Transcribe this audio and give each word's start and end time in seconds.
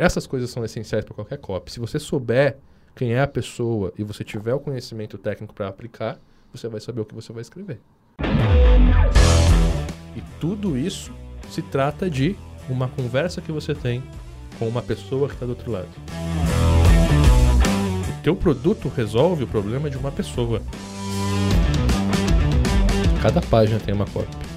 Essas 0.00 0.26
coisas 0.26 0.48
são 0.48 0.64
essenciais 0.64 1.04
para 1.04 1.12
qualquer 1.12 1.36
copy. 1.36 1.70
Se 1.70 1.78
você 1.78 1.98
souber 1.98 2.56
quem 2.96 3.12
é 3.12 3.20
a 3.20 3.26
pessoa 3.26 3.92
e 3.98 4.02
você 4.02 4.24
tiver 4.24 4.54
o 4.54 4.58
conhecimento 4.58 5.18
técnico 5.18 5.52
para 5.52 5.68
aplicar, 5.68 6.18
você 6.50 6.68
vai 6.68 6.80
saber 6.80 7.02
o 7.02 7.04
que 7.04 7.14
você 7.14 7.34
vai 7.34 7.42
escrever. 7.42 7.82
E 10.16 10.22
tudo 10.40 10.78
isso 10.78 11.12
se 11.50 11.60
trata 11.60 12.08
de 12.08 12.34
uma 12.66 12.88
conversa 12.88 13.42
que 13.42 13.52
você 13.52 13.74
tem 13.74 14.02
com 14.58 14.66
uma 14.66 14.80
pessoa 14.80 15.28
que 15.28 15.34
está 15.34 15.44
do 15.44 15.50
outro 15.50 15.70
lado. 15.70 15.90
O 18.08 18.22
teu 18.22 18.34
produto 18.34 18.88
resolve 18.88 19.44
o 19.44 19.46
problema 19.46 19.90
de 19.90 19.98
uma 19.98 20.10
pessoa. 20.10 20.62
Cada 23.20 23.42
página 23.42 23.78
tem 23.78 23.92
uma 23.92 24.06
cópia. 24.06 24.49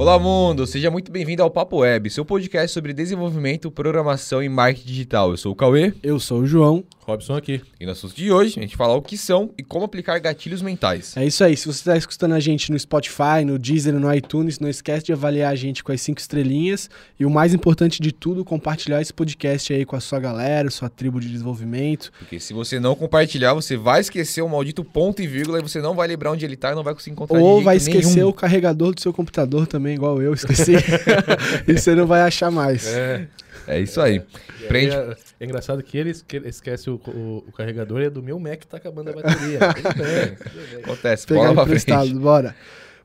Olá, 0.00 0.18
mundo! 0.18 0.66
Seja 0.66 0.90
muito 0.90 1.12
bem-vindo 1.12 1.42
ao 1.42 1.50
Papo 1.50 1.80
Web, 1.80 2.08
seu 2.08 2.24
podcast 2.24 2.72
sobre 2.72 2.94
desenvolvimento, 2.94 3.70
programação 3.70 4.42
e 4.42 4.48
marketing 4.48 4.86
digital. 4.86 5.30
Eu 5.30 5.36
sou 5.36 5.52
o 5.52 5.54
Cauê. 5.54 5.92
Eu 6.02 6.18
sou 6.18 6.40
o 6.40 6.46
João. 6.46 6.82
Robson 7.10 7.36
aqui. 7.36 7.60
E 7.78 7.84
no 7.84 7.92
assunto 7.92 8.14
de 8.14 8.30
hoje, 8.30 8.58
a 8.58 8.62
gente 8.62 8.76
falar 8.76 8.94
o 8.94 9.02
que 9.02 9.16
são 9.16 9.50
e 9.58 9.62
como 9.62 9.84
aplicar 9.84 10.18
gatilhos 10.18 10.62
mentais. 10.62 11.16
É 11.16 11.24
isso 11.24 11.42
aí. 11.42 11.56
Se 11.56 11.66
você 11.66 11.80
está 11.80 11.96
escutando 11.96 12.34
a 12.34 12.40
gente 12.40 12.70
no 12.70 12.78
Spotify, 12.78 13.44
no 13.44 13.58
Deezer, 13.58 13.94
no 13.94 14.12
iTunes, 14.14 14.58
não 14.58 14.68
esquece 14.68 15.06
de 15.06 15.12
avaliar 15.12 15.52
a 15.52 15.56
gente 15.56 15.82
com 15.82 15.92
as 15.92 16.00
cinco 16.00 16.20
estrelinhas. 16.20 16.88
E 17.18 17.24
o 17.24 17.30
mais 17.30 17.52
importante 17.52 18.00
de 18.00 18.12
tudo, 18.12 18.44
compartilhar 18.44 19.00
esse 19.00 19.12
podcast 19.12 19.72
aí 19.72 19.84
com 19.84 19.96
a 19.96 20.00
sua 20.00 20.20
galera, 20.20 20.70
sua 20.70 20.88
tribo 20.88 21.20
de 21.20 21.28
desenvolvimento. 21.28 22.12
Porque 22.18 22.38
se 22.38 22.52
você 22.52 22.78
não 22.78 22.94
compartilhar, 22.94 23.54
você 23.54 23.76
vai 23.76 24.00
esquecer 24.00 24.42
o 24.42 24.48
maldito 24.48 24.84
ponto 24.84 25.20
e 25.20 25.26
vírgula 25.26 25.58
e 25.58 25.62
você 25.62 25.80
não 25.80 25.94
vai 25.94 26.06
lembrar 26.08 26.32
onde 26.32 26.44
ele 26.44 26.54
está 26.54 26.72
e 26.72 26.74
não 26.74 26.82
vai 26.82 26.94
conseguir 26.94 27.12
encontrar 27.12 27.38
Ou 27.38 27.62
vai 27.62 27.76
esquecer 27.76 28.16
nenhum. 28.16 28.28
o 28.28 28.32
carregador 28.32 28.94
do 28.94 29.00
seu 29.00 29.12
computador 29.12 29.66
também, 29.66 29.94
igual 29.94 30.22
eu 30.22 30.32
esqueci. 30.32 30.74
e 31.66 31.78
você 31.78 31.94
não 31.94 32.06
vai 32.06 32.20
achar 32.22 32.50
mais. 32.50 32.86
É. 32.86 33.26
É 33.70 33.80
isso 33.80 34.00
aí. 34.00 34.22
Prende. 34.68 34.94
É, 34.94 35.16
é 35.40 35.44
engraçado 35.44 35.82
que 35.82 35.96
ele 35.98 36.10
esque- 36.10 36.42
esquece 36.46 36.90
o, 36.90 36.94
o- 37.06 37.44
o 37.48 37.52
carregador 37.52 38.00
e 38.00 38.04
é 38.06 38.10
do 38.10 38.22
meu 38.22 38.38
Mac 38.38 38.58
que 38.60 38.66
tá 38.66 38.76
acabando 38.76 39.10
a 39.10 39.12
bateria. 39.12 39.58
Tudo 39.74 39.94
bem, 39.98 40.36
tudo 40.36 40.70
bem. 40.74 40.80
Acontece. 40.84 41.26
Pegar 41.26 41.52
Bola 41.54 41.66
pra 41.66 42.04
bora. 42.20 42.56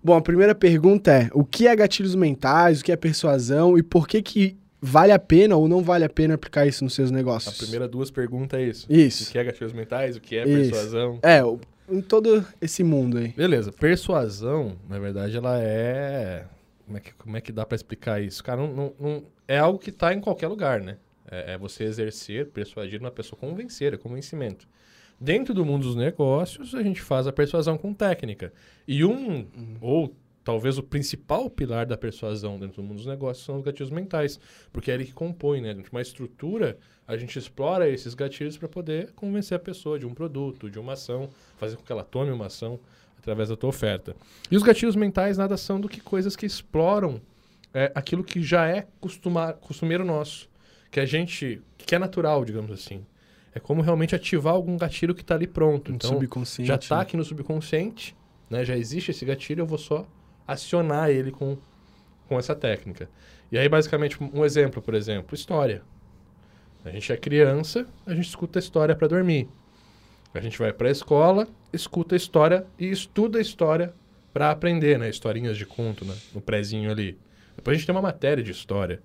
Bom, 0.04 0.16
a 0.16 0.22
primeira 0.22 0.54
pergunta 0.54 1.12
é: 1.12 1.30
o 1.34 1.44
que 1.44 1.68
é 1.68 1.76
gatilhos 1.76 2.16
mentais, 2.16 2.82
o 2.82 2.84
que 2.84 2.92
é 2.92 2.96
persuasão 2.96 3.78
e 3.78 3.84
por 3.84 4.08
que 4.08 4.22
que 4.22 4.58
vale 4.82 5.12
a 5.12 5.18
pena 5.18 5.56
ou 5.56 5.68
não 5.68 5.82
vale 5.82 6.06
a 6.06 6.10
pena 6.10 6.36
aplicar 6.36 6.68
isso 6.68 6.84
nos 6.84 6.94
seus 6.94 7.10
A 7.12 7.14
negócios? 7.14 7.58
primeira 7.58 7.88
duas 7.88 8.12
perguntas 8.12 8.60
é 8.60 8.64
isso. 8.64 8.86
Isso. 8.88 9.30
O 9.30 9.32
que 9.32 9.38
é 9.40 9.44
gatilhos 9.44 9.74
mentais, 9.74 10.16
o 10.16 10.22
que 10.22 10.36
é 10.38 10.48
Isso. 10.48 10.72
persuasão. 10.72 11.20
É, 11.24 11.44
o- 11.44 11.60
em 11.90 12.02
todo 12.02 12.46
esse 12.62 12.84
mundo 12.84 13.18
aí. 13.18 13.30
Beleza, 13.30 13.72
persuasão, 13.72 14.76
na 14.90 15.00
verdade, 15.00 15.36
ela 15.38 15.58
é. 15.60 16.44
Como 16.86 16.98
é 16.98 17.00
que, 17.02 17.14
como 17.14 17.38
é 17.38 17.42
que 17.42 17.52
dá 17.52 17.66
pra 17.66 17.76
explicar 17.76 18.22
isso? 18.22 18.44
Cara, 18.44 18.62
não, 18.62 18.74
não- 18.74 18.94
não- 19.00 19.24
é 19.48 19.58
algo 19.58 19.80
que 19.80 19.92
tá 19.92 20.14
em 20.14 20.20
qualquer 20.22 20.48
lugar, 20.48 20.80
né? 20.82 20.98
É, 21.30 21.54
é 21.54 21.58
você 21.58 21.84
exercer, 21.84 22.48
persuadir 22.48 23.00
uma 23.00 23.12
pessoa, 23.12 23.40
convencer, 23.40 23.94
é 23.94 23.98
convencimento. 23.98 24.68
Dentro 25.20 25.54
do 25.54 25.66
mundo 25.66 25.84
dos 25.88 25.96
negócios, 25.96 26.76
a 26.76 26.84
gente 26.84 27.02
faz 27.02 27.26
a 27.26 27.32
persuasão 27.32 27.78
com 27.78 27.94
técnica. 27.94 28.54
E 28.88 29.04
um, 29.04 29.48
ou 29.82 30.14
talvez 30.44 30.78
o 30.78 30.84
principal 30.84 31.50
pilar 31.50 31.86
da 31.88 31.98
persuasão 31.98 32.60
dentro 32.60 32.76
do 32.82 32.84
mundo 32.84 32.98
dos 32.98 33.06
negócios 33.08 33.44
são 33.46 33.56
os 33.58 33.64
gatilhos 33.64 33.90
mentais. 33.90 34.40
Porque 34.72 34.92
é 34.92 34.94
ele 34.94 35.06
que 35.06 35.14
compõe, 35.14 35.62
né? 35.62 35.70
Dentro 35.70 35.90
de 35.90 35.96
uma 35.96 36.02
estrutura, 36.02 36.78
a 37.08 37.18
gente 37.18 37.40
explora 37.40 37.90
esses 37.90 38.14
gatilhos 38.14 38.58
para 38.58 38.68
poder 38.68 39.12
convencer 39.14 39.56
a 39.56 39.60
pessoa 39.60 39.98
de 39.98 40.06
um 40.06 40.14
produto, 40.14 40.70
de 40.70 40.78
uma 40.78 40.94
ação, 40.94 41.30
fazer 41.58 41.78
com 41.78 41.84
que 41.84 41.92
ela 41.92 42.04
tome 42.04 42.30
uma 42.32 42.48
ação 42.48 42.80
através 43.26 43.50
da 43.50 43.58
tua 43.58 43.70
oferta. 43.70 44.16
E 44.52 44.56
os 44.56 44.62
gatilhos 44.62 44.96
mentais 44.96 45.36
nada 45.38 45.58
são 45.58 45.82
do 45.82 45.90
que 45.90 46.00
coisas 46.00 46.36
que 46.36 46.46
exploram 46.46 47.20
é, 47.74 47.92
aquilo 47.96 48.24
que 48.24 48.42
já 48.42 48.68
é 48.68 48.88
costuma, 49.02 49.52
costumeiro 49.54 50.06
nosso, 50.06 50.48
que 50.92 51.00
a 51.00 51.06
gente, 51.06 51.60
que 51.76 51.96
é 51.96 52.00
natural, 52.00 52.46
digamos 52.46 52.72
assim. 52.72 53.04
É 53.54 53.60
como 53.60 53.82
realmente 53.82 54.16
ativar 54.16 54.54
algum 54.54 54.78
gatilho 54.78 55.16
que 55.16 55.22
está 55.22 55.34
ali 55.34 55.48
pronto. 55.48 55.92
Então, 55.92 56.12
subconsciente. 56.12 56.68
já 56.68 56.76
está 56.76 56.98
né? 56.98 57.02
aqui 57.02 57.18
no 57.18 57.24
subconsciente, 57.24 58.16
né? 58.50 58.64
Já 58.64 58.78
existe 58.78 59.12
esse 59.12 59.26
gatilho, 59.26 59.62
eu 59.62 59.66
vou 59.66 59.78
só 59.78 60.06
acionar 60.46 61.10
ele 61.10 61.32
com, 61.32 61.58
com 62.28 62.38
essa 62.38 62.54
técnica. 62.54 63.10
E 63.52 63.58
aí, 63.58 63.68
basicamente, 63.68 64.18
um 64.22 64.46
exemplo, 64.46 64.82
por 64.82 64.94
exemplo, 64.94 65.34
história. 65.34 65.82
A 66.84 66.92
gente 66.92 67.12
é 67.12 67.18
criança, 67.18 67.88
a 68.06 68.14
gente 68.14 68.28
escuta 68.28 68.60
história 68.60 68.96
para 68.96 69.08
dormir. 69.08 69.50
A 70.36 70.42
gente 70.42 70.60
vai 70.60 70.74
para 70.74 70.90
a 70.90 70.92
escola, 70.92 71.48
escuta 71.72 72.14
a 72.14 72.18
história 72.18 72.66
e 72.78 72.90
estuda 72.90 73.40
a 73.40 73.42
história 73.42 73.94
para 74.34 74.52
aprender, 74.52 75.00
né? 75.00 75.10
Historinhas 75.10 75.58
de 75.58 75.66
conto, 75.66 76.04
né? 76.04 76.14
No 76.34 76.42
prézinho 76.42 76.92
ali. 76.92 77.18
Depois 77.56 77.76
a 77.76 77.78
gente 77.78 77.88
tem 77.88 77.96
uma 77.96 78.02
matéria 78.02 78.44
de 78.44 78.52
história. 78.52 79.02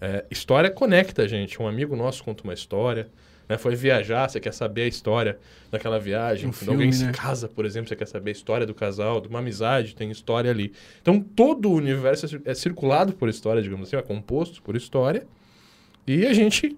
É, 0.00 0.24
história 0.28 0.68
conecta 0.68 1.22
a 1.22 1.28
gente. 1.28 1.62
Um 1.62 1.68
amigo 1.68 1.94
nosso 1.94 2.24
conta 2.24 2.42
uma 2.42 2.52
história. 2.52 3.08
Né? 3.48 3.56
Foi 3.56 3.76
viajar, 3.76 4.28
você 4.28 4.40
quer 4.40 4.52
saber 4.52 4.82
a 4.82 4.86
história 4.88 5.38
daquela 5.70 6.00
viagem. 6.00 6.48
Um 6.48 6.52
Quando 6.52 6.70
alguém 6.70 6.90
filme, 6.90 7.06
né? 7.06 7.12
se 7.12 7.18
casa, 7.18 7.48
por 7.48 7.64
exemplo, 7.64 7.88
você 7.88 7.94
quer 7.94 8.08
saber 8.08 8.30
a 8.30 8.32
história 8.32 8.66
do 8.66 8.74
casal, 8.74 9.20
de 9.20 9.28
uma 9.28 9.38
amizade, 9.38 9.94
tem 9.94 10.10
história 10.10 10.50
ali. 10.50 10.72
Então 11.00 11.20
todo 11.20 11.70
o 11.70 11.74
universo 11.74 12.26
é 12.26 12.50
é 12.50 12.54
circulado 12.54 13.12
por 13.12 13.28
história, 13.28 13.62
digamos 13.62 13.86
assim, 13.86 13.96
é 13.96 14.02
composto 14.02 14.60
por 14.62 14.74
história. 14.74 15.26
E 16.06 16.26
a 16.26 16.32
gente 16.32 16.76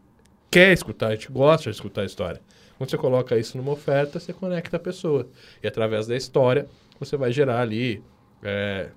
quer 0.51 0.73
escutar, 0.73 1.09
a 1.09 1.15
gente 1.15 1.33
gosta 1.33 1.71
de 1.71 1.77
escutar 1.77 2.03
a 2.03 2.05
história. 2.05 2.41
Quando 2.79 2.91
você 2.91 2.97
coloca 2.97 3.37
isso 3.37 3.59
numa 3.59 3.73
oferta, 3.73 4.21
você 4.21 4.33
conecta 4.33 4.77
a 4.77 4.81
pessoa. 4.81 5.29
E 5.61 5.67
através 5.67 6.07
da 6.07 6.17
história, 6.17 6.69
você 6.99 7.17
vai 7.17 7.33
gerar 7.33 7.61
ali 7.61 8.03
é, 8.43 8.91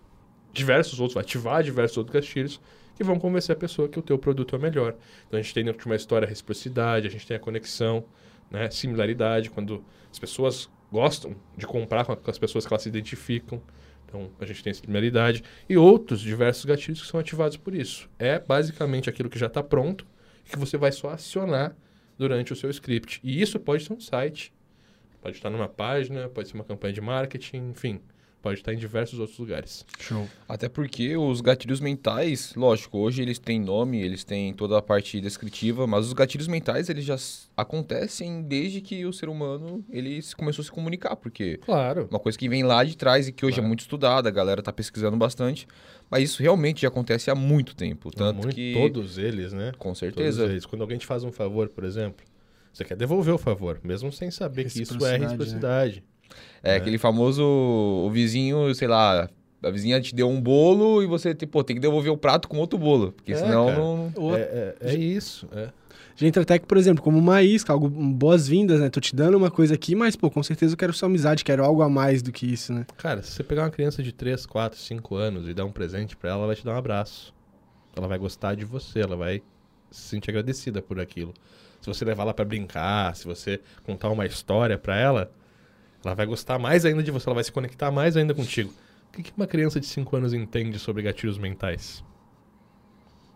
diversos 0.53 0.99
outros, 0.99 1.15
vai 1.15 1.23
ativar 1.23 1.63
diversos 1.63 1.97
outros 1.97 2.13
gatilhos 2.13 2.61
que 2.95 3.03
vão 3.03 3.17
convencer 3.17 3.55
a 3.55 3.59
pessoa 3.59 3.89
que 3.89 3.97
o 3.97 4.01
teu 4.01 4.19
produto 4.19 4.55
é 4.55 4.59
melhor. 4.59 4.95
Então 5.27 5.39
a 5.39 5.41
gente 5.41 5.53
tem 5.53 5.65
dentro 5.65 5.81
de 5.81 5.85
uma 5.87 5.95
história 5.95 6.27
a 6.27 6.29
reciprocidade, 6.29 7.07
a 7.07 7.09
gente 7.09 7.25
tem 7.25 7.35
a 7.35 7.39
conexão, 7.39 8.05
né, 8.51 8.69
similaridade, 8.69 9.49
quando 9.49 9.83
as 10.11 10.19
pessoas 10.19 10.69
gostam 10.91 11.35
de 11.57 11.65
comprar 11.65 12.05
com 12.05 12.29
as 12.29 12.37
pessoas 12.37 12.67
que 12.67 12.71
elas 12.71 12.83
se 12.83 12.89
identificam. 12.89 13.59
Então 14.05 14.29
a 14.39 14.45
gente 14.45 14.63
tem 14.63 14.73
similaridade 14.73 15.43
e 15.67 15.75
outros 15.75 16.19
diversos 16.19 16.65
gatilhos 16.65 17.01
que 17.01 17.07
são 17.07 17.19
ativados 17.19 17.57
por 17.57 17.73
isso. 17.73 18.07
É 18.19 18.37
basicamente 18.37 19.09
aquilo 19.09 19.29
que 19.29 19.39
já 19.39 19.47
está 19.47 19.63
pronto 19.63 20.05
que 20.45 20.59
você 20.59 20.77
vai 20.77 20.91
só 20.91 21.09
acionar 21.09 21.75
durante 22.21 22.53
o 22.53 22.55
seu 22.55 22.69
script. 22.69 23.19
E 23.23 23.41
isso 23.41 23.59
pode 23.59 23.83
ser 23.83 23.93
um 23.93 23.99
site, 23.99 24.53
pode 25.19 25.37
estar 25.37 25.49
numa 25.49 25.67
página, 25.67 26.29
pode 26.29 26.49
ser 26.49 26.53
uma 26.53 26.63
campanha 26.63 26.93
de 26.93 27.01
marketing, 27.01 27.71
enfim, 27.71 27.99
pode 28.41 28.59
estar 28.59 28.73
em 28.73 28.77
diversos 28.77 29.19
outros 29.19 29.37
lugares. 29.37 29.85
Show. 29.99 30.27
Até 30.49 30.67
porque 30.67 31.15
os 31.15 31.41
gatilhos 31.41 31.79
mentais, 31.79 32.53
lógico, 32.55 32.97
hoje 32.97 33.21
eles 33.21 33.37
têm 33.37 33.59
nome, 33.59 34.01
eles 34.01 34.23
têm 34.23 34.53
toda 34.53 34.77
a 34.77 34.81
parte 34.81 35.21
descritiva, 35.21 35.85
mas 35.85 36.07
os 36.07 36.13
gatilhos 36.13 36.47
mentais 36.47 36.89
eles 36.89 37.05
já 37.05 37.15
acontecem 37.55 38.41
desde 38.41 38.81
que 38.81 39.05
o 39.05 39.13
ser 39.13 39.29
humano 39.29 39.85
ele 39.89 40.21
se- 40.21 40.35
começou 40.35 40.61
a 40.63 40.65
se 40.65 40.71
comunicar, 40.71 41.15
porque 41.15 41.57
Claro. 41.57 42.07
uma 42.09 42.19
coisa 42.19 42.37
que 42.37 42.49
vem 42.49 42.63
lá 42.63 42.83
de 42.83 42.97
trás 42.97 43.27
e 43.27 43.31
que 43.31 43.45
hoje 43.45 43.55
Claro. 43.55 43.65
é 43.65 43.67
muito 43.67 43.81
estudada, 43.81 44.29
a 44.29 44.31
galera 44.31 44.61
tá 44.61 44.73
pesquisando 44.73 45.15
bastante, 45.17 45.67
mas 46.09 46.23
isso 46.23 46.41
realmente 46.41 46.81
já 46.81 46.87
acontece 46.87 47.29
há 47.29 47.35
muito 47.35 47.75
tempo, 47.75 48.11
tanto 48.11 48.41
Muito- 48.41 48.55
que 48.55 48.73
Todos 48.73 49.17
eles, 49.17 49.53
né? 49.53 49.71
com 49.77 49.89
Todos 49.89 49.99
certeza 49.99 50.45
eles. 50.45 50.65
Quando 50.65 50.81
alguém 50.81 50.97
te 50.97 51.05
faz 51.05 51.23
um 51.23 51.31
favor, 51.31 51.69
por 51.69 51.83
exemplo, 51.83 52.25
você 52.73 52.83
quer 52.83 52.95
devolver 52.97 53.33
o 53.33 53.37
favor, 53.37 53.79
mesmo 53.83 54.11
sem 54.11 54.31
saber 54.31 54.63
que 54.63 54.81
isso 54.81 55.05
é 55.05 55.17
Reciprocidade, 55.17 55.95
né? 55.97 56.03
Reciprocidade. 56.31 56.61
É, 56.63 56.75
aquele 56.75 56.97
famoso 56.97 57.43
o 57.43 58.09
vizinho, 58.11 58.73
sei 58.75 58.87
lá, 58.87 59.29
a 59.63 59.69
vizinha 59.69 59.99
te 60.01 60.13
deu 60.15 60.29
um 60.29 60.41
bolo 60.41 61.01
e 61.03 61.07
você 61.07 61.33
tipo, 61.35 61.63
tem 61.63 61.75
que 61.75 61.81
devolver 61.81 62.11
o 62.11 62.17
prato 62.17 62.47
com 62.47 62.57
outro 62.57 62.77
bolo, 62.79 63.11
porque 63.11 63.33
É, 63.33 63.35
senão 63.35 63.65
cara. 63.67 63.77
não. 63.79 64.13
Ou- 64.15 64.35
É, 64.35 64.41
é- 64.41 64.75
é 64.81 64.95
isso. 64.95 65.47
É. 65.53 65.69
Que, 66.59 66.65
por 66.67 66.77
exemplo, 66.77 67.03
como 67.03 67.17
uma 67.17 67.41
isca, 67.41 67.73
algo 67.73 67.89
boas-vindas, 67.89 68.79
né? 68.79 68.89
Tô 68.89 68.99
te 68.99 69.15
dando 69.15 69.35
uma 69.37 69.49
coisa 69.49 69.73
aqui, 69.73 69.95
mas, 69.95 70.15
pô, 70.15 70.29
com 70.29 70.43
certeza 70.43 70.73
eu 70.73 70.77
quero 70.77 70.93
sua 70.93 71.07
amizade, 71.07 71.43
quero 71.43 71.63
algo 71.63 71.81
a 71.81 71.89
mais 71.89 72.21
do 72.21 72.31
que 72.31 72.45
isso, 72.45 72.71
né? 72.71 72.85
Cara, 72.97 73.23
se 73.23 73.31
você 73.31 73.43
pegar 73.43 73.63
uma 73.63 73.71
criança 73.71 74.03
de 74.03 74.11
3, 74.11 74.45
4, 74.45 74.77
5 74.77 75.15
anos 75.15 75.47
e 75.49 75.53
dar 75.53 75.65
um 75.65 75.71
presente 75.71 76.15
pra 76.15 76.29
ela, 76.29 76.39
ela 76.39 76.47
vai 76.47 76.55
te 76.55 76.63
dar 76.63 76.73
um 76.73 76.77
abraço. 76.77 77.33
Ela 77.95 78.07
vai 78.07 78.19
gostar 78.19 78.53
de 78.55 78.65
você, 78.65 78.99
ela 78.99 79.15
vai 79.15 79.41
se 79.89 80.01
sentir 80.09 80.29
agradecida 80.29 80.79
por 80.81 80.99
aquilo. 80.99 81.33
Se 81.81 81.87
você 81.87 82.05
levar 82.05 82.23
ela 82.23 82.33
pra 82.35 82.45
brincar, 82.45 83.15
se 83.15 83.25
você 83.25 83.59
contar 83.83 84.09
uma 84.09 84.25
história 84.25 84.77
pra 84.77 84.95
ela, 84.95 85.31
ela 86.03 86.15
vai 86.15 86.25
gostar 86.25 86.57
mais 86.57 86.85
ainda 86.85 87.03
de 87.03 87.11
você, 87.11 87.27
ela 87.27 87.35
vai 87.35 87.43
se 87.43 87.51
conectar 87.51 87.91
mais 87.91 88.17
ainda 88.17 88.33
contigo. 88.33 88.73
O 89.09 89.13
que 89.13 89.23
que 89.23 89.33
uma 89.35 89.47
criança 89.47 89.79
de 89.79 89.85
5 89.85 90.15
anos 90.15 90.33
entende 90.33 90.79
sobre 90.79 91.03
gatilhos 91.03 91.37
mentais? 91.37 92.03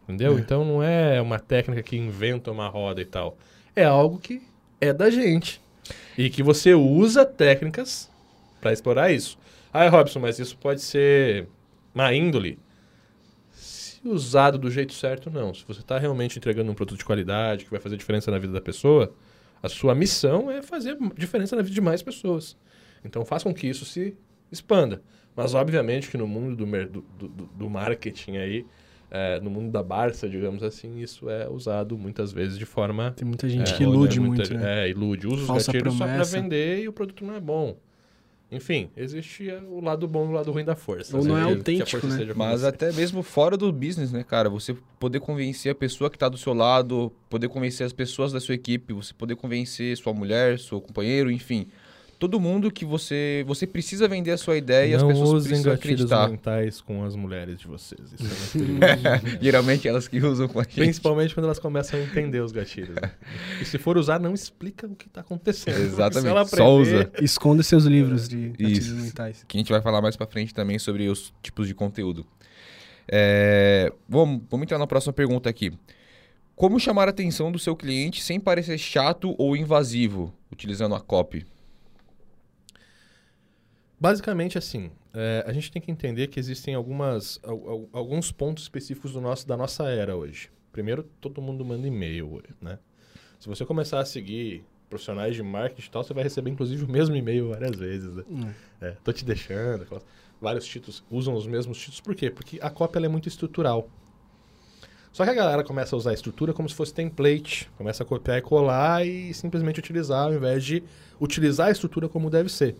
Entendeu? 0.03 0.38
É. 0.38 0.39
Então 0.39 0.63
não 0.63 0.81
é 0.81 1.21
uma 1.21 1.39
técnica 1.39 1.83
que 1.83 1.97
inventa 1.97 2.51
uma 2.51 2.67
roda 2.67 3.01
e 3.01 3.06
tal. 3.06 3.38
É 3.75 3.83
algo 3.83 4.17
que 4.17 4.41
é 4.79 4.94
da 4.94 5.09
gente. 5.09 5.62
E 6.17 6.29
que 6.29 6.41
você 6.41 6.73
usa 6.73 7.25
técnicas 7.25 8.09
pra 8.62 8.71
explorar 8.71 9.11
isso. 9.11 9.38
Ah, 9.73 9.88
Robson, 9.89 10.19
mas 10.19 10.39
isso 10.39 10.57
pode 10.57 10.81
ser 10.81 11.47
má 11.94 12.13
índole. 12.13 12.57
Se 13.51 14.00
usado 14.07 14.57
do 14.57 14.71
jeito 14.71 14.94
certo, 14.94 15.29
não. 15.29 15.53
Se 15.53 15.65
você 15.68 15.81
está 15.81 16.00
realmente 16.00 16.38
entregando 16.38 16.71
um 16.71 16.75
produto 16.75 17.00
de 17.00 17.06
qualidade 17.06 17.65
que 17.65 17.71
vai 17.71 17.79
fazer 17.79 17.97
diferença 17.97 18.31
na 18.31 18.39
vida 18.39 18.53
da 18.53 18.61
pessoa, 18.61 19.13
a 19.65 19.69
sua 19.69 19.94
missão 19.95 20.50
é 20.51 20.62
fazer 20.62 20.97
diferença 21.17 21.56
na 21.56 21.62
vida 21.62 21.73
de 21.73 21.81
mais 21.81 22.01
pessoas. 22.03 22.56
Então 23.03 23.23
faça 23.25 23.44
com 23.45 23.53
que 23.53 23.67
isso 23.67 23.85
se 23.85 24.15
expanda. 24.51 25.01
Mas 25.35 25.53
obviamente 25.53 26.09
que 26.09 26.17
no 26.17 26.27
mundo 26.27 26.56
do, 26.56 26.65
do, 26.65 27.27
do- 27.27 27.69
marketing 27.69 28.38
aí, 28.38 28.65
é, 29.12 29.39
no 29.41 29.50
mundo 29.50 29.69
da 29.71 29.83
Barça, 29.83 30.27
digamos 30.29 30.63
assim, 30.63 31.00
isso 31.00 31.29
é 31.29 31.47
usado 31.50 31.97
muitas 31.97 32.31
vezes 32.31 32.57
de 32.57 32.65
forma. 32.65 33.12
Tem 33.12 33.27
muita 33.27 33.47
gente 33.50 33.73
é, 33.73 33.75
que 33.77 33.83
ilude 33.83 34.17
é 34.17 34.21
muita- 34.21 34.44
muito, 34.50 34.53
né? 34.57 34.85
É, 34.85 34.89
ilude. 34.89 35.27
Usa 35.27 35.41
os 35.41 35.47
Falsa 35.47 35.71
gatilhos 35.73 35.94
só 35.95 36.06
pra 36.06 36.13
promessa. 36.13 36.41
vender 36.41 36.83
e 36.83 36.88
o 36.88 36.94
produto 36.94 37.23
não 37.25 37.35
é 37.35 37.39
bom. 37.39 37.77
Enfim, 38.51 38.89
existe 38.95 39.50
o 39.68 39.81
lado 39.81 40.07
bom 40.07 40.25
e 40.25 40.27
o 40.30 40.31
lado 40.31 40.51
ruim 40.51 40.63
da 40.63 40.75
força. 40.75 41.18
Ou 41.18 41.24
não 41.24 41.38
é 41.38 41.42
a 41.42 41.45
autêntico, 41.45 42.06
né? 42.06 42.31
Mas 42.36 42.62
você. 42.62 42.68
até 42.68 42.92
mesmo 42.94 43.24
fora 43.24 43.57
do 43.57 43.71
business, 43.71 44.12
né, 44.12 44.24
cara? 44.24 44.50
Você 44.50 44.75
poder 45.00 45.19
convencer 45.19 45.71
a 45.71 45.75
pessoa 45.75 46.09
que 46.09 46.18
tá 46.18 46.30
do 46.30 46.38
seu 46.38 46.53
lado, 46.53 47.12
poder 47.30 47.50
convencer 47.50 47.86
as 47.86 47.94
pessoas 47.94 48.31
da 48.31 48.39
sua 48.39 48.56
equipe, 48.56 48.94
você 48.94 49.13
poder 49.13 49.36
convencer 49.36 49.97
sua 49.97 50.13
mulher, 50.13 50.59
seu 50.59 50.80
companheiro, 50.80 51.31
enfim. 51.31 51.68
Todo 52.17 52.39
mundo 52.39 52.71
que 52.71 52.85
você. 52.85 53.44
Você 53.45 53.67
precisa 53.67 54.07
vender 54.07 54.31
a 54.31 54.38
sua 54.38 54.56
ideia 54.57 54.89
e 54.91 54.94
as 54.95 55.01
não 55.01 55.09
pessoas 55.09 55.29
usem 55.31 55.50
precisam 55.50 55.71
gatilhos 55.73 56.01
acreditar. 56.12 56.29
mentais 56.29 56.79
com 56.81 57.03
as 57.03 57.15
mulheres 57.15 57.59
de 57.59 57.67
vocês. 57.67 58.00
Isso 58.13 58.57
é. 58.57 59.38
Geralmente 59.44 59.88
elas 59.88 60.07
que 60.07 60.19
usam 60.19 60.47
com 60.47 60.59
a 60.59 60.63
gente. 60.63 60.75
Principalmente 60.75 61.33
quando 61.33 61.45
elas 61.45 61.59
começam 61.59 62.00
a 62.00 62.03
entender 62.03 62.39
os 62.39 62.51
gatilhos. 62.51 62.95
né? 62.95 63.12
E 63.62 63.65
se 63.65 63.77
for 63.77 63.97
usar, 63.97 64.19
não 64.19 64.33
explica 64.33 64.88
o 64.88 64.95
que 64.95 65.09
tá 65.09 65.21
acontecendo. 65.21 65.77
Exatamente, 65.77 66.21
se 66.21 66.27
ela 66.29 66.45
só 66.45 66.56
aprender- 66.56 66.97
usa. 67.00 67.12
Esconda 67.21 67.62
seus 67.63 67.83
livros 67.83 68.27
de 68.29 68.50
gatilhos 68.50 68.85
Isso. 68.85 68.95
mentais. 68.95 69.45
Que 69.47 69.57
a 69.57 69.59
gente 69.59 69.71
vai 69.71 69.81
falar 69.81 70.01
mais 70.01 70.15
pra 70.15 70.25
frente 70.25 70.53
também 70.53 70.79
sobre 70.79 71.07
os 71.09 71.33
tipos 71.44 71.68
de 71.68 71.73
conteúdo. 71.75 72.25
É, 73.07 73.91
vamos, 74.07 74.41
vamos 74.50 74.63
entrar 74.63 74.77
na 74.77 74.88
próxima 74.88 75.13
pergunta 75.13 75.50
aqui. 75.50 75.71
Como 76.56 76.79
chamar 76.79 77.07
a 77.07 77.11
atenção 77.11 77.51
do 77.51 77.59
seu 77.59 77.75
cliente 77.75 78.23
sem 78.23 78.39
parecer 78.39 78.77
chato 78.77 79.35
ou 79.38 79.56
invasivo, 79.57 80.33
utilizando 80.51 80.95
a 80.95 81.01
copy? 81.01 81.45
Basicamente, 84.00 84.57
assim, 84.57 84.92
é, 85.13 85.44
a 85.47 85.53
gente 85.53 85.71
tem 85.71 85.81
que 85.81 85.89
entender 85.89 86.27
que 86.27 86.39
existem 86.39 86.75
algumas, 86.75 87.39
al- 87.44 87.69
al- 87.69 87.89
alguns 87.94 88.31
pontos 88.31 88.63
específicos 88.63 89.13
do 89.13 89.21
nosso, 89.21 89.47
da 89.47 89.56
nossa 89.56 89.86
era 89.89 90.15
hoje. 90.15 90.50
Primeiro, 90.71 91.03
todo 91.21 91.42
mundo 91.42 91.63
manda 91.63 91.88
e-mail 91.88 92.42
né? 92.62 92.77
Se 93.39 93.47
você 93.47 93.65
começar 93.65 94.00
a 94.00 94.06
seguir 94.06 94.65
profissionais 94.89 95.36
de 95.36 95.42
marketing 95.44 95.88
e 95.88 95.92
tal, 95.92 96.03
você 96.03 96.13
vai 96.13 96.24
receber, 96.24 96.50
inclusive, 96.50 96.83
o 96.83 96.88
mesmo 96.89 97.15
e-mail 97.15 97.50
várias 97.50 97.75
vezes, 97.77 98.13
né? 98.13 98.24
Hum. 98.30 98.50
É, 98.81 98.92
tô 99.03 99.13
te 99.13 99.24
deixando. 99.24 99.86
vários 100.42 100.65
títulos 100.65 101.03
usam 101.09 101.33
os 101.33 101.47
mesmos 101.47 101.77
títulos. 101.77 102.01
Por 102.01 102.15
quê? 102.15 102.30
Porque 102.30 102.59
a 102.62 102.69
cópia 102.69 103.00
é 103.06 103.07
muito 103.07 103.27
estrutural. 103.30 103.89
Só 105.12 105.24
que 105.24 105.30
a 105.30 105.33
galera 105.33 105.63
começa 105.63 105.95
a 105.95 105.97
usar 105.97 106.09
a 106.12 106.13
estrutura 106.13 106.53
como 106.53 106.68
se 106.68 106.75
fosse 106.75 106.94
template. 106.94 107.69
Começa 107.77 108.03
a 108.03 108.06
copiar 108.06 108.38
e 108.38 108.42
colar 108.42 109.07
e 109.07 109.33
simplesmente 109.33 109.80
utilizar 109.80 110.25
ao 110.27 110.33
invés 110.33 110.63
de 110.63 110.83
utilizar 111.21 111.68
a 111.69 111.71
estrutura 111.71 112.09
como 112.09 112.30
deve 112.30 112.50
ser. 112.50 112.75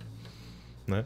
Né? 0.87 1.05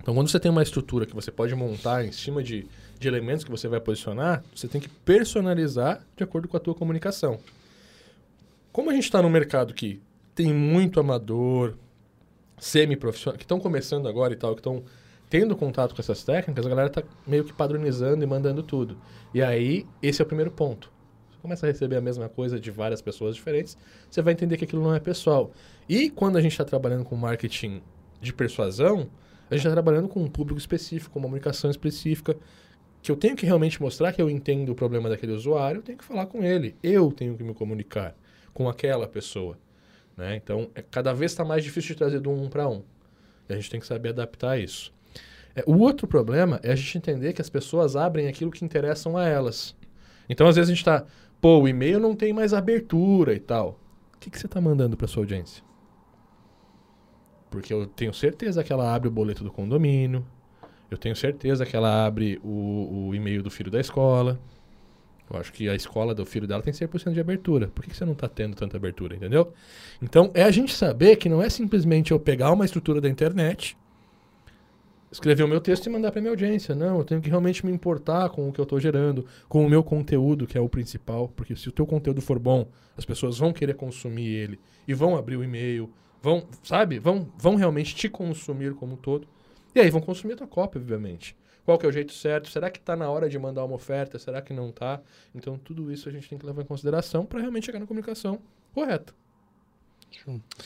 Então, 0.00 0.14
quando 0.14 0.30
você 0.30 0.40
tem 0.40 0.50
uma 0.50 0.62
estrutura 0.62 1.04
que 1.04 1.14
você 1.14 1.30
pode 1.30 1.54
montar 1.54 2.04
em 2.04 2.12
cima 2.12 2.42
de, 2.42 2.66
de 2.98 3.08
elementos 3.08 3.44
que 3.44 3.50
você 3.50 3.68
vai 3.68 3.80
posicionar, 3.80 4.42
você 4.54 4.66
tem 4.66 4.80
que 4.80 4.88
personalizar 4.88 6.04
de 6.16 6.24
acordo 6.24 6.48
com 6.48 6.56
a 6.56 6.60
tua 6.60 6.74
comunicação. 6.74 7.38
Como 8.72 8.88
a 8.90 8.94
gente 8.94 9.04
está 9.04 9.20
num 9.20 9.28
mercado 9.28 9.74
que 9.74 10.00
tem 10.34 10.54
muito 10.54 10.98
amador, 10.98 11.74
semi-profissional, 12.58 13.36
que 13.36 13.44
estão 13.44 13.60
começando 13.60 14.08
agora 14.08 14.32
e 14.32 14.36
tal, 14.36 14.54
que 14.54 14.60
estão 14.60 14.82
tendo 15.28 15.54
contato 15.54 15.94
com 15.94 16.00
essas 16.00 16.24
técnicas, 16.24 16.64
a 16.64 16.68
galera 16.68 16.88
tá 16.88 17.02
meio 17.26 17.44
que 17.44 17.52
padronizando 17.52 18.24
e 18.24 18.26
mandando 18.26 18.62
tudo. 18.62 18.96
E 19.34 19.42
aí, 19.42 19.86
esse 20.02 20.22
é 20.22 20.24
o 20.24 20.26
primeiro 20.26 20.50
ponto. 20.50 20.90
Você 21.30 21.38
começa 21.42 21.66
a 21.66 21.68
receber 21.68 21.96
a 21.96 22.00
mesma 22.00 22.28
coisa 22.28 22.58
de 22.58 22.70
várias 22.70 23.00
pessoas 23.02 23.36
diferentes, 23.36 23.76
você 24.10 24.22
vai 24.22 24.32
entender 24.32 24.56
que 24.56 24.64
aquilo 24.64 24.82
não 24.82 24.94
é 24.94 24.98
pessoal. 24.98 25.52
E 25.88 26.10
quando 26.10 26.36
a 26.36 26.40
gente 26.40 26.52
está 26.52 26.64
trabalhando 26.64 27.04
com 27.04 27.16
marketing 27.16 27.82
de 28.20 28.32
persuasão, 28.32 29.08
a 29.50 29.54
gente 29.54 29.66
está 29.66 29.70
trabalhando 29.70 30.08
com 30.08 30.22
um 30.22 30.28
público 30.28 30.58
específico, 30.58 31.18
uma 31.18 31.24
comunicação 31.24 31.70
específica, 31.70 32.36
que 33.02 33.10
eu 33.10 33.16
tenho 33.16 33.34
que 33.34 33.46
realmente 33.46 33.80
mostrar 33.80 34.12
que 34.12 34.20
eu 34.20 34.28
entendo 34.28 34.70
o 34.70 34.74
problema 34.74 35.08
daquele 35.08 35.32
usuário, 35.32 35.78
eu 35.78 35.82
tenho 35.82 35.98
que 35.98 36.04
falar 36.04 36.26
com 36.26 36.44
ele. 36.44 36.76
Eu 36.82 37.10
tenho 37.10 37.36
que 37.36 37.42
me 37.42 37.54
comunicar 37.54 38.14
com 38.52 38.68
aquela 38.68 39.08
pessoa. 39.08 39.58
Né? 40.16 40.36
Então, 40.36 40.70
é, 40.74 40.82
cada 40.82 41.12
vez 41.12 41.32
está 41.32 41.44
mais 41.44 41.64
difícil 41.64 41.94
de 41.94 41.98
trazer 41.98 42.20
do 42.20 42.30
um 42.30 42.48
para 42.48 42.68
um. 42.68 42.82
E 43.48 43.52
a 43.52 43.56
gente 43.56 43.70
tem 43.70 43.80
que 43.80 43.86
saber 43.86 44.10
adaptar 44.10 44.58
isso. 44.58 44.92
É, 45.56 45.64
o 45.66 45.78
outro 45.78 46.06
problema 46.06 46.60
é 46.62 46.70
a 46.72 46.76
gente 46.76 46.98
entender 46.98 47.32
que 47.32 47.40
as 47.40 47.50
pessoas 47.50 47.96
abrem 47.96 48.28
aquilo 48.28 48.50
que 48.50 48.64
interessam 48.64 49.16
a 49.16 49.26
elas. 49.26 49.74
Então, 50.28 50.46
às 50.46 50.56
vezes, 50.56 50.68
a 50.70 50.74
gente 50.74 50.82
está, 50.82 51.04
pô, 51.40 51.58
o 51.58 51.68
e-mail 51.68 51.98
não 51.98 52.14
tem 52.14 52.32
mais 52.32 52.52
abertura 52.52 53.34
e 53.34 53.40
tal. 53.40 53.80
O 54.14 54.18
que, 54.18 54.30
que 54.30 54.38
você 54.38 54.46
está 54.46 54.60
mandando 54.60 54.96
para 54.96 55.08
sua 55.08 55.22
audiência? 55.22 55.64
Porque 57.50 57.72
eu 57.72 57.86
tenho 57.86 58.14
certeza 58.14 58.62
que 58.62 58.72
ela 58.72 58.94
abre 58.94 59.08
o 59.08 59.10
boleto 59.10 59.42
do 59.42 59.50
condomínio, 59.50 60.24
eu 60.90 60.98
tenho 60.98 61.14
certeza 61.14 61.64
que 61.64 61.76
ela 61.76 62.04
abre 62.04 62.40
o, 62.42 63.08
o 63.08 63.14
e-mail 63.14 63.42
do 63.42 63.50
filho 63.50 63.70
da 63.70 63.80
escola. 63.80 64.38
Eu 65.30 65.38
acho 65.38 65.52
que 65.52 65.68
a 65.68 65.74
escola 65.74 66.12
do 66.12 66.26
filho 66.26 66.46
dela 66.46 66.60
tem 66.60 66.72
100% 66.72 67.12
de 67.12 67.20
abertura. 67.20 67.68
Por 67.68 67.84
que, 67.84 67.90
que 67.90 67.96
você 67.96 68.04
não 68.04 68.14
está 68.14 68.28
tendo 68.28 68.56
tanta 68.56 68.76
abertura, 68.76 69.14
entendeu? 69.14 69.52
Então, 70.02 70.32
é 70.34 70.42
a 70.42 70.50
gente 70.50 70.74
saber 70.74 71.16
que 71.16 71.28
não 71.28 71.40
é 71.40 71.48
simplesmente 71.48 72.10
eu 72.10 72.18
pegar 72.18 72.50
uma 72.50 72.64
estrutura 72.64 73.00
da 73.00 73.08
internet, 73.08 73.76
escrever 75.12 75.44
o 75.44 75.48
meu 75.48 75.60
texto 75.60 75.86
e 75.86 75.90
mandar 75.90 76.10
para 76.10 76.20
minha 76.20 76.32
audiência. 76.32 76.74
Não, 76.74 76.98
eu 76.98 77.04
tenho 77.04 77.20
que 77.20 77.28
realmente 77.28 77.64
me 77.64 77.70
importar 77.70 78.28
com 78.30 78.48
o 78.48 78.52
que 78.52 78.60
eu 78.60 78.64
estou 78.64 78.80
gerando, 78.80 79.24
com 79.48 79.64
o 79.64 79.70
meu 79.70 79.84
conteúdo, 79.84 80.48
que 80.48 80.58
é 80.58 80.60
o 80.60 80.68
principal. 80.68 81.28
Porque 81.28 81.54
se 81.54 81.68
o 81.68 81.72
teu 81.72 81.86
conteúdo 81.86 82.20
for 82.20 82.40
bom, 82.40 82.66
as 82.96 83.04
pessoas 83.04 83.38
vão 83.38 83.52
querer 83.52 83.74
consumir 83.74 84.26
ele 84.26 84.60
e 84.88 84.94
vão 84.94 85.16
abrir 85.16 85.36
o 85.36 85.44
e-mail, 85.44 85.88
vão, 86.22 86.44
sabe? 86.62 86.98
Vão, 86.98 87.28
vão 87.36 87.54
realmente 87.56 87.94
te 87.94 88.08
consumir 88.08 88.74
como 88.74 88.94
um 88.94 88.96
todo. 88.96 89.26
E 89.74 89.80
aí 89.80 89.90
vão 89.90 90.00
consumir 90.00 90.34
a 90.34 90.36
tua 90.38 90.46
cópia, 90.46 90.80
obviamente. 90.80 91.36
Qual 91.64 91.78
que 91.78 91.86
é 91.86 91.88
o 91.88 91.92
jeito 91.92 92.12
certo? 92.12 92.48
Será 92.48 92.70
que 92.70 92.78
está 92.78 92.96
na 92.96 93.08
hora 93.08 93.28
de 93.28 93.38
mandar 93.38 93.64
uma 93.64 93.76
oferta? 93.76 94.18
Será 94.18 94.42
que 94.42 94.52
não 94.52 94.70
está? 94.70 95.00
Então, 95.34 95.56
tudo 95.58 95.92
isso 95.92 96.08
a 96.08 96.12
gente 96.12 96.28
tem 96.28 96.38
que 96.38 96.44
levar 96.46 96.62
em 96.62 96.66
consideração 96.66 97.24
para 97.24 97.38
realmente 97.40 97.66
chegar 97.66 97.78
na 97.78 97.86
comunicação 97.86 98.40
correta. 98.74 99.14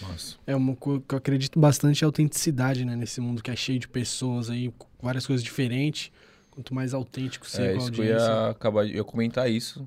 Nossa. 0.00 0.36
É 0.46 0.56
uma 0.56 0.74
coisa 0.74 1.02
que 1.06 1.14
eu 1.14 1.18
acredito 1.18 1.58
bastante 1.58 2.02
é 2.02 2.06
a 2.06 2.08
autenticidade, 2.08 2.84
né? 2.84 2.96
Nesse 2.96 3.20
mundo 3.20 3.42
que 3.42 3.50
é 3.50 3.56
cheio 3.56 3.78
de 3.78 3.86
pessoas 3.88 4.48
aí, 4.48 4.72
com 4.78 4.86
várias 5.02 5.26
coisas 5.26 5.44
diferentes. 5.44 6.10
Quanto 6.50 6.74
mais 6.74 6.94
autêntico 6.94 7.46
ser 7.48 7.62
É, 7.62 7.72
com 7.72 7.74
a 7.74 7.76
isso 7.82 7.92
que 7.92 8.00
eu 8.00 8.04
audiência. 8.04 8.26
ia, 8.26 8.50
acabar, 8.50 8.84
eu 8.86 8.94
ia 8.94 9.04
comentar 9.04 9.50
isso. 9.50 9.86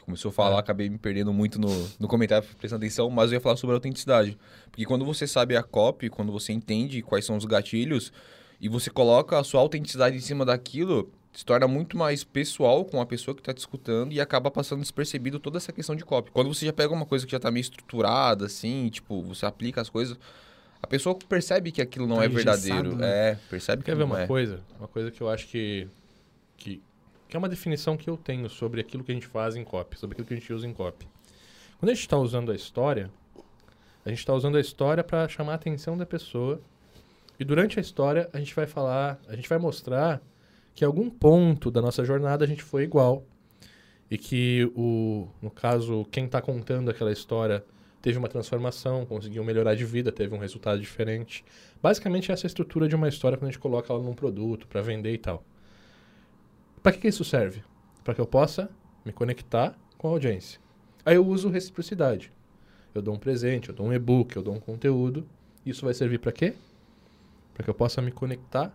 Começou 0.00 0.30
a 0.30 0.32
falar, 0.32 0.56
É. 0.56 0.58
acabei 0.60 0.88
me 0.88 0.96
perdendo 0.98 1.32
muito 1.32 1.60
no, 1.60 1.68
no 2.00 2.08
comentário, 2.08 2.48
prestando 2.58 2.82
atenção, 2.84 3.10
mas 3.10 3.30
eu 3.30 3.36
ia 3.36 3.40
falar 3.40 3.56
sobre 3.56 3.74
a 3.74 3.76
autenticidade. 3.76 4.38
Porque 4.70 4.84
quando 4.86 5.04
você 5.04 5.26
sabe 5.26 5.56
a 5.56 5.62
copy, 5.62 6.08
quando 6.08 6.32
você 6.32 6.52
entende 6.52 7.02
quais 7.02 7.24
são 7.26 7.36
os 7.36 7.44
gatilhos, 7.44 8.12
e 8.60 8.68
você 8.68 8.88
coloca 8.90 9.38
a 9.38 9.44
sua 9.44 9.60
autenticidade 9.60 10.16
em 10.16 10.20
cima 10.20 10.44
daquilo, 10.44 11.10
se 11.32 11.44
torna 11.44 11.66
muito 11.66 11.96
mais 11.96 12.22
pessoal 12.24 12.84
com 12.84 13.00
a 13.00 13.06
pessoa 13.06 13.34
que 13.34 13.40
está 13.40 13.52
te 13.52 13.58
escutando 13.58 14.12
e 14.12 14.20
acaba 14.20 14.50
passando 14.50 14.80
despercebido 14.80 15.38
toda 15.40 15.56
essa 15.58 15.72
questão 15.72 15.96
de 15.96 16.04
copy. 16.04 16.30
Quando 16.30 16.52
você 16.52 16.64
já 16.66 16.72
pega 16.72 16.92
uma 16.92 17.04
coisa 17.06 17.24
que 17.26 17.32
já 17.32 17.38
está 17.38 17.50
meio 17.50 17.62
estruturada, 17.62 18.46
assim, 18.46 18.88
tipo, 18.88 19.20
você 19.22 19.44
aplica 19.46 19.80
as 19.80 19.88
coisas, 19.88 20.16
a 20.82 20.86
pessoa 20.86 21.16
percebe 21.28 21.72
que 21.72 21.80
aquilo 21.82 22.06
não 22.06 22.16
Tá 22.16 22.24
é 22.24 22.28
verdadeiro. 22.28 22.96
né? 22.96 23.30
É, 23.30 23.38
percebe 23.50 23.82
que 23.82 23.90
Quer 23.90 23.96
ver 23.96 24.04
uma 24.04 24.22
é. 24.22 24.26
coisa? 24.26 24.60
Uma 24.78 24.88
coisa 24.88 25.10
que 25.10 25.20
eu 25.20 25.28
acho 25.28 25.48
que, 25.48 25.88
que, 26.56 26.80
que 27.32 27.36
é 27.36 27.38
uma 27.38 27.48
definição 27.48 27.96
que 27.96 28.10
eu 28.10 28.18
tenho 28.18 28.46
sobre 28.50 28.82
aquilo 28.82 29.02
que 29.02 29.10
a 29.10 29.14
gente 29.14 29.26
faz 29.26 29.56
em 29.56 29.64
copy, 29.64 29.98
sobre 29.98 30.12
aquilo 30.12 30.28
que 30.28 30.34
a 30.34 30.36
gente 30.36 30.52
usa 30.52 30.66
em 30.66 30.72
copy. 30.74 31.08
Quando 31.78 31.88
a 31.88 31.94
gente 31.94 32.02
está 32.02 32.18
usando 32.18 32.52
a 32.52 32.54
história, 32.54 33.10
a 34.04 34.10
gente 34.10 34.18
está 34.18 34.34
usando 34.34 34.58
a 34.58 34.60
história 34.60 35.02
para 35.02 35.26
chamar 35.28 35.52
a 35.52 35.54
atenção 35.54 35.96
da 35.96 36.04
pessoa. 36.04 36.60
E 37.40 37.44
durante 37.44 37.78
a 37.78 37.80
história, 37.80 38.28
a 38.34 38.38
gente 38.38 38.54
vai 38.54 38.66
falar, 38.66 39.18
a 39.26 39.34
gente 39.34 39.48
vai 39.48 39.56
mostrar 39.56 40.20
que 40.74 40.84
algum 40.84 41.08
ponto 41.08 41.70
da 41.70 41.80
nossa 41.80 42.04
jornada 42.04 42.44
a 42.44 42.46
gente 42.46 42.62
foi 42.62 42.82
igual. 42.82 43.24
E 44.10 44.18
que, 44.18 44.70
o, 44.76 45.26
no 45.40 45.50
caso, 45.50 46.04
quem 46.10 46.26
está 46.26 46.42
contando 46.42 46.90
aquela 46.90 47.12
história 47.12 47.64
teve 48.02 48.18
uma 48.18 48.28
transformação, 48.28 49.06
conseguiu 49.06 49.42
melhorar 49.42 49.74
de 49.74 49.86
vida, 49.86 50.12
teve 50.12 50.34
um 50.34 50.38
resultado 50.38 50.78
diferente. 50.78 51.42
Basicamente, 51.82 52.30
essa 52.30 52.44
é 52.44 52.46
a 52.46 52.48
estrutura 52.48 52.86
de 52.86 52.94
uma 52.94 53.08
história 53.08 53.38
quando 53.38 53.48
a 53.48 53.52
gente 53.52 53.58
coloca 53.58 53.90
ela 53.90 54.02
num 54.02 54.12
produto 54.12 54.66
para 54.66 54.82
vender 54.82 55.14
e 55.14 55.18
tal. 55.18 55.42
Para 56.82 56.92
que, 56.92 56.98
que 56.98 57.08
isso 57.08 57.24
serve? 57.24 57.62
Para 58.02 58.14
que 58.14 58.20
eu 58.20 58.26
possa 58.26 58.68
me 59.04 59.12
conectar 59.12 59.78
com 59.96 60.08
a 60.08 60.10
audiência. 60.10 60.60
Aí 61.04 61.16
eu 61.16 61.26
uso 61.26 61.48
reciprocidade. 61.48 62.32
Eu 62.94 63.00
dou 63.00 63.14
um 63.14 63.18
presente, 63.18 63.68
eu 63.68 63.74
dou 63.74 63.86
um 63.86 63.92
e-book, 63.92 64.34
eu 64.34 64.42
dou 64.42 64.54
um 64.54 64.60
conteúdo. 64.60 65.26
Isso 65.64 65.84
vai 65.84 65.94
servir 65.94 66.18
para 66.18 66.32
quê? 66.32 66.54
Para 67.54 67.64
que 67.64 67.70
eu 67.70 67.74
possa 67.74 68.02
me 68.02 68.10
conectar 68.10 68.72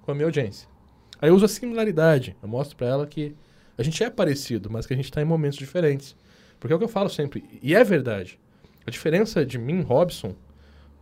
com 0.00 0.10
a 0.10 0.14
minha 0.14 0.26
audiência. 0.26 0.68
Aí 1.20 1.28
eu 1.28 1.34
uso 1.34 1.44
a 1.44 1.48
similaridade. 1.48 2.36
Eu 2.42 2.48
mostro 2.48 2.76
para 2.76 2.86
ela 2.86 3.06
que 3.06 3.34
a 3.76 3.82
gente 3.82 4.02
é 4.02 4.10
parecido, 4.10 4.70
mas 4.70 4.86
que 4.86 4.92
a 4.92 4.96
gente 4.96 5.06
está 5.06 5.20
em 5.20 5.26
momentos 5.26 5.58
diferentes. 5.58 6.16
Porque 6.58 6.72
é 6.72 6.76
o 6.76 6.78
que 6.78 6.84
eu 6.84 6.88
falo 6.88 7.08
sempre, 7.08 7.44
e 7.62 7.74
é 7.74 7.82
verdade. 7.84 8.38
A 8.86 8.90
diferença 8.90 9.44
de 9.44 9.58
mim, 9.58 9.80
Robson, 9.82 10.34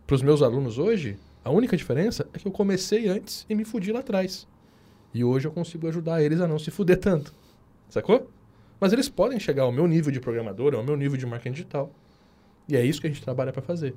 para 0.05 0.15
os 0.15 0.21
meus 0.21 0.41
alunos 0.41 0.77
hoje, 0.77 1.17
a 1.43 1.49
única 1.49 1.77
diferença 1.77 2.27
é 2.33 2.39
que 2.39 2.47
eu 2.47 2.51
comecei 2.51 3.07
antes 3.07 3.45
e 3.49 3.55
me 3.55 3.63
fudi 3.63 3.91
lá 3.91 3.99
atrás. 3.99 4.47
E 5.13 5.23
hoje 5.23 5.47
eu 5.47 5.51
consigo 5.51 5.87
ajudar 5.87 6.21
eles 6.21 6.39
a 6.39 6.47
não 6.47 6.57
se 6.57 6.71
fuder 6.71 6.97
tanto. 6.97 7.33
Sacou? 7.89 8.29
Mas 8.79 8.93
eles 8.93 9.09
podem 9.09 9.39
chegar 9.39 9.63
ao 9.63 9.71
meu 9.71 9.87
nível 9.87 10.11
de 10.11 10.19
programador, 10.19 10.73
ao 10.73 10.83
meu 10.83 10.95
nível 10.95 11.17
de 11.17 11.25
marketing 11.25 11.53
digital. 11.53 11.91
E 12.67 12.75
é 12.75 12.85
isso 12.85 13.01
que 13.01 13.07
a 13.07 13.09
gente 13.09 13.21
trabalha 13.21 13.51
para 13.51 13.61
fazer. 13.61 13.93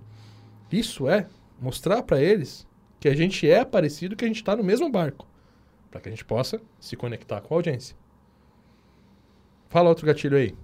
Isso 0.71 1.09
é 1.09 1.29
mostrar 1.61 2.03
para 2.03 2.21
eles 2.21 2.67
que 2.99 3.09
a 3.09 3.15
gente 3.15 3.49
é 3.49 3.65
parecido, 3.65 4.17
que 4.17 4.25
a 4.25 4.29
gente 4.29 4.39
está 4.39 4.57
no 4.57 4.65
mesmo 4.65 4.91
barco, 4.91 5.27
para 5.91 6.01
que 6.01 6.09
a 6.09 6.11
gente 6.11 6.25
possa 6.25 6.61
se 6.81 6.97
conectar 6.97 7.41
com 7.41 7.55
a 7.55 7.59
audiência. 7.59 7.97
Fala 9.69 9.89
outro 9.89 10.07
gatilho 10.07 10.37
aí. 10.37 10.55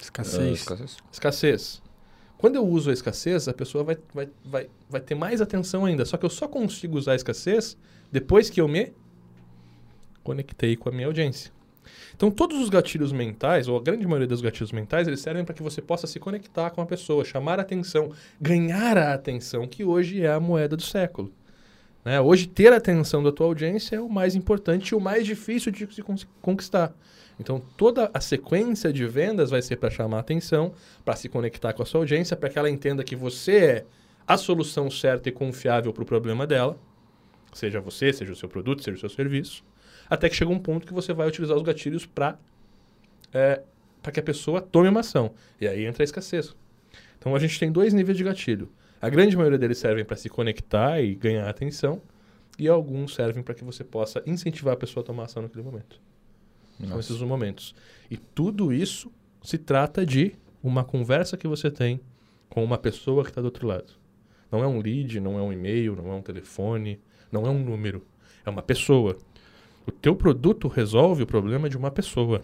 Escassez. 0.00 0.60
escassez. 0.60 0.96
Escassez. 1.10 1.82
Quando 2.36 2.56
eu 2.56 2.66
uso 2.66 2.90
a 2.90 2.92
escassez, 2.92 3.48
a 3.48 3.54
pessoa 3.54 3.84
vai, 3.84 3.98
vai, 4.12 4.28
vai, 4.44 4.70
vai 4.88 5.00
ter 5.00 5.14
mais 5.14 5.40
atenção 5.40 5.84
ainda. 5.84 6.04
Só 6.04 6.16
que 6.16 6.26
eu 6.26 6.30
só 6.30 6.46
consigo 6.46 6.98
usar 6.98 7.12
a 7.12 7.16
escassez 7.16 7.76
depois 8.12 8.50
que 8.50 8.60
eu 8.60 8.68
me 8.68 8.92
conectei 10.24 10.74
com 10.74 10.88
a 10.88 10.92
minha 10.92 11.06
audiência. 11.06 11.52
Então, 12.16 12.30
todos 12.30 12.58
os 12.58 12.68
gatilhos 12.68 13.12
mentais, 13.12 13.68
ou 13.68 13.76
a 13.76 13.82
grande 13.82 14.06
maioria 14.06 14.26
dos 14.26 14.40
gatilhos 14.40 14.72
mentais, 14.72 15.06
eles 15.06 15.20
servem 15.20 15.44
para 15.44 15.54
que 15.54 15.62
você 15.62 15.82
possa 15.82 16.06
se 16.06 16.18
conectar 16.18 16.70
com 16.70 16.80
a 16.80 16.86
pessoa, 16.86 17.24
chamar 17.24 17.58
a 17.58 17.62
atenção, 17.62 18.10
ganhar 18.40 18.96
a 18.96 19.12
atenção, 19.12 19.68
que 19.68 19.84
hoje 19.84 20.22
é 20.22 20.32
a 20.32 20.40
moeda 20.40 20.76
do 20.76 20.82
século. 20.82 21.30
Né? 22.04 22.20
Hoje, 22.20 22.46
ter 22.46 22.72
a 22.72 22.76
atenção 22.76 23.22
da 23.22 23.30
tua 23.30 23.46
audiência 23.46 23.96
é 23.96 24.00
o 24.00 24.08
mais 24.08 24.34
importante 24.34 24.88
e 24.88 24.94
o 24.94 25.00
mais 25.00 25.26
difícil 25.26 25.70
de 25.70 25.86
se 25.92 26.02
con- 26.02 26.16
conquistar. 26.40 26.94
Então, 27.38 27.60
toda 27.76 28.10
a 28.14 28.20
sequência 28.20 28.92
de 28.92 29.04
vendas 29.06 29.50
vai 29.50 29.60
ser 29.60 29.76
para 29.76 29.90
chamar 29.90 30.18
a 30.18 30.20
atenção, 30.20 30.72
para 31.04 31.16
se 31.16 31.28
conectar 31.28 31.72
com 31.72 31.82
a 31.82 31.86
sua 31.86 32.00
audiência, 32.00 32.36
para 32.36 32.48
que 32.48 32.58
ela 32.58 32.70
entenda 32.70 33.02
que 33.04 33.16
você 33.16 33.56
é 33.56 33.86
a 34.26 34.36
solução 34.36 34.90
certa 34.90 35.28
e 35.28 35.32
confiável 35.32 35.92
para 35.92 36.02
o 36.02 36.06
problema 36.06 36.46
dela, 36.46 36.78
seja 37.52 37.80
você, 37.80 38.12
seja 38.12 38.32
o 38.32 38.36
seu 38.36 38.48
produto, 38.48 38.82
seja 38.82 38.96
o 38.96 39.00
seu 39.00 39.08
serviço, 39.08 39.64
até 40.14 40.28
que 40.28 40.36
chega 40.36 40.50
um 40.50 40.58
ponto 40.58 40.86
que 40.86 40.92
você 40.92 41.12
vai 41.12 41.28
utilizar 41.28 41.56
os 41.56 41.62
gatilhos 41.62 42.06
para 42.06 42.38
para 44.00 44.12
que 44.12 44.20
a 44.20 44.22
pessoa 44.22 44.60
tome 44.60 44.88
uma 44.88 45.00
ação. 45.00 45.32
E 45.60 45.66
aí 45.66 45.84
entra 45.86 46.02
a 46.02 46.04
escassez. 46.04 46.54
Então, 47.18 47.34
a 47.34 47.38
gente 47.38 47.58
tem 47.58 47.72
dois 47.72 47.92
níveis 47.92 48.16
de 48.16 48.22
gatilho. 48.22 48.70
A 49.00 49.08
grande 49.08 49.36
maioria 49.36 49.58
deles 49.58 49.78
servem 49.78 50.04
para 50.04 50.16
se 50.16 50.28
conectar 50.28 51.00
e 51.00 51.14
ganhar 51.14 51.48
atenção, 51.48 52.00
e 52.58 52.68
alguns 52.68 53.14
servem 53.14 53.42
para 53.42 53.54
que 53.54 53.64
você 53.64 53.82
possa 53.82 54.22
incentivar 54.26 54.74
a 54.74 54.76
pessoa 54.76 55.02
a 55.02 55.06
tomar 55.06 55.24
ação 55.24 55.42
naquele 55.42 55.64
momento. 55.64 56.00
São 56.86 56.98
esses 56.98 57.12
os 57.12 57.22
momentos. 57.22 57.74
E 58.10 58.16
tudo 58.16 58.72
isso 58.72 59.10
se 59.42 59.58
trata 59.58 60.04
de 60.04 60.34
uma 60.62 60.84
conversa 60.84 61.36
que 61.36 61.48
você 61.48 61.70
tem 61.70 62.00
com 62.48 62.64
uma 62.64 62.78
pessoa 62.78 63.24
que 63.24 63.30
está 63.30 63.40
do 63.40 63.46
outro 63.46 63.66
lado. 63.66 63.92
Não 64.50 64.62
é 64.62 64.66
um 64.66 64.80
lead, 64.80 65.18
não 65.20 65.38
é 65.38 65.42
um 65.42 65.52
e-mail, 65.52 65.96
não 65.96 66.12
é 66.12 66.14
um 66.14 66.22
telefone, 66.22 67.00
não 67.30 67.46
é 67.46 67.50
um 67.50 67.58
número. 67.58 68.06
É 68.44 68.50
uma 68.50 68.62
pessoa. 68.62 69.16
O 69.86 69.90
teu 69.92 70.14
produto 70.16 70.68
resolve 70.68 71.22
o 71.22 71.26
problema 71.26 71.68
de 71.68 71.76
uma 71.76 71.90
pessoa. 71.90 72.42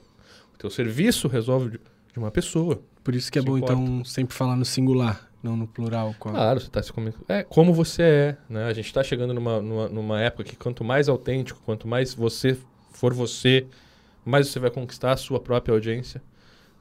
O 0.55 0.59
teu 0.59 0.71
serviço 0.71 1.27
resolve 1.29 1.79
de 2.13 2.19
uma 2.19 2.31
pessoa. 2.31 2.81
Por 3.03 3.15
isso 3.15 3.31
que 3.33 3.39
é 3.39 3.43
Se 3.43 3.47
bom, 3.47 3.57
importa. 3.57 3.75
então, 3.75 4.05
sempre 4.05 4.35
falar 4.35 4.57
no 4.57 4.65
singular, 4.65 5.29
não 5.43 5.57
no 5.57 5.67
plural. 5.67 6.11
A- 6.11 6.15
Claro, 6.15 6.61
você 6.61 6.67
está 6.67 6.83
se 6.83 6.93
comunicando. 6.93 7.25
É 7.29 7.43
como 7.43 7.73
você 7.73 8.03
é, 8.03 8.37
né? 8.49 8.65
A 8.65 8.73
gente 8.75 8.87
está 8.87 9.03
chegando 9.03 9.33
numa, 9.33 9.61
numa, 9.63 9.89
numa 9.89 10.21
época 10.21 10.45
que 10.45 10.57
quanto 10.57 10.85
mais 10.85 11.09
autêntico, 11.09 11.61
quanto 11.65 11.89
mais 11.89 12.13
você 12.13 12.59
for 12.93 13.15
você, 13.15 13.67
mais 14.25 14.49
você 14.49 14.59
vai 14.59 14.71
conquistar 14.71 15.13
a 15.13 15.17
sua 15.17 15.41
própria 15.41 15.73
audiência. 15.73 16.21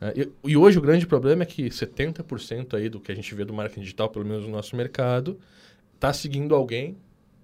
né? 0.02 0.12
E, 0.16 0.30
e 0.52 0.58
hoje 0.58 0.78
o 0.78 0.82
grande 0.82 1.08
problema 1.08 1.44
é 1.44 1.46
que 1.46 1.70
70% 1.70 2.74
aí 2.74 2.90
do 2.90 3.00
que 3.00 3.12
a 3.14 3.16
gente 3.16 3.34
vê 3.34 3.46
do 3.46 3.54
marketing 3.54 3.82
digital, 3.82 4.10
pelo 4.10 4.26
menos 4.26 4.44
no 4.46 4.52
nosso 4.52 4.76
mercado, 4.76 5.40
está 5.96 6.12
seguindo 6.12 6.54
alguém, 6.54 6.98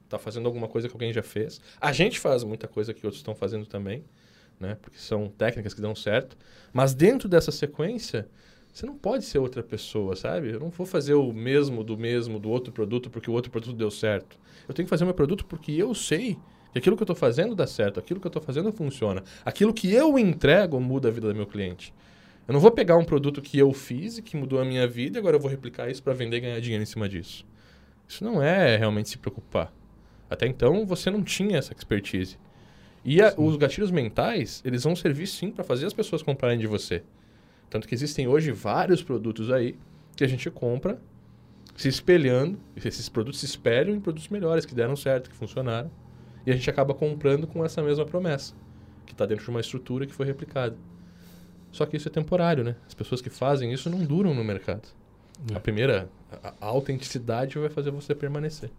está 0.06 0.18
fazendo 0.18 0.46
alguma 0.46 0.68
coisa 0.68 0.88
que 0.88 0.94
alguém 0.94 1.12
já 1.12 1.22
fez. 1.22 1.60
A 1.80 1.92
gente 1.92 2.20
faz 2.20 2.44
muita 2.44 2.68
coisa 2.68 2.94
que 2.94 3.06
outros 3.06 3.20
estão 3.20 3.36
fazendo 3.36 3.66
também, 3.66 4.04
né? 4.60 4.78
Porque 4.82 4.98
são 4.98 5.28
técnicas 5.28 5.74
que 5.74 5.82
dão 5.82 5.96
certo. 5.96 6.38
Mas 6.72 6.94
dentro 6.94 7.28
dessa 7.28 7.52
sequência, 7.52 8.28
você 8.72 8.86
não 8.86 8.98
pode 8.98 9.26
ser 9.26 9.40
outra 9.40 9.64
pessoa, 9.64 10.16
sabe? 10.16 10.52
Eu 10.52 10.60
não 10.60 10.70
vou 10.70 10.86
fazer 10.86 11.14
o 11.14 11.32
mesmo 11.32 11.84
do 11.84 11.98
mesmo 11.98 12.40
do 12.40 12.50
outro 12.50 12.74
produto 12.74 13.10
porque 13.10 13.30
o 13.30 13.34
outro 13.34 13.52
produto 13.52 13.76
deu 13.76 13.90
certo. 13.92 14.38
Eu 14.68 14.74
tenho 14.74 14.86
que 14.86 14.90
fazer 14.90 15.04
o 15.04 15.08
meu 15.08 15.14
produto 15.14 15.46
porque 15.46 15.72
eu 15.72 15.94
sei 15.94 16.38
que 16.72 16.80
aquilo 16.80 16.98
que 16.98 17.04
eu 17.04 17.06
estou 17.06 17.16
fazendo 17.16 17.56
dá 17.56 17.66
certo, 17.66 18.00
aquilo 18.00 18.20
que 18.20 18.28
eu 18.28 18.30
estou 18.30 18.42
fazendo 18.42 18.72
funciona. 18.74 19.24
Aquilo 19.46 19.74
que 19.74 19.94
eu 19.94 20.20
entrego 20.20 20.80
muda 20.80 21.08
a 21.08 21.12
vida 21.12 21.30
do 21.30 21.36
meu 21.36 21.48
cliente. 21.48 21.94
Eu 22.48 22.54
não 22.54 22.60
vou 22.60 22.70
pegar 22.70 22.98
um 22.98 23.06
produto 23.06 23.42
que 23.42 23.58
eu 23.58 23.72
fiz 23.72 24.18
e 24.18 24.22
que 24.22 24.36
mudou 24.38 24.60
a 24.60 24.66
minha 24.66 24.86
vida 24.86 25.18
e 25.18 25.20
agora 25.20 25.38
eu 25.38 25.40
vou 25.40 25.50
replicar 25.50 25.90
isso 25.90 26.04
para 26.04 26.14
vender 26.14 26.38
e 26.38 26.40
ganhar 26.42 26.60
dinheiro 26.60 26.84
em 26.84 26.86
cima 26.86 27.08
disso. 27.08 27.46
Isso 28.08 28.24
não 28.24 28.44
é 28.44 28.76
realmente 28.76 29.10
se 29.10 29.18
preocupar. 29.18 29.74
Até 30.30 30.48
então 30.48 30.86
você 30.86 31.10
não 31.10 31.24
tinha 31.24 31.58
essa 31.58 31.74
expertise. 31.74 32.38
E 33.04 33.22
a- 33.22 33.34
os 33.38 33.56
gatilhos 33.58 33.92
mentais, 33.92 34.62
eles 34.66 34.84
vão 34.84 34.96
servir 34.96 35.28
sim 35.28 35.52
para 35.52 35.64
fazer 35.64 35.86
as 35.86 35.94
pessoas 35.94 36.24
comprarem 36.24 36.58
de 36.58 36.66
você. 36.68 37.04
Tanto 37.70 37.88
que 37.88 37.94
existem 37.94 38.28
hoje 38.28 38.52
vários 38.52 39.04
produtos 39.04 39.52
aí 39.52 39.76
que 40.16 40.24
a 40.24 40.28
gente 40.28 40.50
compra 40.50 41.00
se 41.76 41.90
espelhando, 41.90 42.58
esses 42.78 43.10
produtos 43.10 43.40
se 43.42 43.46
espelham 43.46 43.94
em 43.94 44.00
produtos 44.00 44.30
melhores, 44.30 44.66
que 44.66 44.74
deram 44.74 44.96
certo, 44.96 45.30
que 45.30 45.36
funcionaram. 45.36 45.92
E 46.46 46.52
a 46.52 46.56
gente 46.56 46.70
acaba 46.70 46.94
comprando 46.94 47.46
com 47.46 47.66
essa 47.66 47.82
mesma 47.84 48.06
promessa, 48.06 48.54
que 49.06 49.12
está 49.14 49.26
dentro 49.26 49.44
de 49.44 49.50
uma 49.50 49.60
estrutura 49.60 50.06
que 50.06 50.14
foi 50.14 50.26
replicada. 50.26 50.76
Só 51.72 51.86
que 51.86 51.98
isso 51.98 52.08
é 52.08 52.12
temporário, 52.12 52.64
né? 52.64 52.76
As 52.88 52.94
pessoas 52.94 53.22
que 53.22 53.30
fazem 53.30 53.74
isso 53.74 53.90
não 53.90 54.00
duram 54.06 54.34
no 54.34 54.44
mercado. 54.44 54.88
É. 55.52 55.56
A 55.56 55.60
primeira, 55.60 56.08
a, 56.32 56.54
a 56.62 56.66
autenticidade 56.68 57.60
vai 57.60 57.68
fazer 57.70 57.92
você 57.92 58.16
permanecer. 58.16 58.72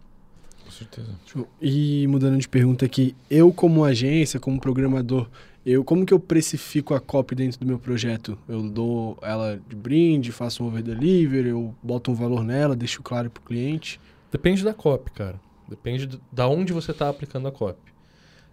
Com 0.77 0.85
certeza. 0.85 1.47
E 1.61 2.05
mudando 2.07 2.37
de 2.37 2.47
pergunta 2.47 2.85
aqui, 2.85 3.15
eu 3.29 3.51
como 3.51 3.83
agência, 3.83 4.39
como 4.39 4.59
programador, 4.59 5.27
eu 5.65 5.83
como 5.83 6.05
que 6.05 6.13
eu 6.13 6.19
precifico 6.19 6.93
a 6.93 6.99
copy 6.99 7.35
dentro 7.35 7.59
do 7.59 7.65
meu 7.65 7.79
projeto? 7.79 8.37
Eu 8.47 8.61
dou 8.69 9.17
ela 9.21 9.59
de 9.67 9.75
brinde, 9.75 10.31
faço 10.31 10.63
um 10.63 10.67
over 10.67 10.83
delivery, 10.83 11.49
eu 11.49 11.73
boto 11.81 12.11
um 12.11 12.15
valor 12.15 12.43
nela, 12.43 12.75
deixo 12.75 13.01
claro 13.01 13.29
pro 13.29 13.43
cliente. 13.43 13.99
Depende 14.31 14.63
da 14.63 14.73
copy, 14.73 15.11
cara. 15.11 15.39
Depende 15.67 16.05
do- 16.05 16.21
da 16.31 16.47
onde 16.47 16.71
você 16.71 16.91
está 16.91 17.09
aplicando 17.09 17.47
a 17.47 17.51
copy. 17.51 17.91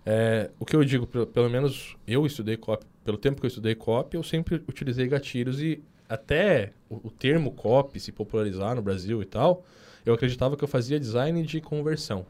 É, 0.07 0.51
o 0.59 0.65
que 0.65 0.75
eu 0.77 0.85
digo, 0.85 1.07
pelo, 1.07 1.27
pelo 1.27 1.49
menos 1.49 1.97
eu 2.07 2.27
estudei 2.27 2.57
copy, 2.57 2.85
pelo 3.05 3.17
tempo 3.17 3.41
que 3.41 3.47
eu 3.47 3.49
estudei 3.49 3.75
copy, 3.75 4.17
eu 4.17 4.23
sempre 4.23 4.57
utilizei 4.69 5.07
gatilhos 5.07 5.63
e 5.63 5.83
até 6.09 6.73
o, 6.91 7.09
o 7.09 7.11
termo 7.11 7.51
copy 7.53 7.99
se 8.01 8.13
popularizar 8.13 8.75
no 8.75 8.83
Brasil 8.83 9.23
e 9.23 9.25
tal, 9.25 9.65
eu 10.05 10.15
acreditava 10.15 10.57
que 10.57 10.65
eu 10.65 10.69
fazia 10.69 10.99
design 10.99 11.43
de 11.43 11.61
conversão. 11.61 12.27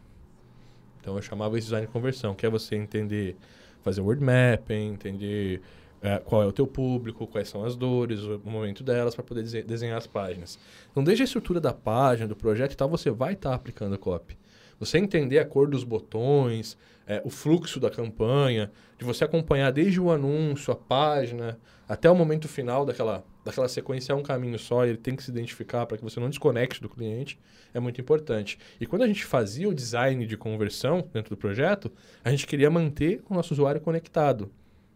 Então 1.01 1.17
eu 1.17 1.23
chamava 1.23 1.59
esse 1.59 1.67
design 1.67 1.87
de 1.87 1.93
conversão, 1.93 2.35
que 2.35 2.47
é 2.47 2.51
você 2.51 2.77
entender, 2.77 3.37
fazer 3.83 4.01
word 4.01 4.23
mapping, 4.23 4.93
entender 4.93 5.61
é, 6.01 6.19
qual 6.19 6.43
é 6.43 6.47
o 6.47 6.53
teu 6.53 6.67
público, 6.67 7.27
quais 7.27 7.49
são 7.49 7.65
as 7.65 7.77
dores, 7.77 8.21
o 8.21 8.41
momento 8.45 8.83
delas, 8.83 9.15
para 9.15 9.25
poder 9.25 9.43
dese- 9.43 9.63
desenhar 9.63 9.99
as 9.99 10.07
páginas. 10.07 10.59
Então, 10.91 11.03
desde 11.03 11.23
a 11.23 11.25
estrutura 11.25 11.61
da 11.61 11.73
página, 11.73 12.29
do 12.29 12.37
projeto 12.37 12.73
e 12.73 12.77
tal, 12.77 12.89
você 12.89 13.11
vai 13.11 13.33
estar 13.33 13.55
aplicando 13.55 13.95
a 13.95 13.99
copy. 13.99 14.37
Você 14.79 14.99
entender 14.99 15.39
a 15.39 15.45
cor 15.45 15.69
dos 15.69 15.85
botões, 15.85 16.77
é, 17.07 17.21
o 17.25 17.31
fluxo 17.31 17.79
da 17.79 17.91
campanha, 17.91 18.71
de 18.99 19.05
você 19.05 19.25
acompanhar 19.25 19.71
desde 19.71 20.01
o 20.01 20.11
anúncio, 20.11 20.73
a 20.73 20.77
página, 20.77 21.59
até 21.89 22.11
o 22.11 22.15
momento 22.15 22.49
final 22.49 22.85
daquela, 22.85 23.25
daquela 23.45 23.69
sequência 23.69 24.13
é 24.13 24.17
um 24.17 24.23
caminho 24.23 24.59
só, 24.59 24.87
e 24.87 24.91
ele 24.91 24.99
tem 24.99 25.15
que 25.15 25.23
se 25.23 25.31
identificar 25.31 25.85
para 25.87 25.99
que 25.99 26.05
você 26.05 26.19
não 26.19 26.31
desconecte 26.31 26.81
do 26.81 26.89
cliente, 26.89 27.39
é 27.73 27.81
muito 27.81 28.01
importante. 28.01 28.59
E 28.81 28.87
quando 28.87 29.03
a 29.03 29.07
gente 29.07 29.25
fazia 29.25 29.69
o 29.69 29.75
design 29.75 30.27
de 30.27 30.37
conversão 30.37 31.07
dentro 31.13 31.31
do 31.31 31.37
projeto, 31.37 31.93
a 32.25 32.31
gente 32.31 32.47
queria 32.47 32.71
manter 32.71 33.23
o 33.29 33.35
nosso 33.35 33.53
usuário 33.53 33.81
conectado, 33.81 34.51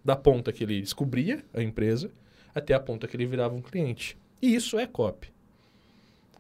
da 0.05 0.17
ponta 0.17 0.53
que 0.53 0.65
ele 0.65 0.81
descobria 0.81 1.45
a 1.53 1.63
empresa 1.63 2.11
até 2.55 2.73
a 2.73 2.81
ponta 2.81 3.07
que 3.07 3.15
ele 3.15 3.27
virava 3.27 3.55
um 3.55 3.61
cliente. 3.61 4.17
E 4.41 4.55
isso 4.55 4.79
é 4.79 4.87
copy. 4.87 5.31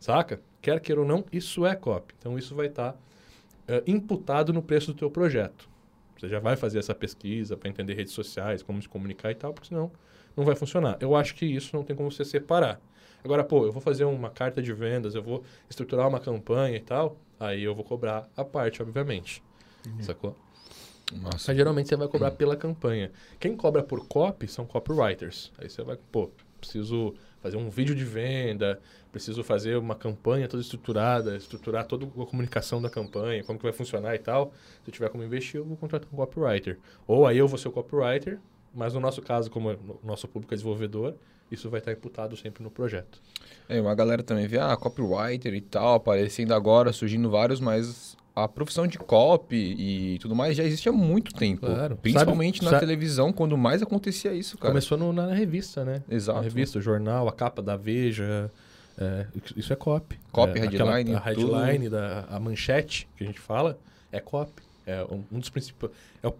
Saca? 0.00 0.40
Quer 0.62 0.80
queira 0.80 1.00
ou 1.02 1.06
não, 1.06 1.24
isso 1.32 1.66
é 1.66 1.74
copy. 1.74 2.14
Então 2.18 2.38
isso 2.38 2.54
vai 2.54 2.66
estar 2.66 2.96
eh, 3.68 3.82
imputado 3.86 4.52
no 4.52 4.62
preço 4.62 4.92
do 4.92 4.98
teu 4.98 5.10
projeto. 5.10 5.68
Você 6.18 6.28
já 6.28 6.40
vai 6.40 6.56
fazer 6.56 6.78
essa 6.78 6.94
pesquisa 6.94 7.56
para 7.56 7.68
entender 7.68 7.94
redes 7.94 8.12
sociais, 8.12 8.62
como 8.62 8.82
se 8.82 8.88
comunicar 8.88 9.30
e 9.30 9.34
tal, 9.34 9.52
porque 9.52 9.68
senão 9.68 9.92
não 10.36 10.44
vai 10.44 10.56
funcionar. 10.56 10.96
Eu 11.00 11.14
acho 11.14 11.34
que 11.34 11.46
isso 11.46 11.76
não 11.76 11.84
tem 11.84 11.94
como 11.94 12.10
você 12.10 12.24
separar. 12.24 12.80
Agora, 13.22 13.44
pô, 13.44 13.66
eu 13.66 13.72
vou 13.72 13.80
fazer 13.80 14.04
uma 14.04 14.30
carta 14.30 14.62
de 14.62 14.72
vendas, 14.72 15.14
eu 15.14 15.22
vou 15.22 15.44
estruturar 15.68 16.08
uma 16.08 16.18
campanha 16.18 16.76
e 16.76 16.80
tal, 16.80 17.18
aí 17.38 17.62
eu 17.62 17.74
vou 17.74 17.84
cobrar 17.84 18.28
a 18.36 18.44
parte, 18.44 18.82
obviamente. 18.82 19.42
Sacou? 20.02 20.36
Massa. 21.12 21.46
Mas 21.48 21.56
geralmente 21.56 21.88
você 21.88 21.96
vai 21.96 22.08
cobrar 22.08 22.30
pela 22.32 22.56
campanha. 22.56 23.10
Quem 23.40 23.56
cobra 23.56 23.82
por 23.82 24.06
copy 24.06 24.46
são 24.46 24.66
copywriters. 24.66 25.52
Aí 25.58 25.68
você 25.68 25.82
vai, 25.82 25.96
pô, 26.12 26.30
preciso 26.60 27.14
fazer 27.42 27.56
um 27.56 27.70
vídeo 27.70 27.94
de 27.94 28.04
venda, 28.04 28.80
preciso 29.12 29.42
fazer 29.42 29.76
uma 29.76 29.94
campanha 29.94 30.48
toda 30.48 30.62
estruturada, 30.62 31.36
estruturar 31.36 31.86
toda 31.86 32.06
a 32.06 32.26
comunicação 32.26 32.82
da 32.82 32.90
campanha, 32.90 33.42
como 33.44 33.58
que 33.58 33.64
vai 33.64 33.72
funcionar 33.72 34.14
e 34.14 34.18
tal. 34.18 34.52
Se 34.84 34.90
eu 34.90 34.92
tiver 34.92 35.08
como 35.08 35.24
investir, 35.24 35.56
eu 35.56 35.64
vou 35.64 35.76
contratar 35.76 36.08
um 36.12 36.16
copywriter. 36.16 36.78
Ou 37.06 37.26
aí 37.26 37.38
eu 37.38 37.48
vou 37.48 37.58
ser 37.58 37.68
o 37.68 37.72
copywriter, 37.72 38.38
mas 38.74 38.94
no 38.94 39.00
nosso 39.00 39.22
caso, 39.22 39.50
como 39.50 39.70
o 39.70 40.00
nosso 40.04 40.28
público 40.28 40.52
é 40.52 40.56
desenvolvedor, 40.56 41.14
isso 41.50 41.70
vai 41.70 41.80
estar 41.80 41.92
imputado 41.92 42.36
sempre 42.36 42.62
no 42.62 42.70
projeto. 42.70 43.20
É, 43.68 43.80
uma 43.80 43.94
galera 43.94 44.22
também 44.22 44.46
vê, 44.46 44.58
ah, 44.58 44.76
copywriter 44.76 45.54
e 45.54 45.60
tal, 45.60 45.94
aparecendo 45.94 46.52
agora, 46.52 46.92
surgindo 46.92 47.30
vários, 47.30 47.60
mas 47.60 48.17
a 48.44 48.48
profissão 48.48 48.86
de 48.86 48.98
copy 48.98 49.56
e 49.56 50.18
tudo 50.20 50.34
mais 50.34 50.56
já 50.56 50.64
existe 50.64 50.88
há 50.88 50.92
muito 50.92 51.32
tempo. 51.34 51.66
Claro. 51.66 51.96
Principalmente 51.96 52.56
Sabe- 52.58 52.64
na 52.66 52.70
sabe- 52.72 52.80
televisão, 52.86 53.32
quando 53.32 53.56
mais 53.56 53.82
acontecia 53.82 54.32
isso, 54.32 54.56
cara. 54.58 54.70
Começou 54.70 54.96
no- 54.98 55.12
na 55.12 55.32
revista, 55.34 55.84
né? 55.84 56.02
Exato. 56.08 56.38
A 56.38 56.42
revista, 56.42 56.78
o 56.78 56.82
jornal, 56.82 57.28
a 57.28 57.32
capa 57.32 57.60
da 57.62 57.76
Veja. 57.76 58.50
é, 58.98 59.26
isso 59.56 59.72
é 59.72 59.76
copy. 59.76 60.18
Copy, 60.32 60.58
é, 60.58 60.62
aquela- 60.64 60.96
headline, 60.96 61.14
A 61.16 61.20
headline, 61.20 61.88
da, 61.88 62.24
a 62.30 62.40
manchete 62.40 63.08
que 63.16 63.24
a 63.24 63.26
gente 63.26 63.38
fala, 63.40 63.78
é 64.10 64.20
copy. 64.20 64.62
É 64.86 65.04
um, 65.04 65.22
um 65.32 65.38
dos 65.38 65.50
principais. 65.50 65.92
É, 66.22 66.32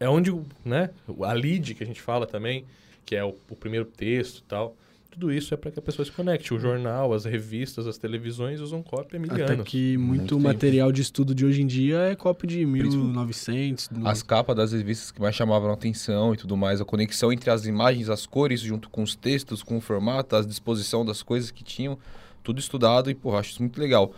é 0.00 0.08
onde, 0.08 0.34
né, 0.64 0.90
a 1.22 1.32
lead 1.32 1.74
que 1.74 1.82
a 1.84 1.86
gente 1.86 2.00
fala 2.00 2.26
também, 2.26 2.64
que 3.04 3.14
é 3.14 3.22
o, 3.24 3.34
o 3.50 3.54
primeiro 3.56 3.84
texto 3.84 4.38
e 4.38 4.42
tal, 4.44 4.74
tudo 5.12 5.30
isso 5.32 5.52
é 5.52 5.56
para 5.56 5.70
que 5.70 5.78
a 5.78 5.82
pessoa 5.82 6.04
se 6.06 6.10
conecte. 6.10 6.54
O 6.54 6.58
jornal, 6.58 7.12
as 7.12 7.24
revistas, 7.24 7.86
as 7.86 7.98
televisões 7.98 8.60
usam 8.60 8.82
cópia 8.82 9.18
há 9.18 9.20
mil 9.20 9.30
Até 9.30 9.52
anos. 9.52 9.68
que 9.68 9.96
muito, 9.98 10.08
Muito 10.20 10.36
tempo. 10.36 10.40
material 10.48 10.90
de 10.90 11.02
estudo 11.02 11.34
de 11.34 11.44
hoje 11.44 11.60
em 11.62 11.66
dia 11.66 11.98
é 11.98 12.14
cópia 12.16 12.48
de 12.48 12.64
1900. 12.64 13.90
no- 13.90 14.08
As 14.08 14.22
capas 14.22 14.56
das 14.56 14.72
revistas 14.72 15.10
que 15.10 15.20
mais 15.20 15.34
chamavam 15.34 15.70
a 15.70 15.74
atenção 15.74 16.32
e 16.34 16.36
tudo 16.36 16.56
mais, 16.56 16.80
a 16.80 16.84
conexão 16.84 17.32
entre 17.32 17.50
as 17.50 17.66
imagens, 17.66 18.08
as 18.08 18.26
cores, 18.26 18.60
junto 18.60 18.88
com 18.88 19.02
os 19.02 19.14
textos, 19.14 19.62
com 19.62 19.76
o 19.76 19.80
formato, 19.80 20.34
a 20.36 20.42
disposição 20.42 21.04
das 21.04 21.22
coisas 21.22 21.50
que 21.50 21.62
tinham, 21.62 21.98
tudo 22.42 22.58
estudado 22.58 23.10
e, 23.10 23.14
porra, 23.14 23.38
acho 23.40 23.50
isso 23.50 23.62
muito 23.62 23.78
legal. 23.80 24.12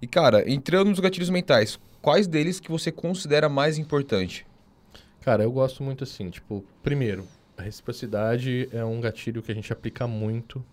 E, 0.00 0.06
cara, 0.06 0.48
entrando 0.50 0.90
nos 0.90 1.00
gatilhos 1.00 1.30
mentais, 1.30 1.78
quais 2.02 2.26
deles 2.26 2.60
que 2.60 2.70
você 2.70 2.92
considera 2.92 3.48
mais 3.48 3.78
importante? 3.78 4.46
Cara, 5.22 5.42
eu 5.42 5.50
gosto 5.50 5.82
muito 5.82 6.04
assim, 6.04 6.30
tipo, 6.30 6.64
primeiro, 6.82 7.26
a 7.56 7.62
reciprocidade 7.62 8.68
é 8.72 8.84
um 8.84 9.00
gatilho 9.00 9.42
que 9.42 9.50
a 9.50 9.54
gente 9.54 9.72
aplica 9.72 10.06
muito, 10.06 10.64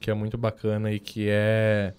que 0.00 0.10
é 0.10 0.14
muito 0.14 0.36
bacana 0.36 0.92
e 0.92 0.98
que 0.98 1.28
é 1.28 1.94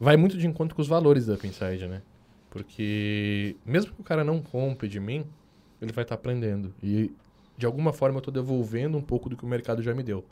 vai 0.00 0.16
muito 0.16 0.38
de 0.38 0.46
encontro 0.46 0.74
com 0.74 0.82
os 0.82 0.88
valores 0.88 1.26
da 1.26 1.36
Pinside, 1.36 1.86
né? 1.86 2.02
Porque 2.50 3.56
mesmo 3.64 3.92
que 3.92 4.00
o 4.00 4.04
cara 4.04 4.24
não 4.24 4.40
compre 4.40 4.88
de 4.88 5.00
mim, 5.00 5.26
ele 5.80 5.92
vai 5.92 6.04
estar 6.04 6.14
aprendendo 6.14 6.74
e 6.82 7.12
de 7.56 7.66
alguma 7.66 7.92
forma 7.92 8.16
eu 8.16 8.20
estou 8.20 8.32
devolvendo 8.32 8.96
um 8.96 9.02
pouco 9.02 9.28
do 9.28 9.36
que 9.36 9.44
o 9.44 9.48
mercado 9.48 9.82
já 9.82 9.94
me 9.94 10.02
deu. 10.02 10.24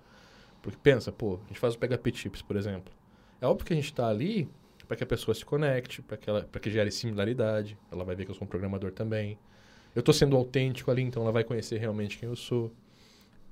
Porque 0.63 0.79
pensa, 0.83 1.13
pô, 1.13 1.39
a 1.45 1.49
gente 1.49 1.61
faz 1.61 1.75
o 1.75 1.79
PHP 1.79 2.11
Tips, 2.13 2.43
por 2.43 2.57
exemplo. 2.57 2.93
É 3.41 3.47
óbvio 3.47 3.67
que 3.67 3.73
a 3.73 3.77
gente 3.77 3.87
está 3.87 4.09
ali 4.09 4.49
para 4.87 4.97
que 4.97 5.05
a 5.05 5.07
pessoa 5.07 5.35
se 5.35 5.45
conecte, 5.45 6.01
para 6.01 6.17
que 6.17 6.31
ela, 6.31 6.43
que 6.45 6.71
gere 6.71 6.91
similaridade. 6.91 7.77
Ela 7.91 8.05
vai 8.05 8.15
ver 8.15 8.25
que 8.25 8.31
eu 8.31 8.35
sou 8.35 8.45
um 8.45 8.49
programador 8.49 8.93
também. 8.93 9.39
Eu 9.95 10.03
tô 10.03 10.13
sendo 10.13 10.37
autêntico 10.37 10.91
ali, 10.91 11.03
então 11.03 11.23
ela 11.23 11.33
vai 11.33 11.45
conhecer 11.45 11.79
realmente 11.79 12.19
quem 12.19 12.29
eu 12.29 12.37
sou. 12.37 12.73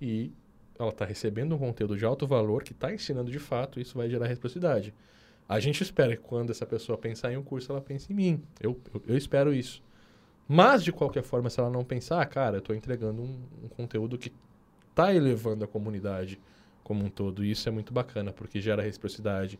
E 0.00 0.32
ela 0.78 0.90
está 0.90 1.04
recebendo 1.04 1.54
um 1.54 1.58
conteúdo 1.58 1.96
de 1.96 2.04
alto 2.04 2.26
valor 2.26 2.62
que 2.62 2.72
está 2.72 2.92
ensinando 2.92 3.30
de 3.30 3.38
fato, 3.38 3.80
isso 3.80 3.96
vai 3.96 4.08
gerar 4.08 4.26
reciprocidade. 4.26 4.92
A 5.48 5.60
gente 5.60 5.82
espera 5.82 6.16
que 6.16 6.22
quando 6.22 6.50
essa 6.50 6.66
pessoa 6.66 6.96
pensar 6.96 7.32
em 7.32 7.36
um 7.36 7.42
curso, 7.42 7.70
ela 7.70 7.80
pense 7.80 8.12
em 8.12 8.16
mim. 8.16 8.42
Eu, 8.60 8.80
eu, 8.92 9.02
eu 9.08 9.16
espero 9.16 9.52
isso. 9.52 9.82
Mas, 10.48 10.82
de 10.82 10.92
qualquer 10.92 11.22
forma, 11.22 11.48
se 11.48 11.60
ela 11.60 11.70
não 11.70 11.84
pensar, 11.84 12.20
ah, 12.20 12.26
cara, 12.26 12.56
eu 12.56 12.58
estou 12.58 12.74
entregando 12.74 13.22
um, 13.22 13.38
um 13.64 13.68
conteúdo 13.68 14.18
que 14.18 14.32
está 14.90 15.14
elevando 15.14 15.64
a 15.64 15.68
comunidade 15.68 16.40
como 16.82 17.04
um 17.04 17.08
todo. 17.08 17.44
E 17.44 17.50
isso 17.50 17.68
é 17.68 17.72
muito 17.72 17.92
bacana, 17.92 18.32
porque 18.32 18.60
gera 18.60 18.82
reciprocidade 18.82 19.58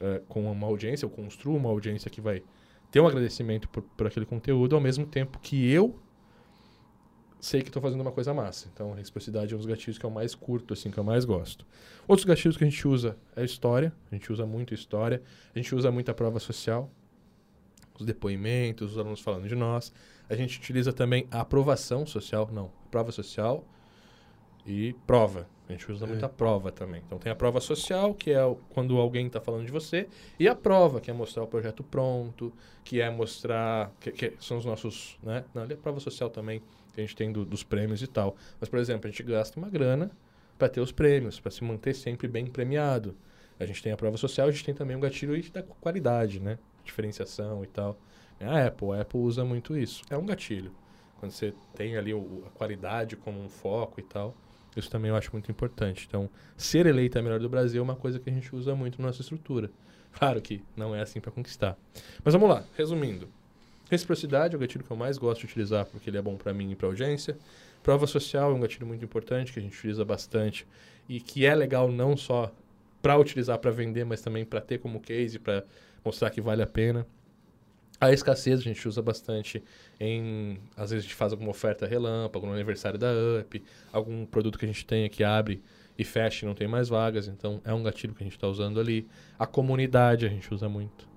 eh, 0.00 0.22
com 0.28 0.50
uma 0.50 0.66
audiência. 0.66 1.04
Eu 1.04 1.10
construo 1.10 1.56
uma 1.56 1.68
audiência 1.68 2.10
que 2.10 2.20
vai 2.20 2.42
ter 2.90 3.00
um 3.00 3.06
agradecimento 3.06 3.68
por, 3.68 3.82
por 3.82 4.06
aquele 4.06 4.26
conteúdo, 4.26 4.74
ao 4.74 4.80
mesmo 4.80 5.06
tempo 5.06 5.38
que 5.38 5.70
eu 5.70 5.98
sei 7.40 7.62
que 7.62 7.68
estou 7.68 7.80
fazendo 7.82 8.00
uma 8.02 8.12
coisa 8.12 8.32
massa. 8.34 8.68
Então, 8.72 8.92
a 8.92 8.96
reciprocidade 8.96 9.52
é 9.52 9.56
um 9.56 9.58
dos 9.58 9.66
gatilhos 9.66 9.98
que 9.98 10.04
eu 10.04 10.10
mais 10.10 10.34
curto, 10.34 10.74
assim, 10.74 10.90
que 10.90 10.98
eu 10.98 11.04
mais 11.04 11.24
gosto. 11.24 11.66
Outros 12.06 12.24
gatilhos 12.24 12.56
que 12.56 12.64
a 12.64 12.68
gente 12.68 12.86
usa 12.86 13.16
é 13.34 13.40
a 13.40 13.44
história. 13.44 13.92
A 14.10 14.14
gente 14.14 14.30
usa 14.32 14.44
muito 14.46 14.74
história. 14.74 15.22
A 15.54 15.58
gente 15.58 15.74
usa 15.74 15.90
muito 15.90 16.10
a 16.10 16.14
prova 16.14 16.38
social. 16.38 16.90
Os 17.98 18.06
depoimentos, 18.06 18.92
os 18.92 18.98
alunos 18.98 19.20
falando 19.20 19.48
de 19.48 19.54
nós. 19.54 19.92
A 20.28 20.34
gente 20.36 20.58
utiliza 20.58 20.92
também 20.92 21.26
a 21.30 21.40
aprovação 21.40 22.06
social. 22.06 22.48
Não, 22.52 22.70
prova 22.90 23.10
social 23.12 23.64
e 24.66 24.94
prova. 25.06 25.46
A 25.68 25.72
gente 25.72 25.90
usa 25.90 26.04
É. 26.04 26.08
muito 26.08 26.24
a 26.24 26.28
prova 26.28 26.72
também. 26.72 27.02
Então 27.06 27.18
tem 27.18 27.30
a 27.30 27.34
prova 27.34 27.60
social, 27.60 28.12
que 28.14 28.32
é 28.32 28.40
quando 28.70 28.96
alguém 28.98 29.26
está 29.26 29.40
falando 29.40 29.64
de 29.64 29.70
você, 29.72 30.08
e 30.38 30.48
a 30.48 30.54
prova, 30.54 31.00
que 31.00 31.10
é 31.10 31.14
mostrar 31.14 31.42
o 31.44 31.46
projeto 31.46 31.82
pronto, 31.84 32.52
que 32.84 33.00
é 33.00 33.08
mostrar. 33.10 33.92
que, 34.00 34.10
que 34.10 34.34
são 34.40 34.58
os 34.58 34.64
nossos. 34.64 35.16
Né? 35.22 35.44
Não, 35.54 35.62
ali 35.62 35.72
é 35.72 35.76
a 35.76 35.78
prova 35.78 36.00
social 36.00 36.28
também, 36.28 36.60
que 36.92 37.00
a 37.00 37.04
gente 37.04 37.16
tem 37.16 37.30
do- 37.32 37.44
dos 37.44 37.62
prêmios 37.62 38.02
e 38.02 38.06
tal. 38.06 38.36
Mas, 38.60 38.68
por 38.68 38.78
exemplo, 38.78 39.06
a 39.06 39.10
gente 39.10 39.22
gasta 39.22 39.58
uma 39.58 39.68
grana 39.68 40.10
para 40.58 40.68
ter 40.68 40.80
os 40.80 40.92
prêmios, 40.92 41.40
para 41.40 41.50
se 41.50 41.62
manter 41.64 41.94
sempre 41.94 42.28
bem 42.28 42.46
premiado. 42.46 43.16
A 43.58 43.66
gente 43.66 43.82
tem 43.82 43.92
a 43.92 43.96
prova 43.96 44.16
social, 44.16 44.48
a 44.48 44.50
gente 44.50 44.64
tem 44.64 44.74
também 44.74 44.96
um 44.96 45.00
gatilho 45.00 45.40
da 45.52 45.62
qualidade, 45.62 46.40
né? 46.40 46.58
Diferenciação 46.84 47.62
e 47.62 47.66
tal. 47.66 47.98
A 48.40 48.66
Apple, 48.66 48.92
a 48.92 49.02
Apple 49.02 49.20
usa 49.20 49.44
muito 49.44 49.76
isso. 49.76 50.02
É 50.10 50.16
um 50.16 50.24
gatilho. 50.24 50.72
Quando 51.18 51.32
você 51.32 51.52
tem 51.74 51.96
ali 51.96 52.14
o- 52.14 52.42
a 52.46 52.50
qualidade 52.50 53.16
como 53.16 53.38
um 53.42 53.48
foco 53.48 54.00
e 54.00 54.02
tal. 54.02 54.34
Isso 54.74 54.88
também 54.90 55.10
eu 55.10 55.16
acho 55.16 55.30
muito 55.32 55.50
importante. 55.50 56.06
Então, 56.08 56.30
ser 56.56 56.86
eleita 56.86 57.18
a 57.18 57.22
melhor 57.22 57.38
do 57.40 57.48
Brasil 57.48 57.80
é 57.80 57.82
uma 57.82 57.96
coisa 57.96 58.18
que 58.18 58.30
a 58.30 58.32
gente 58.32 58.54
usa 58.54 58.74
muito 58.74 59.00
na 59.00 59.08
nossa 59.08 59.20
estrutura. 59.20 59.70
Claro 60.12 60.40
que 60.40 60.62
não 60.76 60.94
é 60.94 61.02
assim 61.02 61.20
para 61.20 61.30
conquistar. 61.30 61.76
Mas 62.24 62.32
vamos 62.32 62.48
lá, 62.48 62.64
resumindo. 62.76 63.28
Reciprocidade 63.90 64.54
é 64.54 64.56
o 64.56 64.60
gatilho 64.60 64.84
que 64.84 64.90
eu 64.90 64.96
mais 64.96 65.18
gosto 65.18 65.40
de 65.40 65.46
utilizar 65.46 65.84
porque 65.84 66.08
ele 66.08 66.16
é 66.16 66.22
bom 66.22 66.36
para 66.36 66.54
mim 66.54 66.70
e 66.70 66.76
para 66.76 66.86
audiência. 66.86 67.36
Prova 67.82 68.06
social 68.06 68.52
é 68.52 68.54
um 68.54 68.60
gatilho 68.60 68.86
muito 68.86 69.04
importante 69.04 69.52
que 69.52 69.58
a 69.58 69.62
gente 69.62 69.76
utiliza 69.76 70.04
bastante 70.04 70.64
e 71.08 71.20
que 71.20 71.44
é 71.44 71.52
legal 71.56 71.90
não 71.90 72.16
só 72.16 72.54
para 73.02 73.18
utilizar 73.18 73.58
para 73.58 73.72
vender, 73.72 74.04
mas 74.04 74.22
também 74.22 74.44
para 74.44 74.60
ter 74.60 74.78
como 74.78 75.00
case, 75.00 75.40
para 75.40 75.64
mostrar 76.04 76.30
que 76.30 76.40
vale 76.40 76.62
a 76.62 76.68
pena. 76.68 77.04
A 78.00 78.12
escassez 78.12 78.60
a 78.60 78.62
gente 78.62 78.86
usa 78.86 79.02
bastante 79.02 79.62
em. 79.98 80.60
Às 80.76 80.90
vezes 80.90 81.04
a 81.04 81.08
gente 81.08 81.16
faz 81.16 81.32
alguma 81.32 81.50
oferta 81.50 81.84
relâmpago 81.84 82.46
no 82.46 82.52
aniversário 82.52 82.98
da 82.98 83.08
UP, 83.40 83.60
algum 83.92 84.24
produto 84.24 84.56
que 84.56 84.64
a 84.64 84.68
gente 84.68 84.86
tenha 84.86 85.08
que 85.08 85.24
abre 85.24 85.60
e 85.98 86.04
fecha 86.04 86.44
e 86.44 86.48
não 86.48 86.54
tem 86.54 86.68
mais 86.68 86.88
vagas, 86.88 87.26
então 87.26 87.60
é 87.64 87.74
um 87.74 87.82
gatilho 87.82 88.14
que 88.14 88.22
a 88.22 88.24
gente 88.24 88.36
está 88.36 88.46
usando 88.46 88.78
ali. 88.78 89.08
A 89.36 89.46
comunidade 89.46 90.24
a 90.24 90.28
gente 90.28 90.54
usa 90.54 90.68
muito, 90.68 91.08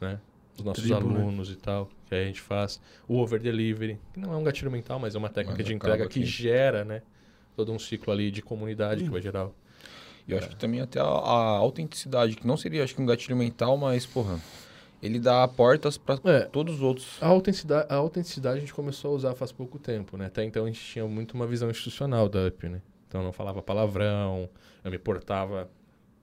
né? 0.00 0.20
Os 0.56 0.62
nossos 0.62 0.82
Tribo, 0.84 1.00
né? 1.00 1.20
alunos 1.20 1.50
e 1.50 1.56
tal, 1.56 1.88
que 2.06 2.14
aí 2.14 2.22
a 2.22 2.26
gente 2.26 2.40
faz. 2.40 2.80
O 3.08 3.16
over 3.18 3.40
delivery, 3.40 3.98
que 4.12 4.20
não 4.20 4.32
é 4.32 4.36
um 4.36 4.44
gatilho 4.44 4.70
mental, 4.70 4.98
mas 4.98 5.14
é 5.14 5.18
uma 5.18 5.28
técnica 5.28 5.62
de 5.62 5.74
acaba 5.74 5.92
entrega 5.94 6.08
que 6.08 6.20
que- 6.20 6.26
gera, 6.26 6.84
né? 6.84 7.02
Todo 7.56 7.72
um 7.72 7.78
ciclo 7.78 8.12
ali 8.12 8.30
de 8.30 8.42
comunidade 8.42 9.02
que 9.04 9.10
vai 9.10 9.20
gerar. 9.20 9.48
E 10.26 10.32
eu 10.32 10.38
acho 10.38 10.48
que 10.48 10.56
também 10.56 10.80
até 10.80 11.00
a, 11.00 11.04
a 11.04 11.58
autenticidade, 11.58 12.36
que 12.36 12.46
não 12.46 12.56
seria, 12.56 12.82
acho 12.82 12.94
que 12.94 13.02
um 13.02 13.06
gatilho 13.06 13.36
mental, 13.36 13.76
mas, 13.76 14.06
porra, 14.06 14.40
ele 15.02 15.18
dá 15.20 15.46
portas 15.46 15.98
para 15.98 16.18
É, 16.24 16.40
todos 16.46 16.76
os 16.76 16.80
outros. 16.82 17.18
A 17.20 17.26
autenticidade, 17.26 17.86
a 17.90 17.96
autenticidade 17.96 18.56
a 18.56 18.60
gente 18.60 18.72
começou 18.72 19.12
a 19.12 19.14
usar 19.14 19.34
faz 19.34 19.52
pouco 19.52 19.78
tempo, 19.78 20.16
né? 20.16 20.26
Até 20.26 20.42
então 20.44 20.64
a 20.64 20.66
gente 20.66 20.80
tinha 20.80 21.06
muito 21.06 21.34
uma 21.34 21.46
visão 21.46 21.70
institucional 21.70 22.28
da 22.28 22.46
UP, 22.46 22.68
né? 22.68 22.80
Então 23.06 23.20
eu 23.20 23.24
não 23.26 23.32
falava 23.32 23.62
palavrão, 23.62 24.48
eu 24.82 24.90
me 24.90 24.98
portava. 24.98 25.68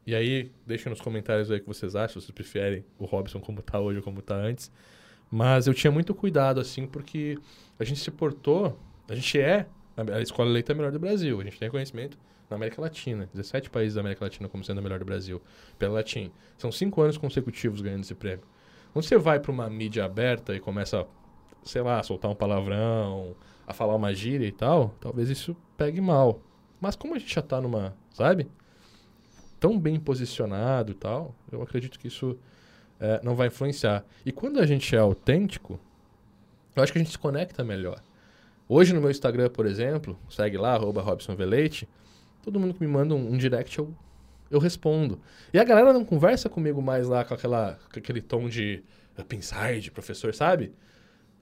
E 0.05 0.15
aí, 0.15 0.51
deixem 0.65 0.89
nos 0.89 0.99
comentários 0.99 1.51
aí 1.51 1.57
o 1.57 1.61
que 1.61 1.67
vocês 1.67 1.95
acham, 1.95 2.19
se 2.19 2.25
vocês 2.27 2.31
preferem 2.31 2.83
o 2.97 3.05
Robson 3.05 3.39
como 3.39 3.61
tá 3.61 3.79
hoje 3.79 3.99
ou 3.99 4.03
como 4.03 4.21
tá 4.21 4.35
antes. 4.35 4.71
Mas 5.29 5.67
eu 5.67 5.73
tinha 5.73 5.91
muito 5.91 6.13
cuidado, 6.13 6.59
assim, 6.59 6.87
porque 6.87 7.37
a 7.79 7.83
gente 7.83 7.99
se 7.99 8.11
portou, 8.11 8.77
a 9.07 9.15
gente 9.15 9.39
é 9.39 9.67
a 9.95 10.21
escola 10.21 10.49
eleita 10.49 10.73
melhor 10.73 10.91
do 10.91 10.99
Brasil, 10.99 11.39
a 11.39 11.43
gente 11.43 11.57
tem 11.59 11.67
reconhecimento 11.67 12.17
na 12.49 12.55
América 12.57 12.81
Latina, 12.81 13.29
17 13.33 13.69
países 13.69 13.95
da 13.95 14.01
América 14.01 14.25
Latina 14.25 14.49
como 14.49 14.63
sendo 14.63 14.79
a 14.79 14.81
melhor 14.81 14.99
do 14.99 15.05
Brasil, 15.05 15.41
pela 15.79 15.95
Latim. 15.95 16.31
São 16.57 16.71
cinco 16.71 17.01
anos 17.01 17.17
consecutivos 17.17 17.79
ganhando 17.81 18.03
esse 18.03 18.15
prêmio. 18.15 18.43
Quando 18.91 19.05
você 19.05 19.17
vai 19.17 19.39
para 19.39 19.51
uma 19.51 19.69
mídia 19.69 20.03
aberta 20.03 20.53
e 20.53 20.59
começa, 20.59 21.07
sei 21.63 21.81
lá, 21.81 21.99
a 21.99 22.03
soltar 22.03 22.29
um 22.29 22.35
palavrão, 22.35 23.35
a 23.65 23.73
falar 23.73 23.95
uma 23.95 24.13
gíria 24.13 24.45
e 24.45 24.51
tal, 24.51 24.93
talvez 24.99 25.29
isso 25.29 25.55
pegue 25.77 26.01
mal. 26.01 26.41
Mas 26.79 26.95
como 26.95 27.15
a 27.15 27.19
gente 27.19 27.33
já 27.33 27.41
tá 27.41 27.61
numa, 27.61 27.95
sabe? 28.11 28.49
Tão 29.61 29.79
bem 29.79 29.97
posicionado 29.97 30.91
e 30.91 30.95
tal, 30.95 31.33
eu 31.51 31.61
acredito 31.61 31.97
que 31.97 32.09
isso 32.09 32.37
é, 32.99 33.21
não 33.23 33.35
vai 33.35 33.47
influenciar. 33.47 34.03
E 34.25 34.31
quando 34.31 34.59
a 34.59 34.65
gente 34.65 34.93
é 34.93 34.99
autêntico, 34.99 35.79
eu 36.75 36.83
acho 36.83 36.91
que 36.91 36.97
a 36.97 37.01
gente 37.01 37.11
se 37.11 37.17
conecta 37.17 37.63
melhor. 37.63 38.01
Hoje 38.67 38.91
no 38.91 38.99
meu 38.99 39.11
Instagram, 39.11 39.49
por 39.49 39.65
exemplo, 39.65 40.19
segue 40.29 40.57
lá, 40.57 40.73
arroba 40.73 41.01
Robson 41.01 41.35
Veleite, 41.35 41.87
todo 42.41 42.59
mundo 42.59 42.73
que 42.73 42.81
me 42.81 42.87
manda 42.87 43.13
um, 43.13 43.33
um 43.33 43.37
direct 43.37 43.77
eu, 43.77 43.93
eu 44.49 44.59
respondo. 44.59 45.21
E 45.53 45.59
a 45.59 45.63
galera 45.63 45.93
não 45.93 46.03
conversa 46.03 46.49
comigo 46.49 46.81
mais 46.81 47.07
lá 47.07 47.23
com, 47.23 47.33
aquela, 47.33 47.77
com 47.93 47.99
aquele 47.99 48.21
tom 48.21 48.49
de 48.49 48.83
up 49.15 49.35
inside, 49.35 49.91
professor, 49.91 50.33
sabe? 50.33 50.73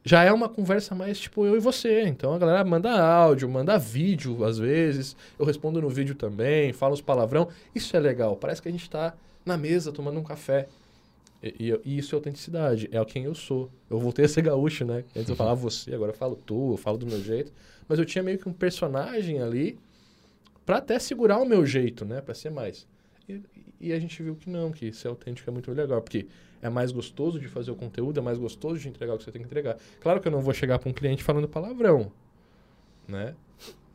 Já 0.03 0.23
é 0.23 0.31
uma 0.31 0.47
conversa 0.49 0.95
mais 0.95 1.19
tipo 1.19 1.45
eu 1.45 1.55
e 1.55 1.59
você. 1.59 2.03
Então 2.03 2.33
a 2.33 2.37
galera 2.39 2.63
manda 2.63 2.89
áudio, 3.01 3.49
manda 3.49 3.77
vídeo 3.77 4.43
às 4.45 4.57
vezes. 4.57 5.15
Eu 5.37 5.45
respondo 5.45 5.81
no 5.81 5.89
vídeo 5.89 6.15
também, 6.15 6.71
falo 6.73 6.93
os 6.93 7.01
palavrão. 7.01 7.49
Isso 7.75 7.95
é 7.95 7.99
legal. 7.99 8.35
Parece 8.35 8.61
que 8.61 8.69
a 8.69 8.71
gente 8.71 8.89
tá 8.89 9.13
na 9.45 9.57
mesa 9.57 9.91
tomando 9.91 10.19
um 10.19 10.23
café. 10.23 10.67
E, 11.43 11.71
e- 11.71 11.81
e 11.85 11.97
isso 11.97 12.15
é 12.15 12.17
autenticidade, 12.17 12.89
é 12.91 13.03
quem 13.05 13.23
eu 13.25 13.35
sou. 13.35 13.69
Eu 13.89 13.99
voltei 13.99 14.25
a 14.25 14.27
ser 14.29 14.41
gaúcho, 14.41 14.83
né? 14.85 15.03
Antes 15.15 15.29
eu 15.29 15.35
falava 15.35 15.55
você, 15.55 15.93
agora 15.93 16.11
eu 16.11 16.15
falo 16.15 16.35
tu, 16.35 16.73
eu 16.73 16.77
falo 16.77 16.97
do 16.97 17.05
meu 17.05 17.21
jeito. 17.21 17.51
Mas 17.87 17.97
eu 17.99 18.05
tinha 18.05 18.23
meio 18.23 18.37
que 18.37 18.47
um 18.49 18.53
personagem 18.53 19.41
ali 19.41 19.77
pra 20.65 20.77
até 20.77 20.97
segurar 20.99 21.37
o 21.39 21.45
meu 21.45 21.65
jeito, 21.65 22.03
né? 22.05 22.21
Pra 22.21 22.33
ser 22.33 22.49
mais. 22.51 22.85
E, 23.29 23.43
e 23.79 23.93
a 23.93 23.99
gente 23.99 24.21
viu 24.21 24.35
que 24.35 24.49
não, 24.49 24.71
que 24.71 24.91
ser 24.91 25.07
autêntico 25.07 25.49
é 25.49 25.53
muito 25.53 25.71
legal, 25.71 26.01
porque 26.01 26.27
é 26.61 26.69
mais 26.69 26.91
gostoso 26.91 27.39
de 27.39 27.47
fazer 27.47 27.71
o 27.71 27.75
conteúdo, 27.75 28.19
é 28.19 28.23
mais 28.23 28.37
gostoso 28.37 28.79
de 28.79 28.89
entregar 28.89 29.13
o 29.13 29.17
que 29.17 29.23
você 29.23 29.31
tem 29.31 29.41
que 29.41 29.47
entregar. 29.47 29.77
Claro 30.01 30.19
que 30.19 30.27
eu 30.27 30.31
não 30.31 30.41
vou 30.41 30.53
chegar 30.53 30.79
pra 30.79 30.89
um 30.89 30.93
cliente 30.93 31.23
falando 31.23 31.47
palavrão, 31.47 32.11
né? 33.07 33.35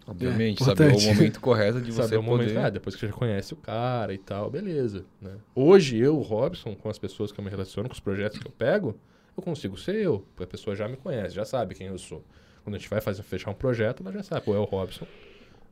Obviamente, 0.07 0.63
É, 0.63 0.67
saber 0.67 0.95
o 0.95 1.01
momento 1.01 1.41
correto 1.41 1.81
de 1.81 1.91
Saber 1.93 2.09
você 2.09 2.17
o 2.17 2.23
momento, 2.23 2.49
poder... 2.49 2.59
ah, 2.59 2.71
depois 2.71 2.95
que 2.95 3.01
você 3.01 3.07
já 3.07 3.13
conhece 3.13 3.55
o 3.55 3.57
cara 3.57 4.13
e 4.13 4.19
tal, 4.19 4.51
beleza. 4.51 5.05
Né? 5.21 5.33
Hoje, 5.55 5.99
eu, 5.99 6.17
Robson, 6.19 6.75
com 6.75 6.91
as 6.91 6.99
pessoas 6.99 7.33
que 7.33 7.41
eu 7.41 7.45
me 7.45 7.51
relaciono, 7.51 7.89
com 7.89 7.95
os 7.95 8.01
projetos 8.01 8.39
que 8.39 8.47
eu 8.47 8.53
pego, 8.53 8.99
eu 9.37 9.43
consigo 9.43 9.79
ser 9.79 9.97
eu, 9.97 10.21
porque 10.35 10.45
a 10.45 10.47
pessoa 10.47 10.77
já 10.77 10.87
me 10.87 10.97
conhece, 10.97 11.35
já 11.35 11.45
sabe 11.45 11.75
quem 11.75 11.87
eu 11.87 11.99
sou. 11.99 12.23
Quando 12.63 12.77
a 12.77 12.79
gente 12.79 12.89
vai 12.89 13.01
fazer, 13.01 13.23
fechar 13.23 13.51
um 13.51 13.55
projeto, 13.55 14.03
ela 14.03 14.13
já 14.13 14.23
sabe, 14.23 14.45
pô, 14.45 14.55
é 14.55 14.59
o 14.59 14.65
Robson. 14.65 15.07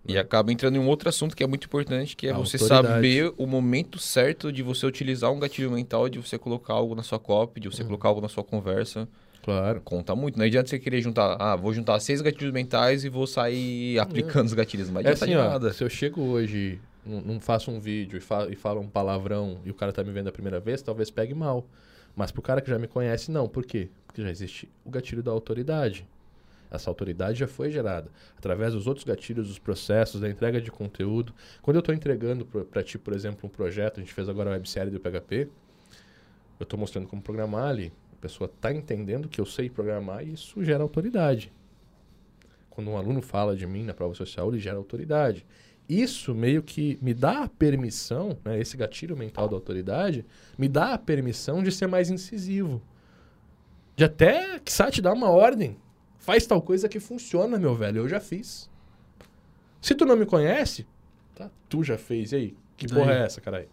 E 0.06 0.18
acaba 0.18 0.52
entrando 0.52 0.76
em 0.76 0.78
um 0.80 0.88
outro 0.88 1.08
assunto 1.08 1.36
que 1.36 1.44
é 1.44 1.46
muito 1.46 1.64
importante, 1.66 2.16
que 2.16 2.26
é 2.26 2.30
A 2.32 2.36
você 2.36 2.56
autoridade. 2.56 2.88
saber 2.94 3.32
o 3.38 3.46
momento 3.46 3.98
certo 3.98 4.50
de 4.52 4.62
você 4.62 4.84
utilizar 4.84 5.30
um 5.30 5.38
gatilho 5.38 5.70
mental, 5.70 6.08
de 6.08 6.18
você 6.18 6.36
colocar 6.36 6.74
algo 6.74 6.94
na 6.96 7.02
sua 7.04 7.20
copy, 7.20 7.60
de 7.60 7.68
Uhum. 7.68 7.72
você 7.74 7.84
colocar 7.84 8.08
algo 8.08 8.20
na 8.20 8.28
sua 8.28 8.42
conversa. 8.42 9.08
Claro. 9.44 9.80
Conta 9.84 10.14
muito. 10.16 10.38
Não 10.38 10.44
adianta 10.44 10.68
você 10.68 10.78
querer 10.78 11.00
juntar, 11.00 11.36
ah, 11.40 11.54
vou 11.56 11.72
juntar 11.72 11.98
seis 12.00 12.20
gatilhos 12.20 12.52
mentais 12.52 13.04
e 13.04 13.08
vou 13.08 13.26
sair 13.26 13.98
aplicando 13.98 14.46
os 14.46 14.54
gatilhos. 14.54 14.88
Não 14.88 14.96
É 14.96 15.00
adianta 15.00 15.24
assim, 15.24 15.32
de 15.34 15.38
ó, 15.38 15.48
nada. 15.50 15.72
se 15.72 15.82
eu 15.84 15.88
chego 15.90 16.20
hoje, 16.20 16.80
não, 17.06 17.20
não 17.20 17.40
faço 17.40 17.70
um 17.70 17.78
vídeo 17.80 18.16
e 18.16 18.20
falo, 18.20 18.52
e 18.52 18.56
falo 18.56 18.80
um 18.80 18.88
palavrão 18.88 19.58
e 19.64 19.70
o 19.70 19.74
cara 19.74 19.92
tá 19.92 20.02
me 20.02 20.10
vendo 20.12 20.28
a 20.28 20.32
primeira 20.32 20.58
vez, 20.60 20.82
talvez 20.82 21.10
pegue 21.10 21.34
mal. 21.34 21.64
Mas 22.14 22.30
pro 22.30 22.42
cara 22.42 22.60
que 22.60 22.68
já 22.68 22.78
me 22.78 22.86
conhece, 22.88 23.30
não. 23.30 23.48
Por 23.48 23.64
quê? 23.64 23.88
Porque 24.06 24.20
já 24.22 24.30
existe 24.30 24.68
o 24.84 24.90
gatilho 24.90 25.22
da 25.22 25.30
autoridade. 25.30 26.04
Essa 26.72 26.88
autoridade 26.88 27.38
já 27.38 27.46
foi 27.46 27.70
gerada 27.70 28.10
através 28.36 28.72
dos 28.72 28.86
outros 28.86 29.04
gatilhos, 29.04 29.48
dos 29.48 29.58
processos, 29.58 30.20
da 30.20 30.28
entrega 30.28 30.60
de 30.60 30.70
conteúdo. 30.70 31.34
Quando 31.60 31.76
eu 31.76 31.80
estou 31.80 31.94
entregando 31.94 32.46
para 32.46 32.82
ti, 32.82 32.98
por 32.98 33.12
exemplo, 33.12 33.40
um 33.46 33.48
projeto, 33.48 33.98
a 33.98 34.00
gente 34.00 34.14
fez 34.14 34.26
agora 34.26 34.50
a 34.50 34.52
websérie 34.54 34.90
do 34.90 34.98
PHP, 34.98 35.48
eu 36.58 36.64
estou 36.64 36.78
mostrando 36.78 37.06
como 37.06 37.20
programar 37.20 37.68
ali. 37.68 37.92
A 38.12 38.16
pessoa 38.22 38.50
está 38.52 38.72
entendendo 38.72 39.28
que 39.28 39.40
eu 39.40 39.44
sei 39.44 39.68
programar 39.68 40.26
e 40.26 40.32
isso 40.32 40.64
gera 40.64 40.82
autoridade. 40.82 41.52
Quando 42.70 42.90
um 42.90 42.96
aluno 42.96 43.20
fala 43.20 43.54
de 43.54 43.66
mim 43.66 43.84
na 43.84 43.92
prova 43.92 44.14
social, 44.14 44.48
ele 44.48 44.58
gera 44.58 44.78
autoridade. 44.78 45.44
Isso 45.86 46.34
meio 46.34 46.62
que 46.62 46.98
me 47.02 47.12
dá 47.12 47.42
a 47.42 47.48
permissão, 47.48 48.38
né, 48.42 48.58
esse 48.58 48.78
gatilho 48.78 49.14
mental 49.14 49.46
da 49.46 49.56
autoridade, 49.56 50.24
me 50.56 50.68
dá 50.68 50.94
a 50.94 50.98
permissão 50.98 51.62
de 51.62 51.70
ser 51.70 51.86
mais 51.86 52.08
incisivo. 52.08 52.80
De 53.94 54.04
até, 54.04 54.58
que 54.58 54.72
te 54.90 55.02
dar 55.02 55.12
uma 55.12 55.28
ordem. 55.28 55.76
Faz 56.22 56.46
tal 56.46 56.62
coisa 56.62 56.88
que 56.88 57.00
funciona, 57.00 57.58
meu 57.58 57.74
velho. 57.74 57.98
Eu 57.98 58.08
já 58.08 58.20
fiz. 58.20 58.70
Se 59.80 59.92
tu 59.92 60.06
não 60.06 60.16
me 60.16 60.24
conhece, 60.24 60.86
tá? 61.34 61.50
Tu 61.68 61.82
já 61.82 61.98
fez. 61.98 62.30
E 62.30 62.36
aí? 62.36 62.56
Que 62.76 62.86
Daí? 62.86 62.96
porra 62.98 63.12
é 63.12 63.22
essa, 63.24 63.40
caralho? 63.40 63.68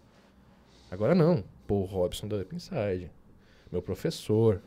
Agora 0.90 1.14
não. 1.14 1.44
Pô, 1.64 1.76
o 1.76 1.84
Robson 1.84 2.26
da 2.26 2.36
Up 2.38 2.54
Inside. 2.54 3.08
Meu 3.70 3.80
professor. 3.80 4.60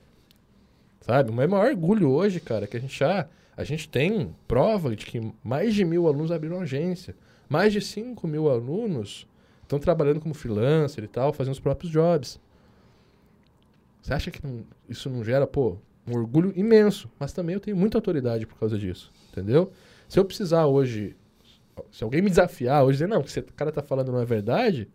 Sabe? 1.02 1.30
O 1.30 1.34
meu 1.34 1.48
maior 1.50 1.68
orgulho 1.72 2.10
hoje, 2.10 2.40
cara, 2.40 2.64
é 2.64 2.68
que 2.68 2.78
a 2.78 2.80
gente 2.80 2.98
já... 2.98 3.28
A 3.58 3.66
gente 3.66 3.90
tem 3.90 4.34
prova 4.48 4.96
de 4.96 5.06
que 5.06 5.34
mais 5.44 5.76
de 5.76 5.84
mil 5.84 6.08
alunos 6.08 6.32
abriram 6.32 6.62
agência. 6.62 7.14
Mais 7.50 7.74
de 7.74 7.82
5 7.82 8.26
mil 8.26 8.50
alunos 8.50 9.28
estão 9.62 9.78
trabalhando 9.78 10.22
como 10.22 10.34
freelancer 10.34 11.04
e 11.04 11.08
tal, 11.10 11.34
fazendo 11.34 11.52
os 11.54 11.60
próprios 11.60 11.92
jobs. 11.92 12.40
Você 14.02 14.14
acha 14.14 14.32
que 14.32 14.42
não- 14.46 14.66
isso 14.90 15.10
não 15.10 15.24
gera, 15.24 15.46
pô, 15.46 15.78
um 16.08 16.18
orgulho 16.18 16.54
imenso? 16.56 17.10
Mas 17.20 17.34
também 17.34 17.54
eu 17.54 17.60
tenho 17.60 17.78
muita 17.78 17.98
autoridade 17.98 18.46
por 18.46 18.58
causa 18.58 18.78
disso, 18.78 19.12
entendeu? 19.32 19.72
Se 20.08 20.20
eu 20.20 20.26
precisar 20.26 20.66
hoje, 20.66 21.16
se 21.92 22.04
alguém 22.04 22.22
me 22.22 22.30
desafiar 22.30 22.84
hoje, 22.84 22.98
dizer, 22.98 23.08
não, 23.08 23.20
o 23.20 23.24
que 23.24 23.30
esse 23.30 23.42
cara 23.42 23.72
tá 23.72 23.82
falando 23.82 24.12
não 24.12 24.20
é 24.20 24.26
verdade, 24.26 24.90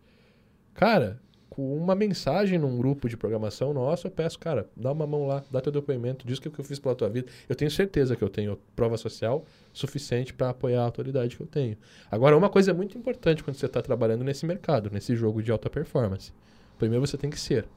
cara, 0.73 1.19
com 1.49 1.75
uma 1.75 1.93
mensagem 1.93 2.57
num 2.57 2.77
grupo 2.77 3.09
de 3.09 3.17
programação 3.17 3.73
nosso, 3.73 4.07
eu 4.07 4.11
peço, 4.11 4.39
cara, 4.39 4.69
dá 4.77 4.91
uma 4.91 5.05
mão 5.05 5.27
lá, 5.27 5.43
dá 5.51 5.59
teu 5.59 5.73
depoimento, 5.73 6.25
diz 6.25 6.37
o 6.37 6.41
que 6.41 6.47
eu 6.47 6.63
fiz 6.63 6.79
pela 6.79 6.95
tua 6.95 7.09
vida. 7.09 7.27
Eu 7.49 7.55
tenho 7.55 7.69
certeza 7.69 8.15
que 8.15 8.23
eu 8.23 8.29
tenho 8.29 8.57
prova 8.75 8.95
social 8.95 9.43
suficiente 9.73 10.33
para 10.33 10.51
apoiar 10.51 10.81
a 10.81 10.85
autoridade 10.85 11.35
que 11.35 11.43
eu 11.43 11.47
tenho. 11.47 11.75
Agora, 12.09 12.37
uma 12.37 12.49
coisa 12.49 12.73
muito 12.73 12.97
importante 12.97 13.43
quando 13.43 13.57
você 13.57 13.65
está 13.65 13.81
trabalhando 13.81 14.23
nesse 14.23 14.45
mercado, 14.45 14.89
nesse 14.89 15.15
jogo 15.17 15.43
de 15.43 15.51
alta 15.51 15.69
performance. 15.69 16.31
Primeiro 16.77 17.05
você 17.05 17.17
tem 17.17 17.29
que 17.29 17.39
ser. 17.39 17.67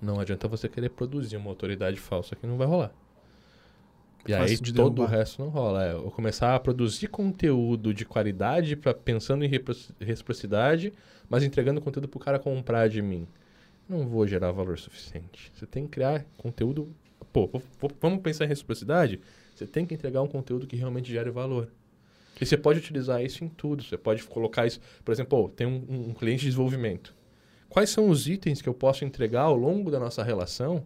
Não 0.00 0.20
adianta 0.20 0.46
você 0.48 0.68
querer 0.68 0.90
produzir 0.90 1.36
uma 1.36 1.50
autoridade 1.50 1.98
falsa 1.98 2.36
que 2.36 2.46
não 2.46 2.56
vai 2.56 2.66
rolar. 2.66 2.92
E 4.28 4.34
aí 4.34 4.56
de 4.56 4.72
todo 4.72 4.86
o 4.92 4.94
derrubar. 5.06 5.10
resto 5.18 5.40
não 5.42 5.48
rola. 5.48 5.84
É, 5.86 5.92
eu 5.92 6.10
começar 6.10 6.54
a 6.54 6.60
produzir 6.60 7.06
conteúdo 7.08 7.94
de 7.94 8.04
qualidade 8.04 8.76
pensando 9.04 9.44
em 9.44 9.50
reciprocidade, 10.00 10.92
mas 11.28 11.44
entregando 11.44 11.80
conteúdo 11.80 12.08
pro 12.08 12.18
cara 12.18 12.38
comprar 12.38 12.88
de 12.88 13.00
mim. 13.00 13.26
Não 13.88 14.06
vou 14.08 14.26
gerar 14.26 14.50
valor 14.50 14.78
suficiente. 14.78 15.52
Você 15.54 15.64
tem 15.64 15.84
que 15.84 15.90
criar 15.90 16.26
conteúdo. 16.36 16.92
Pô, 17.32 17.46
v- 17.46 17.58
v- 17.58 17.94
vamos 18.00 18.20
pensar 18.20 18.44
em 18.44 18.48
reciprocidade? 18.48 19.20
Você 19.54 19.64
tem 19.66 19.86
que 19.86 19.94
entregar 19.94 20.22
um 20.22 20.26
conteúdo 20.26 20.66
que 20.66 20.74
realmente 20.76 21.10
gere 21.10 21.30
valor. 21.30 21.68
E 22.40 22.44
você 22.44 22.56
pode 22.56 22.80
utilizar 22.80 23.24
isso 23.24 23.44
em 23.44 23.48
tudo. 23.48 23.82
Você 23.84 23.96
pode 23.96 24.24
colocar 24.24 24.66
isso. 24.66 24.80
Por 25.04 25.12
exemplo, 25.12 25.40
pô, 25.44 25.48
tem 25.48 25.66
um, 25.68 26.08
um 26.10 26.12
cliente 26.14 26.40
de 26.40 26.46
desenvolvimento. 26.46 27.14
Quais 27.76 27.90
são 27.90 28.08
os 28.08 28.26
itens 28.26 28.62
que 28.62 28.68
eu 28.70 28.72
posso 28.72 29.04
entregar 29.04 29.42
ao 29.42 29.54
longo 29.54 29.90
da 29.90 30.00
nossa 30.00 30.22
relação 30.22 30.82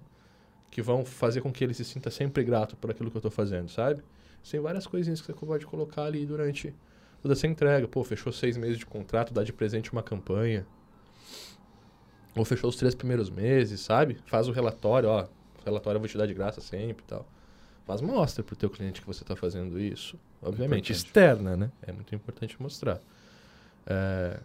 que 0.72 0.82
vão 0.82 1.04
fazer 1.04 1.40
com 1.40 1.52
que 1.52 1.62
ele 1.62 1.72
se 1.72 1.84
sinta 1.84 2.10
sempre 2.10 2.42
grato 2.42 2.76
por 2.76 2.90
aquilo 2.90 3.08
que 3.08 3.16
eu 3.16 3.20
estou 3.20 3.30
fazendo, 3.30 3.68
sabe? 3.70 4.02
Tem 4.50 4.58
várias 4.58 4.88
coisinhas 4.88 5.20
que 5.20 5.26
você 5.28 5.32
pode 5.32 5.64
colocar 5.66 6.02
ali 6.02 6.26
durante 6.26 6.74
toda 7.22 7.34
essa 7.34 7.46
entrega. 7.46 7.86
Pô, 7.86 8.02
fechou 8.02 8.32
seis 8.32 8.56
meses 8.56 8.76
de 8.76 8.84
contrato, 8.84 9.32
dá 9.32 9.44
de 9.44 9.52
presente 9.52 9.92
uma 9.92 10.02
campanha. 10.02 10.66
Ou 12.34 12.44
fechou 12.44 12.68
os 12.68 12.74
três 12.74 12.92
primeiros 12.92 13.30
meses, 13.30 13.78
sabe? 13.78 14.18
Faz 14.26 14.48
o 14.48 14.50
relatório, 14.50 15.10
ó. 15.10 15.22
O 15.60 15.64
relatório 15.64 15.98
eu 15.98 16.00
vou 16.00 16.08
te 16.08 16.18
dar 16.18 16.26
de 16.26 16.34
graça 16.34 16.60
sempre 16.60 17.04
e 17.04 17.06
tal. 17.06 17.24
Mas 17.86 18.00
mostra 18.00 18.42
pro 18.42 18.56
teu 18.56 18.68
cliente 18.68 19.00
que 19.00 19.06
você 19.06 19.22
está 19.22 19.36
fazendo 19.36 19.78
isso. 19.78 20.18
Obviamente, 20.42 20.90
Importante. 20.90 21.06
externa, 21.06 21.56
né? 21.56 21.70
É 21.82 21.92
muito 21.92 22.12
importante 22.16 22.60
mostrar. 22.60 23.00
É, 23.86 24.40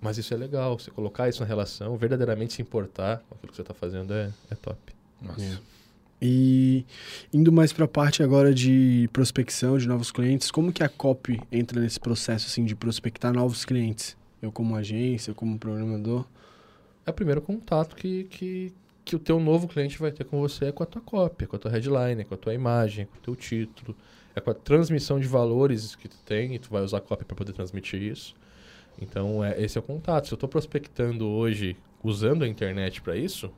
Mas 0.00 0.18
isso 0.18 0.32
é 0.34 0.36
legal, 0.36 0.78
você 0.78 0.90
colocar 0.90 1.28
isso 1.28 1.40
na 1.40 1.46
relação, 1.46 1.96
verdadeiramente 1.96 2.52
se 2.52 2.62
importar 2.62 3.18
com 3.28 3.34
aquilo 3.34 3.50
que 3.50 3.56
você 3.56 3.62
está 3.62 3.74
fazendo 3.74 4.12
é, 4.12 4.30
é 4.50 4.54
top. 4.54 4.78
Nossa. 5.20 5.42
É. 5.42 5.76
E 6.20 6.84
indo 7.32 7.52
mais 7.52 7.72
para 7.72 7.84
a 7.84 7.88
parte 7.88 8.22
agora 8.22 8.54
de 8.54 9.08
prospecção 9.12 9.76
de 9.76 9.86
novos 9.86 10.10
clientes, 10.10 10.50
como 10.50 10.72
que 10.72 10.82
a 10.82 10.88
copy 10.88 11.40
entra 11.52 11.80
nesse 11.80 12.00
processo 12.00 12.46
assim 12.46 12.64
de 12.64 12.74
prospectar 12.74 13.32
novos 13.32 13.64
clientes? 13.64 14.16
Eu 14.40 14.50
como 14.50 14.76
agência, 14.76 15.30
eu 15.30 15.34
como 15.34 15.58
programador? 15.58 16.24
É 17.04 17.10
o 17.10 17.14
primeiro 17.14 17.42
contato 17.42 17.94
que, 17.94 18.24
que, 18.24 18.72
que 19.04 19.14
o 19.14 19.18
teu 19.18 19.38
novo 19.38 19.68
cliente 19.68 19.98
vai 19.98 20.10
ter 20.10 20.24
com 20.24 20.40
você 20.40 20.66
é 20.66 20.72
com 20.72 20.82
a 20.82 20.86
tua 20.86 21.02
cópia, 21.02 21.46
com 21.46 21.56
a 21.56 21.58
tua 21.58 21.70
headline, 21.70 22.24
com 22.24 22.34
a 22.34 22.38
tua 22.38 22.54
imagem, 22.54 23.06
com 23.06 23.16
o 23.16 23.20
teu 23.20 23.36
título, 23.36 23.94
é 24.34 24.40
com 24.40 24.50
a 24.50 24.54
transmissão 24.54 25.20
de 25.20 25.26
valores 25.26 25.94
que 25.94 26.08
tu 26.08 26.16
tem 26.24 26.54
e 26.54 26.58
tu 26.58 26.70
vai 26.70 26.82
usar 26.82 26.98
a 26.98 27.00
cópia 27.00 27.26
para 27.26 27.36
poder 27.36 27.52
transmitir 27.52 28.00
isso. 28.02 28.34
Então, 29.00 29.44
é, 29.44 29.60
esse 29.60 29.76
é 29.76 29.80
o 29.80 29.82
contato. 29.82 30.26
Se 30.26 30.32
eu 30.32 30.36
estou 30.36 30.48
prospectando 30.48 31.26
hoje 31.26 31.76
usando 32.02 32.44
a 32.44 32.48
internet 32.48 33.02
para 33.02 33.16
isso, 33.16 33.50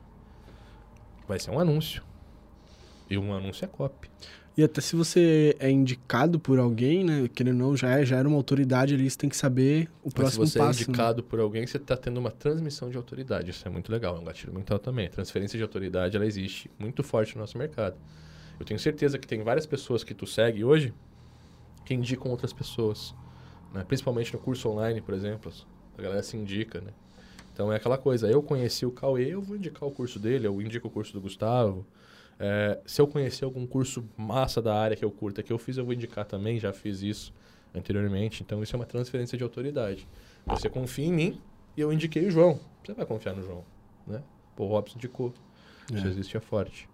vai 1.27 1.39
ser 1.39 1.51
um 1.51 1.59
anúncio. 1.59 2.03
E 3.09 3.17
um 3.17 3.33
anúncio 3.33 3.65
é 3.65 3.67
copy. 3.67 4.09
E 4.57 4.63
até 4.63 4.81
se 4.81 4.95
você 4.95 5.55
é 5.57 5.71
indicado 5.71 6.37
por 6.37 6.59
alguém, 6.59 7.03
né, 7.03 7.29
querendo 7.33 7.61
ou 7.63 7.69
não, 7.69 7.77
já, 7.77 7.97
é, 7.97 8.05
já 8.05 8.17
era 8.17 8.27
uma 8.27 8.35
autoridade 8.35 8.93
ali, 8.93 9.09
você 9.09 9.17
tem 9.17 9.29
que 9.29 9.37
saber 9.37 9.89
o 10.03 10.07
Mas 10.07 10.11
se 10.11 10.15
próximo 10.15 10.47
você 10.47 10.59
passo. 10.59 10.79
é 10.79 10.83
indicado 10.83 11.23
por 11.23 11.39
alguém, 11.39 11.65
você 11.65 11.77
está 11.77 11.95
tendo 11.95 12.19
uma 12.19 12.29
transmissão 12.29 12.89
de 12.89 12.97
autoridade. 12.97 13.51
Isso 13.51 13.65
é 13.65 13.71
muito 13.71 13.89
legal, 13.89 14.17
é 14.17 14.19
um 14.19 14.23
gatilho 14.25 14.53
mental 14.53 14.77
também. 14.77 15.07
A 15.07 15.09
transferência 15.09 15.55
de 15.55 15.63
autoridade, 15.63 16.17
ela 16.17 16.25
existe 16.25 16.69
muito 16.77 17.03
forte 17.03 17.35
no 17.35 17.41
nosso 17.41 17.57
mercado. 17.57 17.95
Eu 18.59 18.65
tenho 18.65 18.79
certeza 18.79 19.17
que 19.17 19.25
tem 19.25 19.41
várias 19.41 19.65
pessoas 19.65 20.03
que 20.03 20.13
tu 20.13 20.27
segue 20.27 20.63
hoje 20.63 20.93
que 21.85 21.93
indicam 21.93 22.29
outras 22.29 22.51
pessoas. 22.51 23.15
Né? 23.73 23.83
Principalmente 23.87 24.33
no 24.33 24.39
curso 24.39 24.69
online, 24.69 25.01
por 25.01 25.13
exemplo. 25.13 25.51
A 25.97 26.01
galera 26.01 26.23
se 26.23 26.37
indica, 26.37 26.79
né? 26.81 26.91
Então 27.53 27.71
é 27.73 27.75
aquela 27.75 27.97
coisa, 27.97 28.27
eu 28.29 28.41
conheci 28.41 28.85
o 28.85 28.91
Cauê, 28.91 29.33
eu 29.33 29.41
vou 29.41 29.57
indicar 29.57 29.83
o 29.87 29.91
curso 29.91 30.17
dele, 30.17 30.47
eu 30.47 30.61
indico 30.61 30.87
o 30.87 30.91
curso 30.91 31.11
do 31.11 31.19
Gustavo. 31.19 31.85
É, 32.39 32.79
se 32.85 33.01
eu 33.01 33.07
conhecer 33.07 33.43
algum 33.43 33.67
curso 33.67 34.07
massa 34.15 34.61
da 34.61 34.73
área 34.73 34.95
que 34.95 35.03
eu 35.03 35.11
curta 35.11 35.43
que 35.43 35.51
eu 35.51 35.57
fiz, 35.57 35.75
eu 35.75 35.83
vou 35.83 35.93
indicar 35.93 36.23
também, 36.23 36.57
já 36.57 36.71
fiz 36.71 37.01
isso 37.01 37.33
anteriormente. 37.75 38.41
Então 38.43 38.63
isso 38.63 38.73
é 38.75 38.79
uma 38.79 38.85
transferência 38.85 39.37
de 39.37 39.43
autoridade. 39.43 40.07
Você 40.47 40.69
confia 40.69 41.05
em 41.05 41.11
mim 41.11 41.41
e 41.75 41.81
eu 41.81 41.91
indiquei 41.91 42.25
o 42.25 42.31
João. 42.31 42.59
Você 42.81 42.93
vai 42.93 43.05
confiar 43.05 43.35
no 43.35 43.43
João, 43.43 43.65
né? 44.07 44.23
Pô, 44.55 44.63
o 44.63 44.67
Robson 44.69 44.97
indicou. 44.97 45.33
Isso 45.93 46.05
É. 46.05 46.09
existe 46.09 46.37
é 46.37 46.39
forte. 46.39 46.87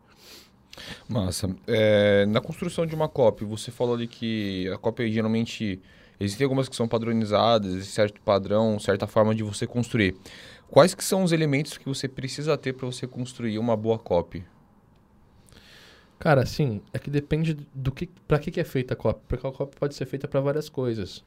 Massa. 1.08 1.56
É, 1.68 2.26
na 2.26 2.42
construção 2.42 2.86
de 2.86 2.96
uma 2.96 3.08
copy, 3.08 3.46
você 3.46 3.72
falou 3.72 3.94
ali 3.96 4.08
que 4.08 4.68
a 4.70 4.78
copy 4.78 5.12
geralmente 5.12 5.80
existem 6.20 6.46
algumas 6.46 6.70
que 6.70 6.76
são 6.76 6.88
padronizadas, 6.88 7.86
certo 7.88 8.22
padrão, 8.22 8.80
certa 8.80 9.08
forma 9.08 9.34
de 9.34 9.44
você 9.44 9.66
construir. 9.68 10.16
Quais 10.68 10.96
que 10.96 11.04
são 11.04 11.24
os 11.24 11.32
elementos 11.32 11.78
que 11.78 11.86
você 11.86 12.08
precisa 12.08 12.58
ter 12.58 12.74
para 12.74 12.86
você 12.86 13.06
construir 13.08 13.60
uma 13.60 13.78
boa 13.78 13.98
copy? 14.00 14.44
Cara, 16.18 16.42
assim, 16.42 16.82
é 16.94 17.00
que 17.00 17.10
depende 17.10 17.54
do 17.74 17.92
que, 17.92 18.08
para 18.28 18.40
que, 18.40 18.50
que 18.50 18.60
é 18.60 18.64
feita 18.64 18.94
a 18.94 18.98
copy. 18.98 19.22
Porque 19.28 19.46
a 19.46 19.52
copy 19.52 19.76
pode 19.78 19.96
ser 19.96 20.06
feita 20.06 20.28
para 20.28 20.40
várias 20.40 20.70
coisas. 20.70 21.24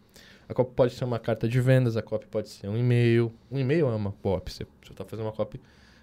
A 0.48 0.54
copy 0.54 0.72
pode 0.74 0.94
ser 0.94 1.04
uma 1.04 1.18
carta 1.18 1.46
de 1.46 1.60
vendas, 1.60 1.96
a 1.96 2.02
copy 2.02 2.26
pode 2.26 2.48
ser 2.48 2.68
um 2.68 2.76
e-mail. 2.76 3.32
Um 3.50 3.58
e-mail 3.58 3.86
é 3.88 3.94
uma 3.94 4.12
copy. 4.12 4.50
Você 4.50 4.66
está 4.90 5.04
fazendo 5.04 5.26
uma 5.26 5.32
copy, 5.32 5.60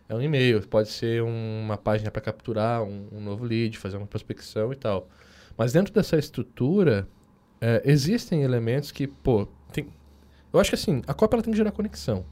é 0.08 0.13
um 0.15 0.21
e-mail. 0.21 0.65
Pode 0.67 0.89
ser 0.89 1.24
um- 1.24 1.62
uma 1.63 1.78
página 1.78 2.12
para 2.12 2.21
capturar 2.21 2.84
um, 2.84 3.08
um 3.12 3.19
novo 3.19 3.43
lead, 3.43 3.78
fazer 3.78 3.98
uma 3.98 4.06
prospecção 4.08 4.71
e 4.71 4.76
tal. 4.76 5.10
Mas 5.58 5.74
dentro 5.74 5.91
dessa 5.93 6.17
estrutura, 6.17 7.08
é, 7.62 7.82
existem 7.86 8.44
elementos 8.44 8.91
que, 8.91 9.08
pô, 9.08 9.48
tem... 9.72 9.88
eu 10.54 10.60
acho 10.60 10.72
que 10.72 10.76
assim, 10.76 11.02
a 11.08 11.13
copy 11.13 11.36
ela 11.36 11.44
tem 11.44 11.52
que 11.52 11.58
gerar 11.58 11.72
conexão. 11.72 12.26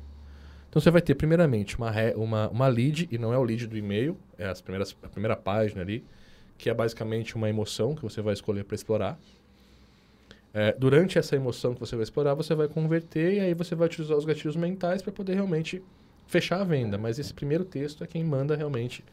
Então 0.69 0.81
você 0.81 0.89
vai 0.89 1.01
ter, 1.01 1.15
primeiramente, 1.15 1.77
uma, 1.77 1.91
uma, 2.15 2.49
uma 2.49 2.67
lead, 2.67 3.07
e 3.11 3.17
não 3.17 3.31
é 3.31 3.37
o 3.37 3.43
lead 3.43 3.67
do 3.67 3.77
e-mail, 3.77 4.17
é 4.37 4.47
as 4.47 4.59
primeiras, 4.59 4.95
a 5.03 5.07
primeira 5.07 5.35
página 5.35 5.81
ali, 5.81 6.03
que 6.57 6.69
é 6.69 6.73
basicamente 6.73 7.35
uma 7.35 7.49
emoção 7.49 7.93
que 7.93 8.01
você 8.01 8.21
vai 8.21 8.33
escolher 8.33 8.63
para 8.63 8.75
explorar. 8.75 9.19
É, 10.53 10.71
durante 10.73 11.17
essa 11.17 11.35
emoção 11.35 11.73
que 11.73 11.79
você 11.79 11.95
vai 11.95 12.03
explorar, 12.03 12.35
você 12.35 12.53
vai 12.53 12.67
converter 12.67 13.33
e 13.35 13.39
aí 13.39 13.53
você 13.53 13.75
vai 13.75 13.87
utilizar 13.87 14.17
os 14.17 14.25
gatilhos 14.25 14.55
mentais 14.55 15.01
para 15.01 15.11
poder 15.11 15.33
realmente 15.33 15.83
fechar 16.27 16.61
a 16.61 16.63
venda. 16.63 16.97
Mas 16.97 17.19
esse 17.19 17.33
primeiro 17.33 17.65
texto 17.65 18.03
é 18.03 18.07
quem 18.07 18.23
manda 18.23 18.55
realmente 18.55 19.03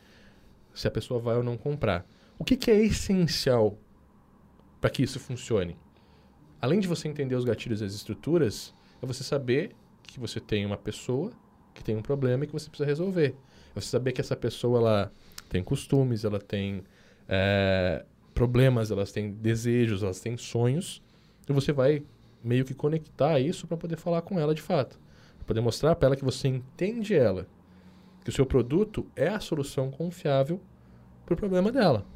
se 0.74 0.86
a 0.86 0.90
pessoa 0.90 1.18
vai 1.18 1.36
ou 1.36 1.42
não 1.42 1.56
comprar. 1.56 2.06
O 2.38 2.44
que, 2.44 2.56
que 2.56 2.70
é 2.70 2.82
essencial 2.82 3.76
para 4.80 4.90
que 4.90 5.02
isso 5.02 5.18
funcione? 5.18 5.76
Além 6.60 6.80
de 6.80 6.86
você 6.86 7.08
entender 7.08 7.34
os 7.34 7.44
gatilhos 7.44 7.80
e 7.80 7.84
as 7.84 7.94
estruturas, 7.94 8.74
é 9.02 9.06
você 9.06 9.24
saber 9.24 9.74
que 10.02 10.20
você 10.20 10.40
tem 10.40 10.66
uma 10.66 10.76
pessoa 10.76 11.32
que 11.72 11.82
tem 11.82 11.96
um 11.96 12.02
problema 12.02 12.44
e 12.44 12.46
que 12.46 12.52
você 12.52 12.68
precisa 12.68 12.86
resolver. 12.86 13.34
É 13.74 13.80
você 13.80 13.88
saber 13.88 14.12
que 14.12 14.20
essa 14.20 14.36
pessoa 14.36 14.78
ela 14.78 15.12
tem 15.48 15.62
costumes, 15.62 16.24
ela 16.24 16.38
tem 16.38 16.82
é, 17.28 18.04
problemas, 18.34 18.90
elas 18.90 19.12
têm 19.12 19.30
desejos, 19.30 20.02
elas 20.02 20.20
têm 20.20 20.36
sonhos 20.36 21.02
e 21.48 21.52
você 21.52 21.72
vai 21.72 22.02
meio 22.42 22.64
que 22.64 22.74
conectar 22.74 23.38
isso 23.38 23.66
para 23.66 23.76
poder 23.76 23.96
falar 23.96 24.22
com 24.22 24.38
ela 24.38 24.54
de 24.54 24.62
fato. 24.62 24.98
Pra 25.38 25.46
poder 25.46 25.60
mostrar 25.60 25.94
para 25.94 26.08
ela 26.08 26.16
que 26.16 26.24
você 26.24 26.48
entende 26.48 27.14
ela. 27.14 27.46
Que 28.22 28.30
o 28.30 28.32
seu 28.32 28.44
produto 28.44 29.06
é 29.16 29.28
a 29.28 29.40
solução 29.40 29.90
confiável 29.90 30.60
para 31.24 31.34
o 31.34 31.36
problema 31.36 31.72
dela. 31.72 32.06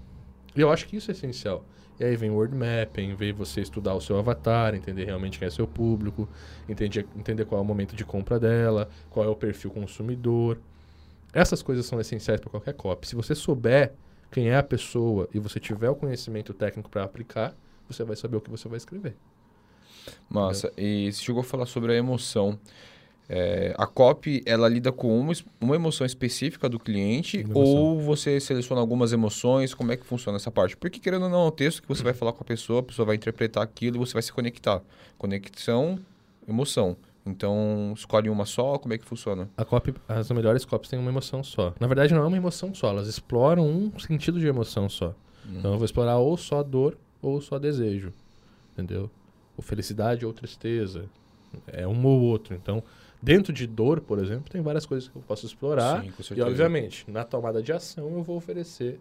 E 0.54 0.60
eu 0.60 0.70
acho 0.70 0.86
que 0.86 0.96
isso 0.96 1.10
é 1.10 1.12
essencial. 1.12 1.64
E 1.98 2.04
aí 2.04 2.16
vem 2.16 2.30
o 2.30 2.34
word 2.34 2.54
mapping, 2.54 3.14
vem 3.14 3.32
você 3.32 3.60
estudar 3.60 3.94
o 3.94 4.00
seu 4.00 4.18
avatar, 4.18 4.74
entender 4.74 5.04
realmente 5.04 5.38
quem 5.38 5.46
é 5.46 5.50
seu 5.50 5.66
público, 5.66 6.28
entender, 6.68 7.06
entender 7.16 7.44
qual 7.44 7.60
é 7.60 7.62
o 7.62 7.66
momento 7.66 7.94
de 7.94 8.04
compra 8.04 8.38
dela, 8.38 8.88
qual 9.10 9.24
é 9.24 9.28
o 9.28 9.36
perfil 9.36 9.70
consumidor. 9.70 10.58
Essas 11.32 11.62
coisas 11.62 11.86
são 11.86 12.00
essenciais 12.00 12.40
para 12.40 12.50
qualquer 12.50 12.74
copy. 12.74 13.06
Se 13.06 13.14
você 13.14 13.34
souber 13.34 13.92
quem 14.30 14.48
é 14.48 14.56
a 14.56 14.62
pessoa 14.62 15.28
e 15.32 15.38
você 15.38 15.60
tiver 15.60 15.88
o 15.88 15.94
conhecimento 15.94 16.52
técnico 16.52 16.90
para 16.90 17.04
aplicar, 17.04 17.54
você 17.88 18.02
vai 18.02 18.16
saber 18.16 18.36
o 18.36 18.40
que 18.40 18.50
você 18.50 18.68
vai 18.68 18.78
escrever. 18.78 19.16
Massa. 20.28 20.72
E 20.76 21.12
você 21.12 21.22
chegou 21.22 21.40
a 21.40 21.44
falar 21.44 21.66
sobre 21.66 21.92
a 21.92 21.96
emoção. 21.96 22.58
É, 23.28 23.74
a 23.78 23.86
copy, 23.86 24.42
ela 24.44 24.68
lida 24.68 24.92
com 24.92 25.18
uma, 25.18 25.32
uma 25.60 25.74
emoção 25.74 26.06
específica 26.06 26.68
do 26.68 26.78
cliente 26.78 27.38
emoção. 27.38 27.62
ou 27.62 28.00
você 28.00 28.38
seleciona 28.38 28.80
algumas 28.80 29.12
emoções? 29.12 29.72
Como 29.72 29.92
é 29.92 29.96
que 29.96 30.04
funciona 30.04 30.36
essa 30.36 30.50
parte? 30.50 30.76
Porque, 30.76 31.00
querendo 31.00 31.24
ou 31.24 31.30
não, 31.30 31.44
é 31.44 31.48
um 31.48 31.50
texto 31.50 31.80
que 31.80 31.88
você 31.88 32.02
vai 32.02 32.12
falar 32.12 32.32
com 32.32 32.42
a 32.42 32.46
pessoa, 32.46 32.80
a 32.80 32.82
pessoa 32.82 33.06
vai 33.06 33.16
interpretar 33.16 33.62
aquilo 33.62 33.96
e 33.96 33.98
você 33.98 34.12
vai 34.12 34.22
se 34.22 34.32
conectar. 34.32 34.82
Conexão, 35.16 35.98
emoção. 36.46 36.96
Então, 37.26 37.94
escolhe 37.96 38.28
uma 38.28 38.44
só, 38.44 38.78
como 38.78 38.92
é 38.92 38.98
que 38.98 39.04
funciona? 39.06 39.48
A 39.56 39.64
copy, 39.64 39.94
as 40.06 40.30
melhores 40.30 40.66
copies 40.66 40.90
têm 40.90 40.98
uma 40.98 41.10
emoção 41.10 41.42
só. 41.42 41.72
Na 41.80 41.86
verdade, 41.86 42.12
não 42.12 42.22
é 42.22 42.26
uma 42.26 42.36
emoção 42.36 42.74
só, 42.74 42.90
elas 42.90 43.08
exploram 43.08 43.66
um 43.66 43.98
sentido 43.98 44.38
de 44.38 44.46
emoção 44.46 44.90
só. 44.90 45.14
Então, 45.50 45.72
eu 45.72 45.78
vou 45.78 45.86
explorar 45.86 46.18
ou 46.18 46.36
só 46.36 46.62
dor 46.62 46.98
ou 47.22 47.40
só 47.40 47.58
desejo, 47.58 48.12
entendeu? 48.72 49.10
Ou 49.56 49.62
felicidade 49.62 50.26
ou 50.26 50.32
tristeza. 50.34 51.06
É 51.68 51.86
um 51.86 52.04
ou 52.04 52.20
outro. 52.20 52.54
Então, 52.54 52.82
dentro 53.24 53.52
de 53.52 53.66
dor, 53.66 54.00
por 54.00 54.18
exemplo, 54.18 54.50
tem 54.50 54.60
várias 54.60 54.84
coisas 54.84 55.08
que 55.08 55.16
eu 55.16 55.22
posso 55.22 55.46
explorar. 55.46 56.02
Sim, 56.02 56.10
com 56.10 56.20
e, 56.20 56.24
certeza. 56.24 56.46
obviamente, 56.48 57.10
na 57.10 57.24
tomada 57.24 57.62
de 57.62 57.72
ação, 57.72 58.10
eu 58.12 58.22
vou 58.22 58.36
oferecer 58.36 59.00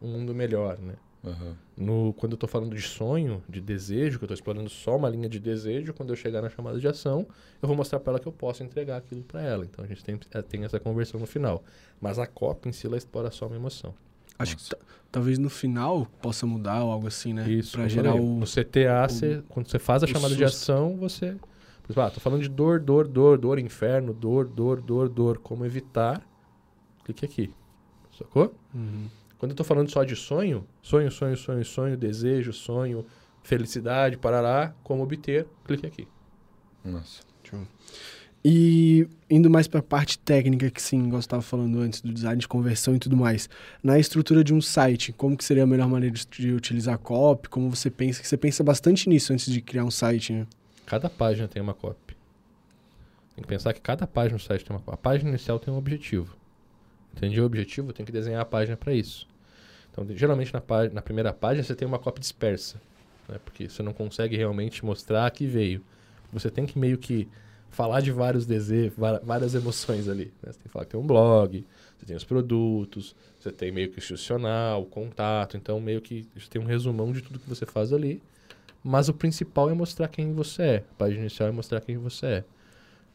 um 0.00 0.08
mundo 0.08 0.34
melhor, 0.34 0.78
né? 0.78 0.94
Aham. 1.24 1.56
No, 1.76 2.12
quando 2.14 2.32
eu 2.32 2.34
estou 2.36 2.48
falando 2.48 2.74
de 2.74 2.82
sonho, 2.82 3.40
de 3.48 3.60
desejo, 3.60 4.18
que 4.18 4.24
eu 4.24 4.26
estou 4.26 4.34
explorando 4.34 4.68
só 4.68 4.96
uma 4.96 5.08
linha 5.08 5.28
de 5.28 5.38
desejo, 5.38 5.94
quando 5.94 6.10
eu 6.10 6.16
chegar 6.16 6.42
na 6.42 6.50
chamada 6.50 6.80
de 6.80 6.88
ação, 6.88 7.26
eu 7.62 7.68
vou 7.68 7.76
mostrar 7.76 8.00
para 8.00 8.12
ela 8.14 8.20
que 8.20 8.26
eu 8.26 8.32
posso 8.32 8.64
entregar 8.64 8.96
aquilo 8.96 9.22
para 9.22 9.40
ela. 9.40 9.64
Então 9.64 9.84
a 9.84 9.88
gente 9.88 10.02
tem, 10.02 10.18
eh, 10.32 10.42
tem 10.42 10.64
essa 10.64 10.80
conversão 10.80 11.20
no 11.20 11.26
final. 11.26 11.62
Mas 12.00 12.18
a 12.18 12.26
cópia 12.26 12.68
em 12.68 12.72
si, 12.72 12.88
ela 12.88 12.96
explora 12.96 13.30
só 13.30 13.46
uma 13.46 13.54
emoção. 13.54 13.94
Acho 14.36 14.56
que 14.56 14.68
ta- 14.68 14.78
talvez 15.12 15.38
no 15.38 15.48
final 15.48 16.06
possa 16.20 16.44
mudar 16.44 16.82
ou 16.82 16.90
algo 16.90 17.06
assim, 17.06 17.32
né? 17.32 17.48
Isso. 17.48 17.78
Eu 17.78 17.88
gerar 17.88 18.10
falei, 18.10 18.26
o. 18.26 18.38
No 18.40 18.46
CTA, 18.46 19.08
você- 19.08 19.42
quando 19.48 19.68
você 19.68 19.78
faz 19.78 20.02
a 20.02 20.06
o 20.06 20.08
chamada 20.08 20.34
de 20.34 20.42
susto. 20.44 20.56
ação, 20.56 20.96
você... 20.96 21.36
Por 21.82 21.92
exemplo, 21.92 22.02
ah, 22.02 22.10
tô 22.10 22.20
falando 22.20 22.42
de 22.42 22.48
dor, 22.48 22.78
dor, 22.80 23.06
dor, 23.08 23.36
dor, 23.38 23.58
inferno, 23.58 24.12
dor, 24.12 24.46
dor, 24.46 24.80
dor, 24.80 25.08
dor. 25.08 25.38
Como 25.38 25.64
evitar? 25.66 26.22
Clique 27.04 27.24
aqui. 27.24 27.52
Sacou? 28.16 28.54
Uhum. 28.74 29.06
Quando 29.38 29.50
eu 29.52 29.56
tô 29.56 29.64
falando 29.64 29.90
só 29.90 30.04
de 30.04 30.14
sonho, 30.14 30.64
sonho, 30.80 31.10
sonho, 31.10 31.36
sonho, 31.36 31.64
sonho, 31.64 31.96
desejo, 31.96 32.52
sonho, 32.52 33.04
felicidade, 33.42 34.16
parará, 34.16 34.72
como 34.84 35.02
obter, 35.02 35.46
clique 35.64 35.84
aqui. 35.84 36.06
Nossa. 36.84 37.22
E 38.44 39.06
indo 39.30 39.48
mais 39.48 39.68
pra 39.68 39.80
parte 39.82 40.18
técnica, 40.18 40.68
que 40.70 40.82
sim, 40.82 41.06
igual 41.06 41.20
estava 41.20 41.42
falando 41.42 41.78
antes, 41.78 42.00
do 42.00 42.12
design 42.12 42.40
de 42.40 42.48
conversão 42.48 42.94
e 42.94 42.98
tudo 42.98 43.16
mais. 43.16 43.48
Na 43.82 43.98
estrutura 43.98 44.42
de 44.42 44.52
um 44.52 44.60
site, 44.60 45.12
como 45.12 45.36
que 45.36 45.44
seria 45.44 45.62
a 45.62 45.66
melhor 45.66 45.88
maneira 45.88 46.14
de- 46.14 46.26
de 46.26 46.52
utilizar 46.52 46.98
copy? 46.98 47.48
Como 47.48 47.70
você 47.70 47.88
pensa? 47.90 48.20
Que 48.20 48.26
você 48.26 48.36
pensa 48.36 48.64
bastante 48.64 49.08
nisso 49.08 49.32
antes 49.32 49.50
de 49.50 49.60
criar 49.60 49.84
um 49.84 49.90
site, 49.92 50.32
né? 50.32 50.46
Cada 50.92 51.08
página 51.08 51.48
tem 51.48 51.62
uma 51.62 51.72
copy. 51.72 52.14
Tem 53.34 53.40
que 53.40 53.48
pensar 53.48 53.72
que 53.72 53.80
cada 53.80 54.06
página 54.06 54.36
do 54.36 54.42
site 54.42 54.62
tem 54.62 54.76
uma 54.76 54.82
copy. 54.82 54.94
A 54.94 54.98
página 54.98 55.30
inicial 55.30 55.58
tem 55.58 55.72
um 55.72 55.78
objetivo. 55.78 56.36
Entendi 57.16 57.40
o 57.40 57.46
objetivo? 57.46 57.94
Tem 57.94 58.04
que 58.04 58.12
desenhar 58.12 58.42
a 58.42 58.44
página 58.44 58.76
para 58.76 58.92
isso. 58.92 59.26
Então, 59.90 60.06
geralmente 60.14 60.52
na, 60.52 60.62
na 60.92 61.00
primeira 61.00 61.32
página 61.32 61.64
você 61.64 61.74
tem 61.74 61.88
uma 61.88 61.98
copy 61.98 62.20
dispersa. 62.20 62.78
Né? 63.26 63.40
Porque 63.42 63.70
você 63.70 63.82
não 63.82 63.94
consegue 63.94 64.36
realmente 64.36 64.84
mostrar 64.84 65.30
que 65.30 65.46
veio. 65.46 65.82
Você 66.30 66.50
tem 66.50 66.66
que 66.66 66.78
meio 66.78 66.98
que 66.98 67.26
falar 67.70 68.02
de 68.02 68.12
vários 68.12 68.44
desejos, 68.44 68.92
várias 69.24 69.54
emoções 69.54 70.10
ali. 70.10 70.26
né? 70.42 70.52
Você 70.52 70.58
tem 70.58 70.64
que 70.64 70.68
falar 70.68 70.84
que 70.84 70.90
tem 70.90 71.00
um 71.00 71.06
blog, 71.06 71.64
você 71.96 72.04
tem 72.04 72.16
os 72.16 72.24
produtos, 72.24 73.16
você 73.40 73.50
tem 73.50 73.72
meio 73.72 73.90
que 73.90 73.98
institucional, 73.98 74.84
contato. 74.84 75.56
Então, 75.56 75.80
meio 75.80 76.02
que 76.02 76.28
você 76.36 76.50
tem 76.50 76.60
um 76.60 76.66
resumão 76.66 77.12
de 77.12 77.22
tudo 77.22 77.38
que 77.38 77.48
você 77.48 77.64
faz 77.64 77.94
ali. 77.94 78.20
Mas 78.82 79.08
o 79.08 79.14
principal 79.14 79.70
é 79.70 79.74
mostrar 79.74 80.08
quem 80.08 80.32
você 80.32 80.62
é. 80.62 80.76
A 80.76 80.94
página 80.98 81.20
inicial 81.20 81.48
é 81.48 81.52
mostrar 81.52 81.80
quem 81.80 81.96
você 81.96 82.26
é. 82.26 82.44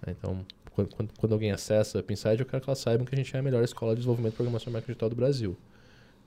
Então, 0.08 0.46
quando, 0.72 1.14
quando, 1.18 1.32
alguém 1.34 1.52
acessa 1.52 2.00
a 2.00 2.04
Pinside, 2.04 2.40
eu 2.40 2.46
quero 2.46 2.62
que 2.62 2.70
elas 2.70 2.80
saibam 2.80 3.06
que 3.06 3.14
a 3.14 3.18
gente 3.18 3.36
é 3.36 3.40
a 3.40 3.44
melhor 3.44 3.64
escola 3.64 3.94
de 3.94 3.98
desenvolvimento 3.98 4.34
de 4.34 4.38
programação 4.38 4.70
e 4.70 4.74
marketing 4.74 4.92
digital 4.92 5.10
do 5.10 5.16
Brasil. 5.16 5.58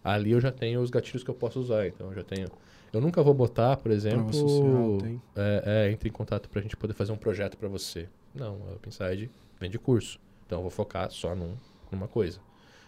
Ali 0.02 0.32
eu 0.32 0.40
já 0.40 0.50
tenho 0.50 0.80
os 0.80 0.90
gatilhos 0.90 1.22
que 1.22 1.30
eu 1.30 1.34
posso 1.34 1.60
usar. 1.60 1.86
Então, 1.86 2.08
eu 2.08 2.14
já 2.14 2.24
tenho... 2.24 2.48
Eu 2.92 3.00
nunca 3.00 3.22
vou 3.22 3.32
botar, 3.32 3.76
por 3.76 3.92
exemplo... 3.92 4.32
Social. 4.32 4.98
É, 5.36 5.86
é, 5.86 5.92
entre 5.92 6.08
em 6.08 6.12
contato 6.12 6.48
para 6.48 6.58
a 6.58 6.62
gente 6.62 6.76
poder 6.76 6.94
fazer 6.94 7.12
um 7.12 7.16
projeto 7.16 7.56
para 7.56 7.68
você. 7.68 8.08
Não, 8.34 8.58
a 8.74 8.78
Pinside 8.78 9.30
vende 9.60 9.78
curso. 9.78 10.18
Então, 10.46 10.58
eu 10.58 10.62
vou 10.62 10.70
focar 10.70 11.10
só 11.10 11.34
num, 11.34 11.54
numa 11.90 12.08
coisa. 12.08 12.40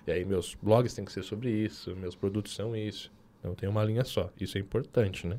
E 0.07 0.11
aí, 0.11 0.25
meus 0.25 0.57
blogs 0.61 0.95
têm 0.95 1.05
que 1.05 1.13
ser 1.13 1.23
sobre 1.23 1.51
isso, 1.51 1.95
meus 1.95 2.17
produtos 2.17 2.55
são 2.55 2.75
isso. 2.75 3.13
Então, 3.39 3.53
eu 3.53 3.55
tenho 3.55 3.71
uma 3.71 3.85
linha 3.85 4.05
só. 4.05 4.31
Isso 4.41 4.59
é 4.59 4.61
importante, 4.61 5.27
né? 5.27 5.39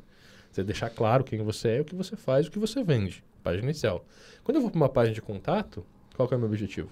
Você 0.54 0.62
deixar 0.62 0.88
claro 0.88 1.24
quem 1.24 1.42
você 1.42 1.68
é, 1.68 1.80
o 1.80 1.84
que 1.84 1.96
você 1.96 2.14
faz, 2.14 2.46
o 2.46 2.50
que 2.50 2.60
você 2.60 2.84
vende. 2.84 3.24
Página 3.42 3.64
inicial. 3.64 4.04
Quando 4.44 4.56
eu 4.56 4.62
vou 4.62 4.70
para 4.70 4.76
uma 4.76 4.88
página 4.88 5.12
de 5.12 5.20
contato, 5.20 5.84
qual 6.14 6.28
é 6.30 6.36
o 6.36 6.38
meu 6.38 6.46
objetivo? 6.46 6.88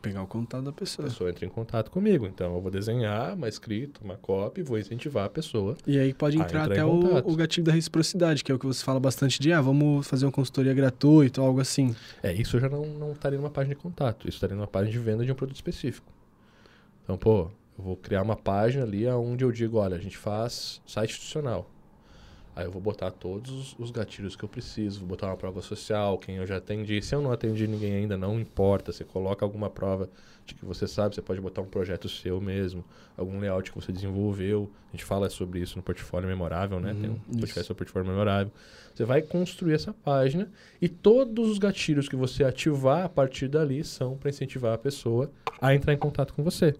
Pegar 0.00 0.22
o 0.22 0.26
contato 0.28 0.62
da 0.62 0.70
A 0.70 0.72
pessoa. 0.72 1.08
pessoa 1.08 1.30
entra 1.30 1.44
em 1.44 1.48
contato 1.48 1.90
comigo. 1.90 2.26
Então, 2.26 2.54
eu 2.54 2.60
vou 2.60 2.70
desenhar 2.70 3.34
uma 3.34 3.48
escrita, 3.48 3.98
uma 4.04 4.16
copy, 4.16 4.62
vou 4.62 4.78
incentivar 4.78 5.24
a 5.24 5.28
pessoa. 5.28 5.76
E 5.84 5.98
aí 5.98 6.14
pode 6.14 6.36
entrar 6.36 6.66
entrar 6.66 6.72
até 6.72 6.84
o, 6.84 7.16
o 7.28 7.34
gatilho 7.34 7.66
da 7.66 7.72
reciprocidade, 7.72 8.44
que 8.44 8.52
é 8.52 8.54
o 8.54 8.58
que 8.58 8.66
você 8.66 8.84
fala 8.84 9.00
bastante 9.00 9.40
de, 9.40 9.52
ah, 9.52 9.60
vamos 9.60 10.06
fazer 10.06 10.24
uma 10.24 10.30
consultoria 10.30 10.72
gratuita 10.72 11.40
ou 11.40 11.48
algo 11.48 11.60
assim. 11.60 11.96
É, 12.22 12.32
isso 12.32 12.60
já 12.60 12.68
não, 12.68 12.86
não 12.86 13.12
estaria 13.14 13.36
numa 13.36 13.50
página 13.50 13.74
de 13.74 13.80
contato. 13.80 14.28
Isso 14.28 14.36
estaria 14.36 14.54
numa 14.54 14.68
página 14.68 14.92
de 14.92 14.98
venda 15.00 15.24
de 15.24 15.32
um 15.32 15.34
produto 15.34 15.56
específico. 15.56 16.06
Então, 17.02 17.18
pô, 17.18 17.50
eu 17.76 17.84
vou 17.84 17.96
criar 17.96 18.22
uma 18.22 18.36
página 18.36 18.84
ali 18.84 19.08
onde 19.08 19.42
eu 19.42 19.50
digo, 19.50 19.78
olha, 19.78 19.96
a 19.96 20.00
gente 20.00 20.16
faz 20.16 20.80
site 20.86 21.10
institucional. 21.10 21.68
Aí 22.58 22.64
eu 22.64 22.72
vou 22.72 22.82
botar 22.82 23.12
todos 23.12 23.52
os- 23.52 23.76
os 23.78 23.92
gatilhos 23.92 24.34
que 24.34 24.42
eu 24.44 24.48
preciso, 24.48 24.98
vou 24.98 25.10
botar 25.10 25.28
uma 25.28 25.36
prova 25.36 25.62
social, 25.62 26.18
quem 26.18 26.38
eu 26.38 26.44
já 26.46 26.56
atendi. 26.56 27.00
Se 27.00 27.14
eu 27.14 27.22
não 27.22 27.30
atendi 27.30 27.68
ninguém 27.68 27.92
ainda, 27.94 28.16
não 28.16 28.40
importa. 28.40 28.90
Você 28.90 29.04
coloca 29.04 29.44
alguma 29.44 29.70
prova 29.70 30.10
de 30.44 30.54
que 30.56 30.64
você 30.64 30.88
sabe, 30.88 31.14
você 31.14 31.22
pode 31.22 31.40
botar 31.40 31.60
um 31.62 31.66
projeto 31.66 32.08
seu 32.08 32.40
mesmo, 32.40 32.84
algum 33.16 33.38
layout 33.38 33.70
que 33.70 33.80
você 33.80 33.92
desenvolveu. 33.92 34.68
A 34.88 34.90
gente 34.90 35.04
fala 35.04 35.30
sobre 35.30 35.60
isso 35.60 35.76
no 35.76 35.84
portfólio 35.84 36.28
memorável, 36.28 36.80
né? 36.80 36.96
Tem 37.00 37.10
Uhum, 37.10 37.20
um 37.28 37.38
podcast 37.38 37.62
sobre 37.68 37.78
portfólio 37.84 38.08
memorável. 38.10 38.52
Você 38.92 39.04
vai 39.04 39.22
construir 39.22 39.74
essa 39.74 39.92
página 39.94 40.50
e 40.82 40.88
todos 40.88 41.48
os 41.50 41.58
gatilhos 41.58 42.08
que 42.08 42.16
você 42.16 42.42
ativar 42.42 43.04
a 43.04 43.08
partir 43.08 43.46
dali 43.46 43.84
são 43.84 44.16
para 44.16 44.30
incentivar 44.30 44.74
a 44.74 44.78
pessoa 44.78 45.30
a 45.60 45.76
entrar 45.76 45.92
em 45.94 45.96
contato 45.98 46.34
com 46.34 46.42
você. 46.42 46.74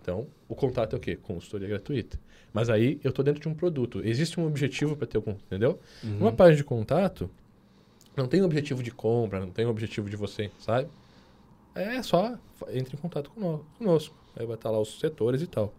Então, 0.00 0.28
o 0.48 0.54
contato 0.54 0.92
é 0.94 0.96
o 0.96 1.00
quê? 1.00 1.16
Consultoria 1.16 1.66
gratuita. 1.66 2.20
Mas 2.54 2.70
aí 2.70 3.00
eu 3.02 3.10
estou 3.10 3.24
dentro 3.24 3.42
de 3.42 3.48
um 3.48 3.54
produto. 3.54 4.00
Existe 4.04 4.38
um 4.38 4.46
objetivo 4.46 4.96
para 4.96 5.08
ter 5.08 5.18
o 5.18 5.24
entendeu? 5.28 5.80
Uhum. 6.04 6.18
Uma 6.20 6.32
página 6.32 6.56
de 6.56 6.62
contato 6.64 7.28
não 8.16 8.28
tem 8.28 8.42
objetivo 8.42 8.80
de 8.80 8.92
compra, 8.92 9.40
não 9.40 9.50
tem 9.50 9.66
objetivo 9.66 10.08
de 10.08 10.14
você, 10.16 10.52
sabe? 10.60 10.88
É 11.74 12.00
só 12.00 12.38
entre 12.68 12.96
em 12.96 12.98
contato 12.98 13.28
cono- 13.30 13.66
conosco. 13.76 14.14
Aí 14.36 14.46
vai 14.46 14.54
estar 14.54 14.70
lá 14.70 14.78
os 14.80 15.00
setores 15.00 15.42
e 15.42 15.48
tal. 15.48 15.74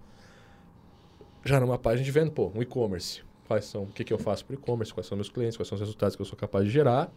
Já 1.45 1.59
numa 1.61 1.77
página 1.77 2.03
de 2.03 2.11
venda, 2.11 2.31
pô, 2.31 2.51
um 2.53 2.61
e-commerce. 2.61 3.23
Quais 3.47 3.65
são, 3.65 3.83
o 3.83 3.87
que, 3.87 4.03
que 4.03 4.11
eu 4.11 4.17
faço 4.17 4.43
para 4.43 4.55
e-commerce, 4.55 4.93
quais 4.93 5.07
são 5.07 5.15
meus 5.15 5.29
clientes, 5.29 5.55
quais 5.55 5.69
são 5.69 5.75
os 5.77 5.79
resultados 5.81 6.15
que 6.15 6.21
eu 6.21 6.25
sou 6.25 6.37
capaz 6.37 6.65
de 6.65 6.71
gerar. 6.71 7.09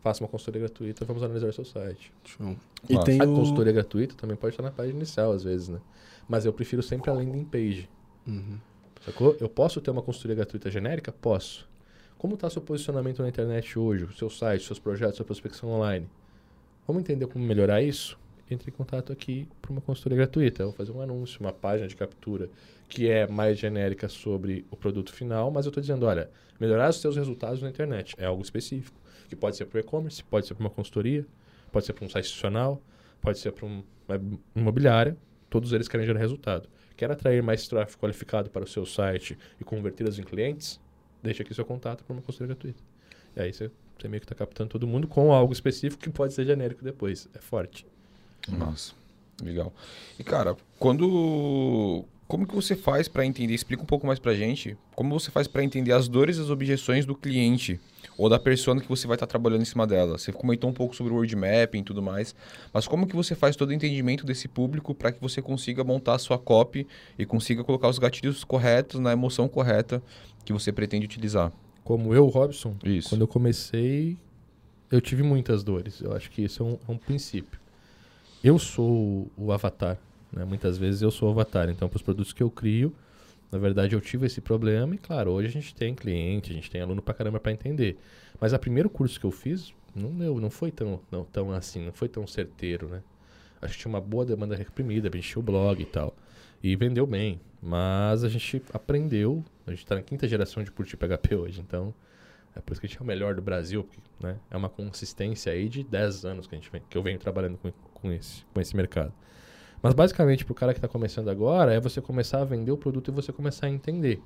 Faça 0.00 0.22
uma 0.24 0.28
consultoria 0.28 0.60
gratuita, 0.60 1.04
vamos 1.04 1.22
analisar 1.22 1.48
o 1.48 1.52
seu 1.52 1.64
site. 1.64 2.10
Show. 2.24 2.56
E 2.88 2.98
tem 3.04 3.20
A 3.20 3.24
o... 3.24 3.34
consultoria 3.34 3.72
gratuita 3.72 4.14
também 4.14 4.36
pode 4.36 4.54
estar 4.54 4.62
na 4.62 4.70
página 4.70 4.96
inicial, 4.96 5.32
às 5.32 5.42
vezes, 5.44 5.68
né? 5.68 5.78
Mas 6.28 6.46
eu 6.46 6.52
prefiro 6.52 6.82
sempre 6.82 7.10
a 7.10 7.12
landing 7.12 7.44
page. 7.44 7.88
Uhum. 8.26 8.58
Sacou? 9.04 9.36
Eu 9.40 9.48
posso 9.48 9.80
ter 9.80 9.90
uma 9.90 10.02
consultoria 10.02 10.36
gratuita 10.36 10.70
genérica? 10.70 11.10
Posso. 11.12 11.68
Como 12.16 12.34
está 12.34 12.48
seu 12.48 12.62
posicionamento 12.62 13.20
na 13.20 13.28
internet 13.28 13.76
hoje? 13.78 14.04
O 14.04 14.12
seu 14.12 14.30
site, 14.30 14.64
seus 14.64 14.78
projetos, 14.78 15.16
sua 15.16 15.26
prospecção 15.26 15.70
online? 15.70 16.08
Vamos 16.86 17.02
entender 17.02 17.26
como 17.26 17.44
melhorar 17.44 17.82
isso? 17.82 18.16
Entre 18.48 18.70
em 18.70 18.72
contato 18.72 19.12
aqui 19.12 19.48
para 19.60 19.72
uma 19.72 19.80
consultoria 19.80 20.18
gratuita. 20.18 20.62
Eu 20.62 20.68
vou 20.68 20.76
fazer 20.76 20.92
um 20.92 21.00
anúncio, 21.00 21.40
uma 21.40 21.52
página 21.52 21.88
de 21.88 21.96
captura 21.96 22.48
que 22.88 23.08
é 23.08 23.26
mais 23.26 23.58
genérica 23.58 24.08
sobre 24.08 24.66
o 24.70 24.76
produto 24.76 25.12
final, 25.12 25.50
mas 25.50 25.64
eu 25.64 25.70
estou 25.70 25.80
dizendo, 25.80 26.04
olha, 26.06 26.30
melhorar 26.60 26.90
os 26.90 27.00
seus 27.00 27.16
resultados 27.16 27.62
na 27.62 27.70
internet 27.70 28.14
é 28.18 28.26
algo 28.26 28.42
específico, 28.42 29.00
que 29.28 29.34
pode 29.34 29.56
ser 29.56 29.64
para 29.64 29.78
o 29.78 29.80
e-commerce, 29.80 30.22
pode 30.22 30.46
ser 30.46 30.54
para 30.54 30.62
uma 30.62 30.70
consultoria, 30.70 31.26
pode 31.72 31.86
ser 31.86 31.94
para 31.94 32.04
um 32.04 32.08
site 32.10 32.26
institucional, 32.26 32.82
pode 33.20 33.38
ser 33.38 33.50
para 33.52 33.66
um, 33.66 33.82
uma 34.06 34.20
imobiliária, 34.54 35.16
todos 35.48 35.72
eles 35.72 35.88
querem 35.88 36.04
gerar 36.04 36.20
resultado. 36.20 36.68
Quer 37.02 37.10
atrair 37.10 37.42
mais 37.42 37.66
tráfego 37.66 37.98
qualificado 38.00 38.48
para 38.48 38.62
o 38.62 38.66
seu 38.68 38.86
site 38.86 39.36
e 39.60 39.64
convertê-los 39.64 40.20
em 40.20 40.22
clientes? 40.22 40.78
Deixa 41.20 41.42
aqui 41.42 41.52
seu 41.52 41.64
contato 41.64 42.04
para 42.04 42.12
uma 42.12 42.22
consultoria 42.22 42.54
gratuita. 42.54 42.80
E 43.34 43.40
aí 43.40 43.52
você, 43.52 43.72
você 43.98 44.06
meio 44.06 44.20
que 44.20 44.24
está 44.24 44.36
captando 44.36 44.70
todo 44.70 44.86
mundo 44.86 45.08
com 45.08 45.32
algo 45.32 45.52
específico 45.52 46.00
que 46.00 46.08
pode 46.10 46.32
ser 46.32 46.46
genérico 46.46 46.84
depois. 46.84 47.28
É 47.34 47.40
forte. 47.40 47.84
Nossa, 48.46 48.92
legal. 49.42 49.72
E 50.16 50.22
cara, 50.22 50.56
quando 50.78 52.04
como 52.28 52.46
que 52.46 52.54
você 52.54 52.76
faz 52.76 53.08
para 53.08 53.26
entender? 53.26 53.52
Explica 53.52 53.82
um 53.82 53.86
pouco 53.86 54.06
mais 54.06 54.20
para 54.20 54.32
gente. 54.36 54.78
Como 54.94 55.18
você 55.18 55.28
faz 55.28 55.48
para 55.48 55.64
entender 55.64 55.90
as 55.90 56.06
dores 56.06 56.36
e 56.36 56.40
as 56.40 56.50
objeções 56.50 57.04
do 57.04 57.16
cliente 57.16 57.80
ou 58.16 58.28
da 58.28 58.38
persona 58.38 58.80
que 58.80 58.88
você 58.88 59.06
vai 59.06 59.16
estar 59.16 59.26
tá 59.26 59.30
trabalhando 59.30 59.62
em 59.62 59.66
cima 59.66 59.86
dela? 59.86 60.18
Você 60.18 60.32
comentou 60.32 60.68
um 60.70 60.72
pouco 60.72 60.94
sobre 60.94 61.12
o 61.12 61.16
word 61.16 61.34
mapping 61.34 61.80
e 61.80 61.82
tudo 61.82 62.02
mais, 62.02 62.34
mas 62.72 62.86
como 62.86 63.06
que 63.06 63.16
você 63.16 63.34
faz 63.34 63.56
todo 63.56 63.70
o 63.70 63.72
entendimento 63.72 64.24
desse 64.26 64.48
público 64.48 64.94
para 64.94 65.12
que 65.12 65.20
você 65.20 65.40
consiga 65.40 65.82
montar 65.82 66.14
a 66.14 66.18
sua 66.18 66.38
copy 66.38 66.86
e 67.18 67.24
consiga 67.24 67.64
colocar 67.64 67.88
os 67.88 67.98
gatilhos 67.98 68.44
corretos 68.44 69.00
na 69.00 69.12
emoção 69.12 69.48
correta 69.48 70.02
que 70.44 70.52
você 70.52 70.72
pretende 70.72 71.06
utilizar? 71.06 71.52
Como 71.84 72.14
eu, 72.14 72.26
Robson, 72.26 72.76
Isso. 72.84 73.08
quando 73.08 73.22
eu 73.22 73.28
comecei, 73.28 74.16
eu 74.90 75.00
tive 75.00 75.22
muitas 75.22 75.64
dores. 75.64 76.00
Eu 76.00 76.14
acho 76.14 76.30
que 76.30 76.42
isso 76.42 76.62
é 76.62 76.66
um, 76.66 76.78
é 76.88 76.92
um 76.92 76.98
princípio. 76.98 77.60
Eu 78.42 78.58
sou 78.58 79.30
o 79.36 79.52
avatar 79.52 79.98
né? 80.32 80.44
Muitas 80.44 80.78
vezes 80.78 81.02
eu 81.02 81.10
sou 81.10 81.30
avatar, 81.30 81.68
então 81.68 81.88
para 81.88 81.96
os 81.96 82.02
produtos 82.02 82.32
que 82.32 82.42
eu 82.42 82.50
crio, 82.50 82.94
na 83.52 83.58
verdade 83.58 83.94
eu 83.94 84.00
tive 84.00 84.26
esse 84.26 84.40
problema 84.40 84.94
e 84.94 84.98
claro, 84.98 85.30
hoje 85.30 85.48
a 85.48 85.50
gente 85.50 85.74
tem 85.74 85.94
cliente, 85.94 86.50
a 86.50 86.54
gente 86.54 86.70
tem 86.70 86.80
aluno 86.80 87.02
para 87.02 87.12
caramba 87.12 87.38
para 87.38 87.52
entender. 87.52 87.98
Mas 88.40 88.54
o 88.54 88.58
primeiro 88.58 88.88
curso 88.88 89.20
que 89.20 89.26
eu 89.26 89.30
fiz 89.30 89.74
não 89.94 90.10
deu, 90.10 90.40
não 90.40 90.48
foi 90.48 90.70
tão, 90.70 90.98
não, 91.10 91.22
tão 91.24 91.52
assim, 91.52 91.84
não 91.84 91.92
foi 91.92 92.08
tão 92.08 92.26
certeiro, 92.26 92.88
né? 92.88 93.02
Acho 93.60 93.74
que 93.74 93.80
tinha 93.80 93.90
uma 93.90 94.00
boa 94.00 94.24
demanda 94.24 94.56
reprimida, 94.56 95.14
encheu 95.16 95.40
o 95.40 95.42
blog 95.44 95.80
e 95.80 95.84
tal. 95.84 96.16
E 96.62 96.74
vendeu 96.74 97.06
bem, 97.06 97.40
mas 97.60 98.24
a 98.24 98.28
gente 98.28 98.62
aprendeu, 98.72 99.44
a 99.66 99.70
gente 99.70 99.80
está 99.80 99.94
na 99.94 100.02
quinta 100.02 100.26
geração 100.26 100.64
de 100.64 100.72
curtir 100.72 100.96
PHP 100.96 101.36
hoje, 101.36 101.60
então 101.60 101.94
é 102.56 102.60
por 102.60 102.72
isso 102.72 102.80
que 102.80 102.86
a 102.86 102.88
gente 102.88 102.98
é 102.98 103.02
o 103.02 103.06
melhor 103.06 103.34
do 103.34 103.42
Brasil, 103.42 103.84
porque, 103.84 104.00
né? 104.20 104.38
É 104.50 104.56
uma 104.56 104.70
consistência 104.70 105.52
aí 105.52 105.68
de 105.68 105.84
10 105.84 106.24
anos 106.24 106.46
que, 106.46 106.54
a 106.54 106.58
gente 106.58 106.70
vem, 106.70 106.82
que 106.88 106.96
eu 106.96 107.02
venho 107.02 107.18
trabalhando 107.18 107.58
com, 107.58 107.70
com, 107.70 108.10
esse, 108.12 108.44
com 108.52 108.60
esse 108.60 108.74
mercado. 108.74 109.12
Mas 109.82 109.94
basicamente, 109.94 110.44
para 110.44 110.52
o 110.52 110.54
cara 110.54 110.72
que 110.72 110.78
está 110.78 110.88
começando 110.88 111.28
agora, 111.28 111.74
é 111.74 111.80
você 111.80 112.00
começar 112.00 112.40
a 112.40 112.44
vender 112.44 112.70
o 112.70 112.76
produto 112.76 113.10
e 113.10 113.14
você 113.14 113.32
começar 113.32 113.66
a 113.66 113.70
entender. 113.70 114.22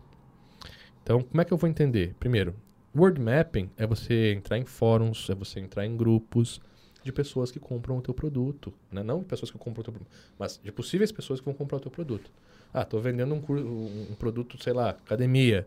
Então, 1.02 1.22
como 1.22 1.40
é 1.40 1.44
que 1.44 1.52
eu 1.52 1.56
vou 1.56 1.70
entender? 1.70 2.14
Primeiro, 2.20 2.54
word 2.94 3.20
mapping 3.20 3.70
é 3.76 3.86
você 3.86 4.32
entrar 4.32 4.58
em 4.58 4.64
fóruns, 4.64 5.30
é 5.30 5.34
você 5.34 5.60
entrar 5.60 5.86
em 5.86 5.96
grupos 5.96 6.60
de 7.02 7.12
pessoas 7.12 7.50
que 7.50 7.58
compram 7.58 7.96
o 7.96 8.02
teu 8.02 8.12
produto. 8.12 8.74
Né? 8.90 9.02
Não 9.02 9.20
de 9.20 9.24
pessoas 9.24 9.50
que 9.50 9.56
compram 9.56 9.80
o 9.80 9.84
teu 9.84 9.92
produto, 9.92 10.10
mas 10.38 10.60
de 10.62 10.72
possíveis 10.72 11.10
pessoas 11.10 11.40
que 11.40 11.46
vão 11.46 11.54
comprar 11.54 11.78
o 11.78 11.80
teu 11.80 11.90
produto. 11.90 12.30
Ah, 12.74 12.82
estou 12.82 13.00
vendendo 13.00 13.34
um, 13.34 14.10
um, 14.10 14.14
produto, 14.18 14.62
sei 14.62 14.72
lá, 14.72 14.90
academia. 14.90 15.66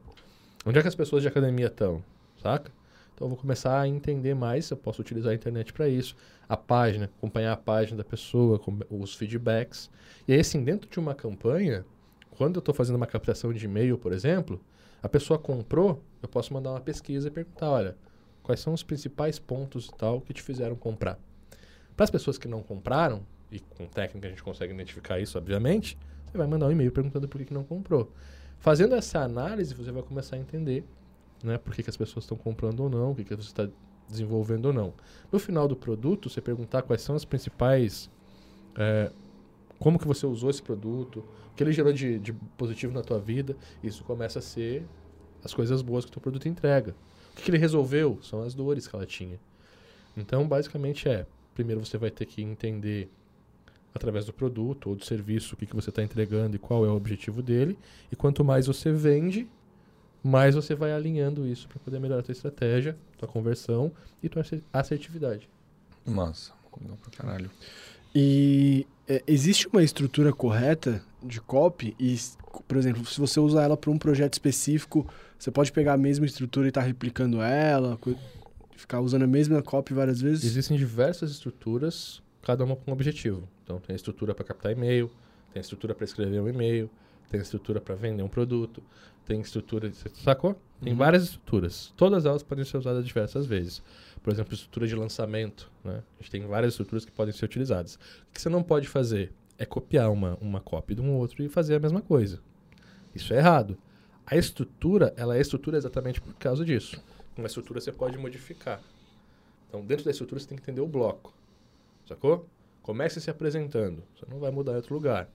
Onde 0.65 0.77
é 0.77 0.81
que 0.81 0.87
as 0.87 0.95
pessoas 0.95 1.23
de 1.23 1.27
academia 1.27 1.67
estão? 1.67 2.03
Saca? 2.43 2.71
Então 3.19 3.25
eu 3.25 3.31
vou 3.31 3.37
começar 3.37 3.81
a 3.81 3.85
entender 3.85 4.33
mais, 4.33 4.69
eu 4.69 4.77
posso 4.77 5.01
utilizar 5.01 5.33
a 5.33 5.35
internet 5.35 5.73
para 5.73 5.89
isso. 5.89 6.15
A 6.47 6.55
página, 6.55 7.11
acompanhar 7.17 7.51
a 7.51 7.57
página 7.57 7.97
da 7.97 8.03
pessoa, 8.05 8.61
os 8.89 9.13
feedbacks. 9.13 9.91
E 10.25 10.31
aí, 10.31 10.39
assim, 10.39 10.63
dentro 10.63 10.89
de 10.89 10.97
uma 11.01 11.13
campanha, 11.13 11.85
quando 12.37 12.55
eu 12.55 12.59
estou 12.59 12.73
fazendo 12.73 12.95
uma 12.95 13.05
captação 13.05 13.51
de 13.51 13.65
e-mail, 13.65 13.97
por 13.97 14.13
exemplo, 14.13 14.63
a 15.03 15.09
pessoa 15.09 15.37
comprou, 15.37 16.01
eu 16.23 16.29
posso 16.29 16.53
mandar 16.53 16.71
uma 16.71 16.79
pesquisa 16.79 17.27
e 17.27 17.31
perguntar, 17.31 17.69
olha, 17.69 17.97
quais 18.41 18.61
são 18.61 18.73
os 18.73 18.83
principais 18.83 19.37
pontos 19.37 19.87
e 19.87 19.97
tal 19.97 20.21
que 20.21 20.31
te 20.31 20.41
fizeram 20.41 20.77
comprar. 20.77 21.19
Para 21.97 22.05
as 22.05 22.09
pessoas 22.09 22.37
que 22.37 22.47
não 22.47 22.63
compraram, 22.63 23.25
e 23.51 23.59
com 23.59 23.85
técnica 23.85 24.27
a 24.27 24.29
gente 24.29 24.43
consegue 24.43 24.73
identificar 24.73 25.19
isso, 25.19 25.37
obviamente, 25.37 25.97
você 26.25 26.37
vai 26.37 26.47
mandar 26.47 26.67
um 26.67 26.71
e-mail 26.71 26.93
perguntando 26.93 27.27
por 27.27 27.37
que, 27.39 27.47
que 27.47 27.53
não 27.53 27.65
comprou. 27.65 28.13
Fazendo 28.59 28.95
essa 28.95 29.19
análise, 29.19 29.75
você 29.75 29.91
vai 29.91 30.03
começar 30.03 30.37
a 30.37 30.39
entender 30.39 30.85
né? 31.43 31.57
Por 31.57 31.73
que, 31.73 31.83
que 31.83 31.89
as 31.89 31.97
pessoas 31.97 32.25
estão 32.25 32.37
comprando 32.37 32.81
ou 32.81 32.89
não, 32.89 33.11
o 33.11 33.15
que, 33.15 33.23
que 33.23 33.35
você 33.35 33.47
está 33.47 33.67
desenvolvendo 34.09 34.65
ou 34.65 34.73
não. 34.73 34.93
No 35.31 35.39
final 35.39 35.67
do 35.67 35.75
produto, 35.75 36.29
você 36.29 36.41
perguntar 36.41 36.81
quais 36.81 37.01
são 37.01 37.15
as 37.15 37.23
principais... 37.23 38.09
É, 38.75 39.11
como 39.77 39.97
que 39.97 40.07
você 40.07 40.25
usou 40.25 40.49
esse 40.49 40.61
produto, 40.61 41.23
o 41.51 41.55
que 41.55 41.63
ele 41.63 41.71
gerou 41.71 41.93
de, 41.93 42.19
de, 42.19 42.33
positivo 42.57 42.93
na 42.93 43.01
tua 43.01 43.17
vida, 43.17 43.55
isso 43.81 44.03
começa 44.03 44.39
a 44.39 44.41
ser 44.41 44.85
as 45.43 45.53
coisas 45.53 45.81
boas 45.81 46.03
que 46.03 46.09
o 46.09 46.13
teu 46.13 46.21
produto 46.21 46.49
entrega. 46.49 46.93
O 47.31 47.35
que, 47.37 47.43
que 47.43 47.51
ele 47.51 47.57
resolveu? 47.57 48.19
São 48.21 48.41
as 48.41 48.53
dores 48.53 48.87
que 48.87 48.95
ela 48.95 49.05
tinha. 49.05 49.39
Então, 50.17 50.45
basicamente 50.45 51.07
é, 51.07 51.25
primeiro 51.53 51.83
você 51.83 51.97
vai 51.97 52.11
ter 52.11 52.25
que 52.25 52.41
entender 52.41 53.09
através 53.93 54.25
do 54.25 54.33
produto 54.33 54.89
ou 54.89 54.95
do 54.95 55.05
serviço 55.05 55.55
o 55.55 55.57
que, 55.57 55.65
que 55.65 55.75
você 55.75 55.89
está 55.89 56.03
entregando 56.03 56.55
e 56.55 56.59
qual 56.59 56.85
é 56.85 56.89
o 56.89 56.95
objetivo 56.95 57.41
dele. 57.41 57.77
E 58.11 58.15
quanto 58.15 58.43
mais 58.43 58.67
você 58.67 58.91
vende, 58.91 59.47
mais 60.23 60.55
você 60.55 60.75
vai 60.75 60.91
alinhando 60.91 61.47
isso 61.47 61.67
para 61.67 61.79
poder 61.79 61.99
melhorar 61.99 62.21
a 62.21 62.23
tua 62.23 62.31
estratégia, 62.31 62.97
tua 63.17 63.27
conversão 63.27 63.91
e 64.21 64.29
tua 64.29 64.43
assertividade. 64.73 65.49
Massa, 66.05 66.51
legal 66.81 66.97
pra 66.97 67.11
caralho. 67.11 67.49
E 68.13 68.87
é, 69.07 69.23
existe 69.27 69.67
uma 69.67 69.83
estrutura 69.83 70.33
correta 70.33 71.01
de 71.21 71.39
copy 71.39 71.95
e, 71.99 72.17
por 72.67 72.77
exemplo, 72.77 73.05
se 73.05 73.19
você 73.19 73.39
usar 73.39 73.63
ela 73.63 73.77
para 73.77 73.91
um 73.91 73.97
projeto 73.97 74.33
específico, 74.33 75.07
você 75.37 75.51
pode 75.51 75.71
pegar 75.71 75.93
a 75.93 75.97
mesma 75.97 76.25
estrutura 76.25 76.67
e 76.67 76.69
estar 76.69 76.81
tá 76.81 76.87
replicando 76.87 77.41
ela, 77.41 77.99
ficar 78.75 78.99
usando 79.01 79.23
a 79.23 79.27
mesma 79.27 79.61
copy 79.61 79.93
várias 79.93 80.21
vezes? 80.21 80.43
Existem 80.43 80.77
diversas 80.77 81.31
estruturas, 81.31 82.21
cada 82.41 82.63
uma 82.63 82.75
com 82.75 82.89
um 82.89 82.93
objetivo. 82.93 83.47
Então, 83.63 83.79
tem 83.79 83.93
a 83.93 83.95
estrutura 83.95 84.33
para 84.33 84.45
captar 84.45 84.71
e-mail, 84.71 85.09
tem 85.53 85.59
a 85.59 85.61
estrutura 85.61 85.93
para 85.93 86.05
escrever 86.05 86.41
um 86.41 86.47
e-mail, 86.47 86.89
tem 87.29 87.39
estrutura 87.39 87.79
para 87.79 87.95
vender 87.95 88.23
um 88.23 88.27
produto, 88.27 88.83
tem 89.25 89.39
estrutura, 89.41 89.91
sacou? 90.23 90.59
Tem 90.81 90.93
uhum. 90.93 90.97
várias 90.97 91.23
estruturas. 91.23 91.93
Todas 91.95 92.25
elas 92.25 92.41
podem 92.41 92.65
ser 92.65 92.77
usadas 92.77 93.05
diversas 93.05 93.45
vezes. 93.45 93.81
Por 94.23 94.33
exemplo, 94.33 94.53
estrutura 94.53 94.87
de 94.87 94.95
lançamento, 94.95 95.71
né? 95.83 96.01
A 96.19 96.21
gente 96.21 96.31
tem 96.31 96.47
várias 96.47 96.73
estruturas 96.73 97.05
que 97.05 97.11
podem 97.11 97.33
ser 97.33 97.45
utilizadas. 97.45 97.95
O 97.95 98.33
que 98.33 98.41
você 98.41 98.49
não 98.49 98.63
pode 98.63 98.87
fazer 98.87 99.31
é 99.57 99.65
copiar 99.65 100.11
uma, 100.11 100.35
uma 100.41 100.59
cópia 100.59 100.95
de 100.95 101.01
um 101.01 101.15
outro 101.15 101.43
e 101.43 101.49
fazer 101.49 101.75
a 101.75 101.79
mesma 101.79 102.01
coisa. 102.01 102.41
Isso 103.13 103.33
é 103.33 103.37
errado. 103.37 103.77
A 104.25 104.35
estrutura, 104.35 105.13
ela 105.17 105.37
é 105.37 105.41
estrutura 105.41 105.77
exatamente 105.77 106.21
por 106.21 106.33
causa 106.35 106.63
disso. 106.63 107.01
Uma 107.37 107.47
estrutura 107.47 107.79
você 107.79 107.91
pode 107.91 108.17
modificar. 108.17 108.81
Então, 109.67 109.85
dentro 109.85 110.05
da 110.05 110.11
estrutura 110.11 110.39
você 110.39 110.47
tem 110.47 110.57
que 110.57 110.63
entender 110.63 110.81
o 110.81 110.87
bloco. 110.87 111.33
Sacou? 112.07 112.47
Comece 112.81 113.21
se 113.21 113.29
apresentando. 113.29 114.03
Você 114.15 114.25
não 114.29 114.39
vai 114.39 114.51
mudar 114.51 114.73
em 114.73 114.77
outro 114.77 114.93
lugar. 114.95 115.29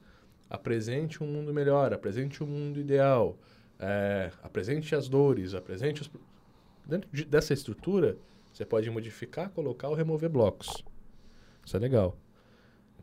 Apresente 0.48 1.22
um 1.22 1.26
mundo 1.26 1.52
melhor, 1.52 1.92
apresente 1.92 2.42
um 2.42 2.46
mundo 2.46 2.78
ideal. 2.78 3.36
É, 3.78 4.30
apresente 4.42 4.94
as 4.94 5.08
dores, 5.08 5.54
apresente 5.54 6.02
os... 6.02 6.10
Dentro 6.86 7.08
de, 7.12 7.24
dessa 7.24 7.52
estrutura, 7.52 8.16
você 8.52 8.64
pode 8.64 8.88
modificar, 8.90 9.50
colocar 9.50 9.88
ou 9.88 9.94
remover 9.94 10.28
blocos. 10.28 10.84
Isso 11.64 11.76
é 11.76 11.80
legal. 11.80 12.16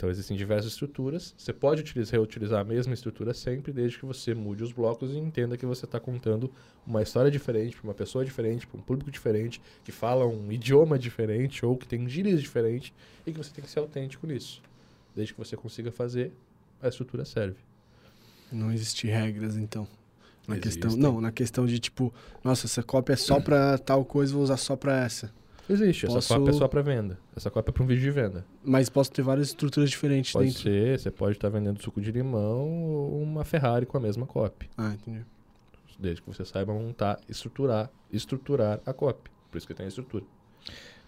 Então, 0.02 0.10
existem 0.10 0.36
diversas 0.36 0.72
estruturas. 0.72 1.36
Você 1.38 1.54
pode 1.54 1.82
utilizar, 1.82 2.14
reutilizar 2.14 2.62
a 2.62 2.64
mesma 2.64 2.94
estrutura 2.94 3.36
sempre, 3.36 3.72
desde 3.72 4.00
que 4.00 4.06
você 4.06 4.34
mude 4.34 4.64
os 4.64 4.72
blocos 4.72 5.12
e 5.12 5.18
entenda 5.18 5.56
que 5.56 5.66
você 5.66 5.86
está 5.86 6.00
contando 6.00 6.52
uma 6.88 7.04
história 7.04 7.30
diferente 7.30 7.76
para 7.76 7.84
uma 7.84 7.94
pessoa 7.94 8.26
diferente, 8.26 8.66
para 8.66 8.80
um 8.80 8.82
público 8.82 9.12
diferente, 9.12 9.62
que 9.84 9.92
fala 9.92 10.26
um 10.26 10.52
idioma 10.52 10.98
diferente 10.98 11.64
ou 11.64 11.78
que 11.78 11.88
tem 11.88 12.10
gírias 12.10 12.42
diferentes 12.42 12.92
e 13.28 13.32
que 13.32 13.38
você 13.38 13.54
tem 13.54 13.64
que 13.64 13.70
ser 13.70 13.80
autêntico 13.80 14.26
nisso. 14.26 14.62
Desde 15.16 15.34
que 15.34 15.40
você 15.40 15.56
consiga 15.56 15.92
fazer, 15.92 16.32
a 16.82 16.88
estrutura 16.88 17.26
serve. 17.26 17.58
Não 18.52 18.72
existe 18.72 19.08
regras, 19.08 19.56
então. 19.56 19.88
Na 20.48 20.58
questão, 20.58 20.92
não, 20.98 21.22
na 21.22 21.32
questão 21.32 21.66
de 21.66 21.80
tipo, 21.80 22.14
nossa, 22.44 22.66
essa 22.66 22.84
cópia 22.84 23.14
é 23.14 23.16
só 23.16 23.40
para 23.40 23.78
tal 23.78 24.04
coisa, 24.04 24.34
vou 24.34 24.44
usar 24.44 24.58
só 24.58 24.76
para 24.76 25.00
essa. 25.00 25.32
Existe, 25.70 26.06
posso... 26.06 26.18
essa 26.18 26.36
cópia 26.36 26.52
é 26.52 26.54
só 26.54 26.68
para 26.68 26.82
venda. 26.82 27.20
Essa 27.36 27.50
cópia 27.50 27.70
é 27.70 27.74
para 27.74 27.84
um 27.84 27.86
vídeo 27.86 28.02
de 28.02 28.12
venda. 28.12 28.46
Mas 28.64 28.90
posso 28.90 29.12
ter 29.12 29.22
várias 29.22 29.48
estruturas 29.48 29.90
diferentes 29.90 30.34
pode 30.34 30.48
dentro. 30.48 30.64
Pode 30.64 30.76
ser, 30.76 31.00
você 31.00 31.12
pode 31.12 31.38
estar 31.38 31.48
vendendo 31.50 31.82
suco 31.82 32.02
de 32.02 32.12
limão 32.12 32.84
ou 32.84 33.22
uma 33.22 33.46
Ferrari 33.46 33.86
com 33.86 33.98
a 33.98 34.02
mesma 34.02 34.26
cópia. 34.26 34.70
Ah, 34.76 34.94
entendi. 34.94 35.24
Desde 35.98 36.22
que 36.22 36.28
você 36.28 36.44
saiba 36.44 36.74
montar, 36.74 37.20
estruturar, 37.30 37.90
estruturar 38.12 38.82
a 38.86 38.92
cópia. 38.92 39.32
Por 39.50 39.58
isso 39.58 39.68
que 39.68 39.74
tem 39.74 39.86
a 39.86 39.90
estrutura. 39.90 40.26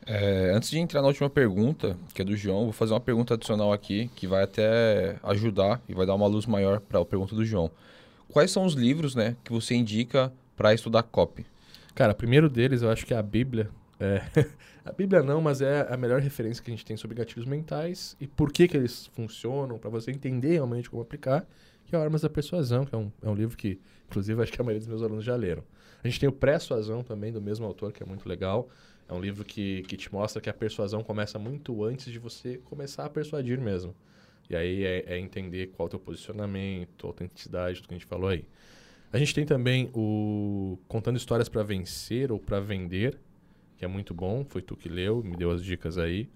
É, 0.06 0.52
antes 0.54 0.70
de 0.70 0.80
entrar 0.80 1.02
na 1.02 1.08
última 1.08 1.30
pergunta, 1.30 1.96
que 2.14 2.22
é 2.22 2.26
do 2.26 2.36
João, 2.36 2.66
vou 2.66 2.74
fazer 2.74 2.94
uma 2.94 3.00
pergunta 3.00 3.36
adicional 3.36 3.72
aqui 3.72 4.10
que 4.16 4.28
vai 4.28 4.44
até 4.44 5.18
ajudar 5.24 5.82
e 5.88 5.94
vai 5.94 6.06
dar 6.06 6.16
uma 6.16 6.28
luz 6.28 6.46
maior 6.46 6.80
para 6.80 7.00
a 7.00 7.06
pergunta 7.06 7.36
do 7.36 7.46
João. 7.46 7.72
Quais 8.28 8.52
são 8.52 8.66
os 8.66 8.74
livros, 8.74 9.16
né, 9.16 9.38
que 9.44 9.52
você 9.52 9.76
indica 9.76 10.32
para 10.58 10.74
estudar 10.74 11.04
copy? 11.04 11.46
Cara, 11.96 12.14
primeiro 12.14 12.50
deles 12.50 12.82
eu 12.82 12.90
acho 12.90 13.06
que 13.06 13.14
é 13.14 13.18
a 13.18 13.22
Bíblia. 13.22 13.70
É, 14.00 14.22
a 14.84 14.92
Bíblia 14.92 15.22
não, 15.24 15.40
mas 15.40 15.62
é 15.62 15.88
a 15.90 15.96
melhor 15.96 16.20
referência 16.20 16.64
que 16.64 16.70
a 16.70 16.74
gente 16.74 16.86
tem 16.86 16.98
sobre 16.98 17.16
gatilhos 17.16 17.46
mentais 17.46 18.18
e 18.20 18.28
por 18.28 18.52
que, 18.52 18.68
que 18.68 18.76
eles 18.76 19.08
funcionam, 19.14 19.78
para 19.78 19.90
você 19.90 20.12
entender 20.12 20.54
realmente 20.54 20.90
como 20.90 21.02
aplicar, 21.02 21.46
que 21.86 21.96
é 21.96 22.00
o 22.00 22.02
Armas 22.02 22.22
da 22.22 22.30
Persuasão, 22.30 22.86
que 22.86 22.94
é 22.94 22.98
um, 22.98 23.12
é 23.22 23.30
um 23.30 23.36
livro 23.36 23.56
que, 23.56 23.80
inclusive, 24.08 24.42
acho 24.42 24.52
que 24.52 24.60
a 24.60 24.64
maioria 24.64 24.80
dos 24.80 24.88
meus 24.88 25.02
alunos 25.02 25.24
já 25.24 25.36
leram. 25.36 25.64
A 26.04 26.08
gente 26.08 26.20
tem 26.20 26.28
o 26.28 26.34
Pré-Suasão 26.34 27.02
também, 27.02 27.32
do 27.32 27.42
mesmo 27.42 27.66
autor, 27.66 27.94
que 27.94 28.04
é 28.04 28.06
muito 28.06 28.28
legal. 28.28 28.68
É 29.08 29.14
um 29.14 29.20
livro 29.20 29.44
que, 29.44 29.84
que 29.84 29.98
te 29.98 30.12
mostra 30.12 30.42
que 30.42 30.50
a 30.50 30.54
persuasão 30.54 31.04
começa 31.04 31.38
muito 31.38 31.84
antes 31.84 32.12
de 32.12 32.20
você 32.20 32.58
começar 32.66 33.06
a 33.06 33.10
persuadir 33.10 33.60
mesmo. 33.60 33.96
E 34.50 34.56
aí 34.56 34.84
é, 34.84 35.14
é 35.14 35.20
entender 35.20 35.68
qual 35.68 35.86
é 35.86 35.88
o 35.88 35.90
teu 35.90 36.00
posicionamento, 36.00 37.08
autenticidade, 37.08 37.78
tudo 37.78 37.90
que 37.90 37.96
a 37.96 37.98
gente 37.98 38.08
falou 38.08 38.30
aí. 38.30 38.46
A 39.12 39.18
gente 39.18 39.34
tem 39.34 39.46
também 39.46 39.92
o 39.94 40.80
Contando 40.88 41.18
Histórias 41.18 41.48
para 41.48 41.62
Vencer 41.62 42.32
ou 42.32 42.40
para 42.40 42.60
Vender, 42.60 43.20
que 43.78 43.86
é 43.86 43.88
muito 43.88 44.14
bom. 44.14 44.44
Foi 44.44 44.62
tu 44.62 44.76
que 44.76 44.90
leu, 44.90 45.24
me 45.24 45.36
deu 45.36 45.52
as 45.52 45.64
dicas 45.64 45.98
aí. 45.98 46.30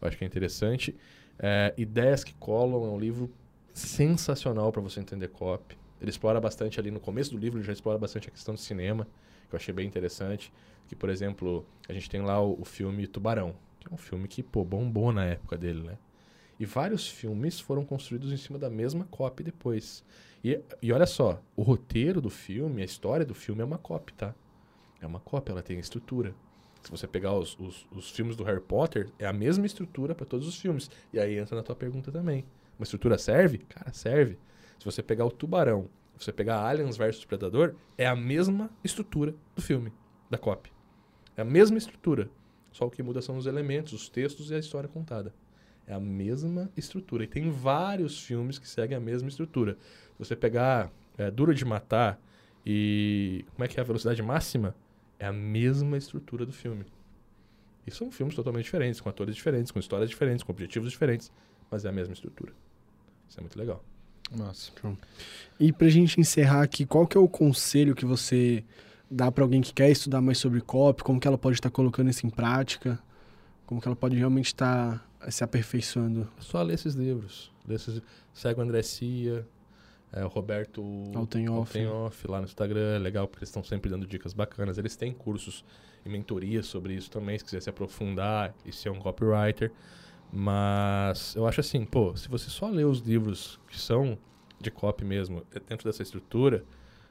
Eu 0.00 0.08
acho 0.08 0.18
que 0.18 0.24
é 0.24 0.26
interessante. 0.26 0.96
É, 1.38 1.72
Ideias 1.76 2.24
que 2.24 2.34
Colam 2.34 2.84
é 2.84 2.88
um 2.88 2.98
livro 2.98 3.30
sensacional 3.72 4.72
para 4.72 4.82
você 4.82 5.00
entender 5.00 5.28
copy. 5.28 5.76
Ele 6.00 6.10
explora 6.10 6.40
bastante 6.40 6.78
ali 6.78 6.90
no 6.90 7.00
começo 7.00 7.30
do 7.30 7.38
livro, 7.38 7.58
ele 7.58 7.66
já 7.66 7.72
explora 7.72 7.98
bastante 7.98 8.28
a 8.28 8.30
questão 8.30 8.54
do 8.54 8.60
cinema, 8.60 9.06
que 9.48 9.54
eu 9.54 9.56
achei 9.56 9.72
bem 9.72 9.86
interessante. 9.86 10.52
Que, 10.88 10.94
por 10.94 11.08
exemplo, 11.08 11.64
a 11.88 11.92
gente 11.92 12.08
tem 12.08 12.22
lá 12.22 12.40
o, 12.40 12.60
o 12.60 12.64
filme 12.64 13.06
Tubarão, 13.06 13.54
que 13.80 13.88
é 13.88 13.94
um 13.94 13.96
filme 13.96 14.28
que, 14.28 14.42
pô, 14.42 14.64
bombou 14.64 15.12
na 15.12 15.24
época 15.24 15.56
dele, 15.56 15.82
né? 15.82 15.98
E 16.58 16.64
vários 16.64 17.08
filmes 17.08 17.58
foram 17.58 17.84
construídos 17.84 18.32
em 18.32 18.36
cima 18.36 18.58
da 18.58 18.70
mesma 18.70 19.04
copy 19.10 19.42
depois. 19.42 20.04
E, 20.42 20.60
e 20.80 20.92
olha 20.92 21.06
só, 21.06 21.42
o 21.56 21.62
roteiro 21.62 22.20
do 22.20 22.30
filme, 22.30 22.82
a 22.82 22.84
história 22.84 23.24
do 23.24 23.34
filme 23.34 23.62
é 23.62 23.64
uma 23.64 23.78
copy, 23.78 24.12
tá? 24.12 24.34
É 25.00 25.06
uma 25.06 25.20
cópia, 25.20 25.52
ela 25.52 25.62
tem 25.62 25.78
estrutura. 25.78 26.34
Se 26.82 26.90
você 26.90 27.06
pegar 27.06 27.32
os, 27.32 27.58
os, 27.58 27.86
os 27.90 28.10
filmes 28.10 28.36
do 28.36 28.44
Harry 28.44 28.60
Potter, 28.60 29.10
é 29.18 29.26
a 29.26 29.32
mesma 29.32 29.64
estrutura 29.64 30.14
para 30.14 30.26
todos 30.26 30.46
os 30.46 30.56
filmes. 30.60 30.90
E 31.12 31.18
aí 31.18 31.38
entra 31.38 31.56
na 31.56 31.62
tua 31.62 31.74
pergunta 31.74 32.12
também. 32.12 32.44
Uma 32.78 32.84
estrutura 32.84 33.16
serve? 33.16 33.58
Cara, 33.58 33.92
serve. 33.92 34.38
Se 34.78 34.84
você 34.84 35.02
pegar 35.02 35.24
o 35.24 35.30
Tubarão, 35.30 35.88
se 36.18 36.26
você 36.26 36.32
pegar 36.32 36.62
Aliens 36.62 36.96
vs 36.96 37.24
Predador, 37.24 37.74
é 37.96 38.06
a 38.06 38.14
mesma 38.14 38.70
estrutura 38.82 39.34
do 39.56 39.62
filme, 39.62 39.92
da 40.30 40.36
copy. 40.36 40.73
É 41.36 41.42
a 41.42 41.44
mesma 41.44 41.78
estrutura. 41.78 42.28
Só 42.72 42.86
o 42.86 42.90
que 42.90 43.02
muda 43.02 43.22
são 43.22 43.36
os 43.36 43.46
elementos, 43.46 43.92
os 43.92 44.08
textos 44.08 44.50
e 44.50 44.54
a 44.54 44.58
história 44.58 44.88
contada. 44.88 45.32
É 45.86 45.94
a 45.94 46.00
mesma 46.00 46.70
estrutura. 46.76 47.24
E 47.24 47.26
tem 47.26 47.50
vários 47.50 48.20
filmes 48.20 48.58
que 48.58 48.68
seguem 48.68 48.96
a 48.96 49.00
mesma 49.00 49.28
estrutura. 49.28 49.76
Se 50.12 50.18
você 50.18 50.34
pegar 50.34 50.90
é, 51.16 51.30
Duro 51.30 51.54
de 51.54 51.64
Matar 51.64 52.18
e. 52.64 53.44
Como 53.54 53.64
é 53.64 53.68
que 53.68 53.78
é 53.78 53.82
a 53.82 53.84
velocidade 53.84 54.22
máxima? 54.22 54.74
É 55.18 55.26
a 55.26 55.32
mesma 55.32 55.96
estrutura 55.96 56.44
do 56.44 56.52
filme. 56.52 56.84
E 57.86 57.90
são 57.90 58.10
filmes 58.10 58.34
totalmente 58.34 58.64
diferentes, 58.64 59.00
com 59.00 59.08
atores 59.08 59.36
diferentes, 59.36 59.70
com 59.70 59.78
histórias 59.78 60.08
diferentes, 60.08 60.42
com 60.42 60.50
objetivos 60.50 60.90
diferentes, 60.90 61.30
mas 61.70 61.84
é 61.84 61.88
a 61.90 61.92
mesma 61.92 62.14
estrutura. 62.14 62.52
Isso 63.28 63.38
é 63.38 63.42
muito 63.42 63.58
legal. 63.58 63.84
Nossa. 64.34 64.72
E 65.60 65.72
pra 65.72 65.88
gente 65.88 66.18
encerrar 66.18 66.62
aqui, 66.62 66.86
qual 66.86 67.06
que 67.06 67.16
é 67.16 67.20
o 67.20 67.28
conselho 67.28 67.94
que 67.94 68.06
você 68.06 68.64
dá 69.14 69.30
para 69.30 69.44
alguém 69.44 69.60
que 69.60 69.72
quer 69.72 69.90
estudar 69.90 70.20
mais 70.20 70.38
sobre 70.38 70.60
copy, 70.60 71.04
como 71.04 71.20
que 71.20 71.28
ela 71.28 71.38
pode 71.38 71.56
estar 71.56 71.70
colocando 71.70 72.10
isso 72.10 72.26
em 72.26 72.30
prática, 72.30 72.98
como 73.64 73.80
que 73.80 73.86
ela 73.86 73.96
pode 73.96 74.16
realmente 74.16 74.46
estar 74.46 75.08
se 75.30 75.44
aperfeiçoando? 75.44 76.28
Só 76.38 76.60
ler 76.62 76.74
esses 76.74 76.94
livros. 76.94 77.52
Lê 77.66 77.76
esses... 77.76 78.02
Segue 78.32 78.58
o 78.58 78.62
André 78.62 78.82
Cia, 78.82 79.46
é, 80.12 80.24
o 80.24 80.28
Roberto 80.28 80.82
Altenhoff. 81.14 82.26
Lá 82.28 82.38
no 82.38 82.44
Instagram. 82.44 82.96
É 82.96 82.98
legal 82.98 83.26
porque 83.28 83.40
eles 83.40 83.48
estão 83.48 83.62
sempre 83.62 83.88
dando 83.88 84.06
dicas 84.06 84.34
bacanas. 84.34 84.76
Eles 84.76 84.96
têm 84.96 85.12
cursos 85.12 85.64
e 86.04 86.08
mentorias 86.08 86.66
sobre 86.66 86.94
isso 86.94 87.10
também, 87.10 87.38
se 87.38 87.44
quiser 87.44 87.62
se 87.62 87.70
aprofundar 87.70 88.54
e 88.66 88.72
ser 88.72 88.90
um 88.90 88.98
copywriter. 88.98 89.72
Mas 90.32 91.34
eu 91.36 91.46
acho 91.46 91.60
assim, 91.60 91.84
pô, 91.84 92.14
se 92.16 92.28
você 92.28 92.50
só 92.50 92.68
lê 92.68 92.84
os 92.84 92.98
livros 92.98 93.60
que 93.68 93.80
são 93.80 94.18
de 94.60 94.70
copy 94.70 95.04
mesmo, 95.04 95.42
dentro 95.68 95.88
dessa 95.88 96.02
estrutura, 96.02 96.64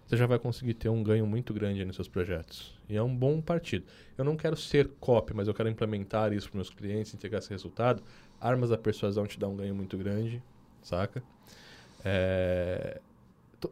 você 0.05 0.17
já 0.17 0.25
vai 0.25 0.37
conseguir 0.37 0.73
ter 0.73 0.89
um 0.89 1.01
ganho 1.01 1.25
muito 1.25 1.53
grande 1.53 1.83
nos 1.85 1.95
seus 1.95 2.07
projetos. 2.07 2.77
E 2.89 2.95
é 2.95 3.01
um 3.01 3.15
bom 3.15 3.41
partido. 3.41 3.85
Eu 4.17 4.25
não 4.25 4.35
quero 4.35 4.55
ser 4.55 4.89
copy, 4.99 5.33
mas 5.33 5.47
eu 5.47 5.53
quero 5.53 5.69
implementar 5.69 6.33
isso 6.33 6.49
para 6.49 6.57
meus 6.57 6.69
clientes, 6.69 7.13
entregar 7.13 7.39
esse 7.39 7.49
resultado. 7.49 8.03
Armas 8.39 8.69
da 8.69 8.77
persuasão 8.77 9.25
te 9.25 9.39
dá 9.39 9.47
um 9.47 9.55
ganho 9.55 9.73
muito 9.73 9.97
grande, 9.97 10.41
saca? 10.81 11.23
É... 12.03 12.99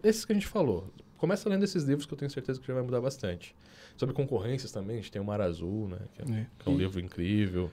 Esses 0.03 0.23
que 0.23 0.31
a 0.31 0.35
gente 0.35 0.47
falou. 0.47 0.91
Começa 1.17 1.47
lendo 1.47 1.63
esses 1.63 1.83
livros 1.83 2.05
que 2.05 2.13
eu 2.13 2.17
tenho 2.17 2.31
certeza 2.31 2.59
que 2.59 2.65
já 2.65 2.73
vai 2.73 2.81
mudar 2.81 3.01
bastante. 3.01 3.53
Sobre 3.95 4.15
concorrências 4.15 4.71
também, 4.71 4.97
a 4.97 5.01
gente 5.01 5.11
tem 5.11 5.21
o 5.21 5.25
Mar 5.25 5.41
Azul, 5.41 5.87
né? 5.89 5.99
Que 6.15 6.21
é, 6.21 6.35
é. 6.35 6.47
Que 6.57 6.69
é 6.69 6.71
um 6.71 6.77
livro 6.77 6.99
incrível. 6.99 7.69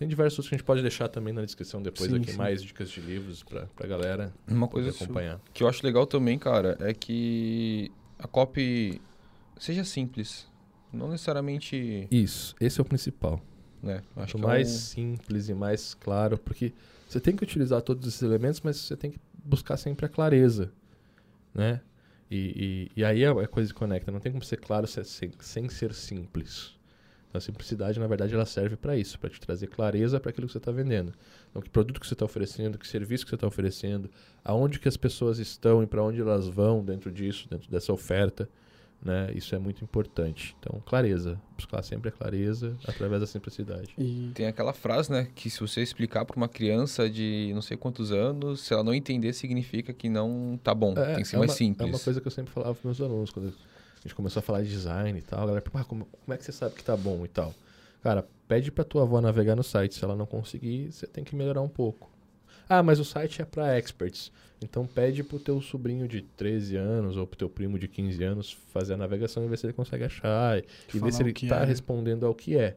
Tem 0.00 0.08
diversos 0.08 0.48
que 0.48 0.54
a 0.54 0.56
gente 0.56 0.64
pode 0.64 0.80
deixar 0.80 1.08
também 1.08 1.30
na 1.30 1.44
descrição 1.44 1.82
depois 1.82 2.10
sim, 2.10 2.16
aqui, 2.16 2.30
sim. 2.30 2.38
mais 2.38 2.62
dicas 2.62 2.88
de 2.88 3.02
livros 3.02 3.42
pra, 3.42 3.66
pra 3.66 3.86
galera 3.86 4.32
Uma 4.48 4.66
coisa 4.66 4.88
acompanhar. 4.88 5.38
que 5.52 5.62
eu 5.62 5.68
acho 5.68 5.84
legal 5.84 6.06
também, 6.06 6.38
cara, 6.38 6.74
é 6.80 6.94
que 6.94 7.92
a 8.18 8.26
copy 8.26 8.98
seja 9.58 9.84
simples. 9.84 10.48
Não 10.90 11.10
necessariamente. 11.10 12.08
Isso, 12.10 12.56
esse 12.58 12.80
é 12.80 12.82
o 12.82 12.84
principal. 12.86 13.42
Né? 13.82 14.02
Acho 14.16 14.38
Quanto 14.38 14.46
mais 14.46 14.68
é 14.68 14.70
um... 14.70 14.74
simples 14.74 15.50
e 15.50 15.54
mais 15.54 15.92
claro, 15.92 16.38
porque 16.38 16.72
você 17.06 17.20
tem 17.20 17.36
que 17.36 17.44
utilizar 17.44 17.82
todos 17.82 18.08
esses 18.08 18.22
elementos, 18.22 18.62
mas 18.62 18.78
você 18.78 18.96
tem 18.96 19.10
que 19.10 19.20
buscar 19.44 19.76
sempre 19.76 20.06
a 20.06 20.08
clareza, 20.08 20.72
né? 21.52 21.82
E, 22.30 22.88
e, 22.96 23.00
e 23.02 23.04
aí 23.04 23.22
é 23.22 23.28
a 23.28 23.46
coisa 23.46 23.70
que 23.70 23.78
conecta. 23.78 24.10
Não 24.10 24.18
tem 24.18 24.32
como 24.32 24.42
ser 24.42 24.56
claro 24.56 24.86
sem, 24.86 25.30
sem 25.40 25.68
ser 25.68 25.92
simples. 25.92 26.79
Então, 27.30 27.38
a 27.38 27.40
simplicidade, 27.40 28.00
na 28.00 28.08
verdade, 28.08 28.34
ela 28.34 28.44
serve 28.44 28.76
para 28.76 28.96
isso, 28.96 29.18
para 29.18 29.30
te 29.30 29.40
trazer 29.40 29.68
clareza 29.68 30.18
para 30.18 30.30
aquilo 30.30 30.48
que 30.48 30.52
você 30.52 30.58
está 30.58 30.72
vendendo. 30.72 31.12
Então, 31.48 31.62
que 31.62 31.70
produto 31.70 32.00
que 32.00 32.06
você 32.06 32.14
está 32.14 32.24
oferecendo, 32.24 32.76
que 32.76 32.86
serviço 32.86 33.24
que 33.24 33.30
você 33.30 33.36
está 33.36 33.46
oferecendo, 33.46 34.10
aonde 34.44 34.80
que 34.80 34.88
as 34.88 34.96
pessoas 34.96 35.38
estão 35.38 35.80
e 35.80 35.86
para 35.86 36.02
onde 36.02 36.20
elas 36.20 36.48
vão 36.48 36.84
dentro 36.84 37.10
disso, 37.10 37.46
dentro 37.48 37.70
dessa 37.70 37.92
oferta. 37.92 38.48
Né? 39.02 39.30
Isso 39.34 39.54
é 39.54 39.58
muito 39.58 39.82
importante. 39.82 40.56
Então, 40.58 40.82
clareza. 40.84 41.40
Buscar 41.56 41.82
sempre 41.82 42.08
a 42.08 42.12
clareza 42.12 42.76
através 42.86 43.20
da 43.20 43.26
simplicidade. 43.26 43.94
E 43.96 44.30
tem 44.34 44.46
aquela 44.46 44.74
frase, 44.74 45.10
né? 45.10 45.28
Que 45.34 45.48
se 45.48 45.60
você 45.60 45.80
explicar 45.80 46.24
para 46.24 46.36
uma 46.36 46.48
criança 46.48 47.08
de 47.08 47.50
não 47.54 47.62
sei 47.62 47.76
quantos 47.76 48.12
anos, 48.12 48.60
se 48.60 48.74
ela 48.74 48.82
não 48.82 48.92
entender, 48.92 49.32
significa 49.32 49.92
que 49.92 50.08
não 50.08 50.58
tá 50.62 50.74
bom. 50.74 50.92
É, 50.98 51.14
tem 51.14 51.22
que 51.22 51.28
ser 51.28 51.36
é 51.36 51.38
mais 51.38 51.52
uma, 51.52 51.56
simples. 51.56 51.88
É 51.88 51.92
uma 51.92 51.98
coisa 51.98 52.20
que 52.20 52.26
eu 52.26 52.32
sempre 52.32 52.52
falava 52.52 52.74
para 52.74 52.88
meus 52.88 53.00
alunos 53.00 53.30
quando 53.30 53.54
a 54.00 54.08
gente 54.08 54.14
começou 54.14 54.40
a 54.40 54.42
falar 54.42 54.62
de 54.62 54.70
design 54.70 55.18
e 55.18 55.22
tal. 55.22 55.42
A 55.42 55.46
galera, 55.46 55.64
ah, 55.74 55.84
como, 55.84 56.06
como 56.06 56.34
é 56.34 56.36
que 56.36 56.44
você 56.44 56.52
sabe 56.52 56.74
que 56.74 56.82
tá 56.82 56.96
bom 56.96 57.24
e 57.24 57.28
tal? 57.28 57.54
Cara, 58.02 58.26
pede 58.48 58.72
pra 58.72 58.82
tua 58.82 59.02
avó 59.02 59.20
navegar 59.20 59.54
no 59.54 59.62
site. 59.62 59.94
Se 59.94 60.04
ela 60.04 60.16
não 60.16 60.24
conseguir, 60.24 60.90
você 60.90 61.06
tem 61.06 61.22
que 61.22 61.36
melhorar 61.36 61.60
um 61.60 61.68
pouco. 61.68 62.10
Ah, 62.66 62.82
mas 62.82 62.98
o 62.98 63.04
site 63.04 63.42
é 63.42 63.44
para 63.44 63.76
experts. 63.76 64.32
Então 64.62 64.86
pede 64.86 65.22
pro 65.22 65.38
teu 65.38 65.60
sobrinho 65.60 66.08
de 66.08 66.22
13 66.22 66.76
anos 66.76 67.16
ou 67.16 67.26
pro 67.26 67.36
teu 67.36 67.50
primo 67.50 67.78
de 67.78 67.88
15 67.88 68.22
anos 68.22 68.52
fazer 68.72 68.94
a 68.94 68.96
navegação 68.96 69.44
e 69.44 69.48
ver 69.48 69.58
se 69.58 69.66
ele 69.66 69.72
consegue 69.72 70.04
achar. 70.04 70.58
E, 70.58 70.64
e 70.94 70.98
ver 70.98 71.12
se 71.12 71.22
ele 71.22 71.32
tá 71.32 71.60
é. 71.60 71.64
respondendo 71.64 72.24
ao 72.24 72.34
que 72.34 72.56
é. 72.56 72.76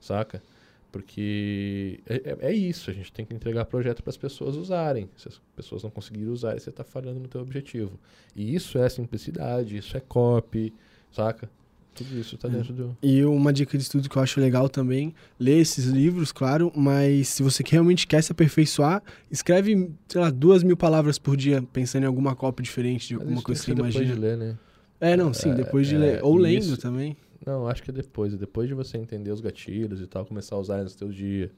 Saca? 0.00 0.42
Porque 0.90 2.00
é, 2.06 2.14
é, 2.14 2.38
é, 2.50 2.52
isso, 2.52 2.90
a 2.90 2.94
gente 2.94 3.12
tem 3.12 3.24
que 3.24 3.34
entregar 3.34 3.66
projeto 3.66 4.02
para 4.02 4.10
as 4.10 4.16
pessoas 4.16 4.56
usarem. 4.56 5.08
Se 5.16 5.28
as 5.28 5.40
pessoas 5.54 5.82
não 5.82 5.90
conseguirem 5.90 6.28
usar, 6.28 6.58
você 6.58 6.70
está 6.70 6.82
falhando 6.82 7.20
no 7.20 7.28
teu 7.28 7.42
objetivo. 7.42 7.98
E 8.34 8.54
isso 8.54 8.78
é 8.78 8.88
simplicidade, 8.88 9.76
isso 9.76 9.96
é 9.96 10.00
copy, 10.00 10.72
saca? 11.12 11.50
Tudo 11.94 12.18
isso 12.18 12.36
está 12.36 12.48
é. 12.48 12.52
dentro 12.52 12.72
do... 12.72 12.96
E 13.02 13.22
uma 13.24 13.52
dica 13.52 13.76
de 13.76 13.82
estudo 13.82 14.08
que 14.08 14.16
eu 14.16 14.22
acho 14.22 14.40
legal 14.40 14.68
também, 14.68 15.12
ler 15.38 15.58
esses 15.58 15.84
livros, 15.86 16.32
claro, 16.32 16.72
mas 16.74 17.28
se 17.28 17.42
você 17.42 17.62
realmente 17.66 18.06
quer 18.06 18.22
se 18.22 18.32
aperfeiçoar, 18.32 19.02
escreve, 19.30 19.90
sei 20.06 20.20
lá, 20.20 20.30
duas 20.30 20.62
mil 20.62 20.76
palavras 20.76 21.18
por 21.18 21.36
dia, 21.36 21.62
pensando 21.72 22.04
em 22.04 22.06
alguma 22.06 22.34
cópia 22.34 22.62
diferente 22.62 23.08
de 23.08 23.14
alguma 23.14 23.42
coisa 23.42 23.60
que 23.60 23.66
você 23.66 23.72
imagina. 23.72 24.04
depois 24.04 24.20
de 24.20 24.20
ler, 24.20 24.36
né? 24.36 24.58
É, 25.00 25.16
não, 25.16 25.32
sim, 25.32 25.54
depois 25.54 25.86
de 25.86 25.94
é, 25.94 25.98
ler. 25.98 26.24
Ou 26.24 26.36
lendo 26.36 26.62
isso, 26.62 26.76
também. 26.76 27.16
Não, 27.48 27.66
acho 27.66 27.82
que 27.82 27.90
é 27.90 27.94
depois. 27.94 28.36
Depois 28.36 28.68
de 28.68 28.74
você 28.74 28.98
entender 28.98 29.30
os 29.30 29.40
gatilhos 29.40 30.02
e 30.02 30.06
tal, 30.06 30.26
começar 30.26 30.54
a 30.54 30.58
usar 30.58 30.82
no 30.82 30.90
seu 30.90 31.08
dia. 31.08 31.50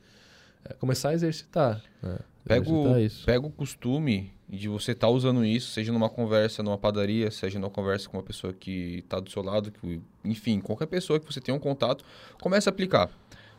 É, 0.65 0.73
começar 0.75 1.09
a 1.09 1.15
exercitar. 1.15 1.83
Né? 2.01 2.17
Pega, 2.45 2.71
o, 2.71 2.85
pega 3.27 3.47
o 3.47 3.51
costume 3.51 4.33
de 4.49 4.69
você 4.69 4.93
estar 4.93 5.09
tá 5.09 5.13
usando 5.13 5.45
isso, 5.45 5.73
seja 5.73 5.93
numa 5.93 6.09
conversa 6.09 6.63
numa 6.63 6.79
padaria, 6.79 7.29
seja 7.33 7.59
numa 7.59 7.71
conversa 7.71 8.09
com 8.09 8.19
uma 8.19 8.23
pessoa 8.23 8.53
que 8.53 8.99
está 8.99 9.19
do 9.19 9.29
seu 9.29 9.43
lado, 9.43 9.73
que, 9.73 10.01
enfim, 10.25 10.61
qualquer 10.61 10.87
pessoa 10.87 11.19
que 11.19 11.27
você 11.27 11.41
tenha 11.41 11.57
um 11.57 11.61
contato, 11.61 12.05
comece 12.41 12.69
a 12.69 12.71
aplicar. 12.71 13.11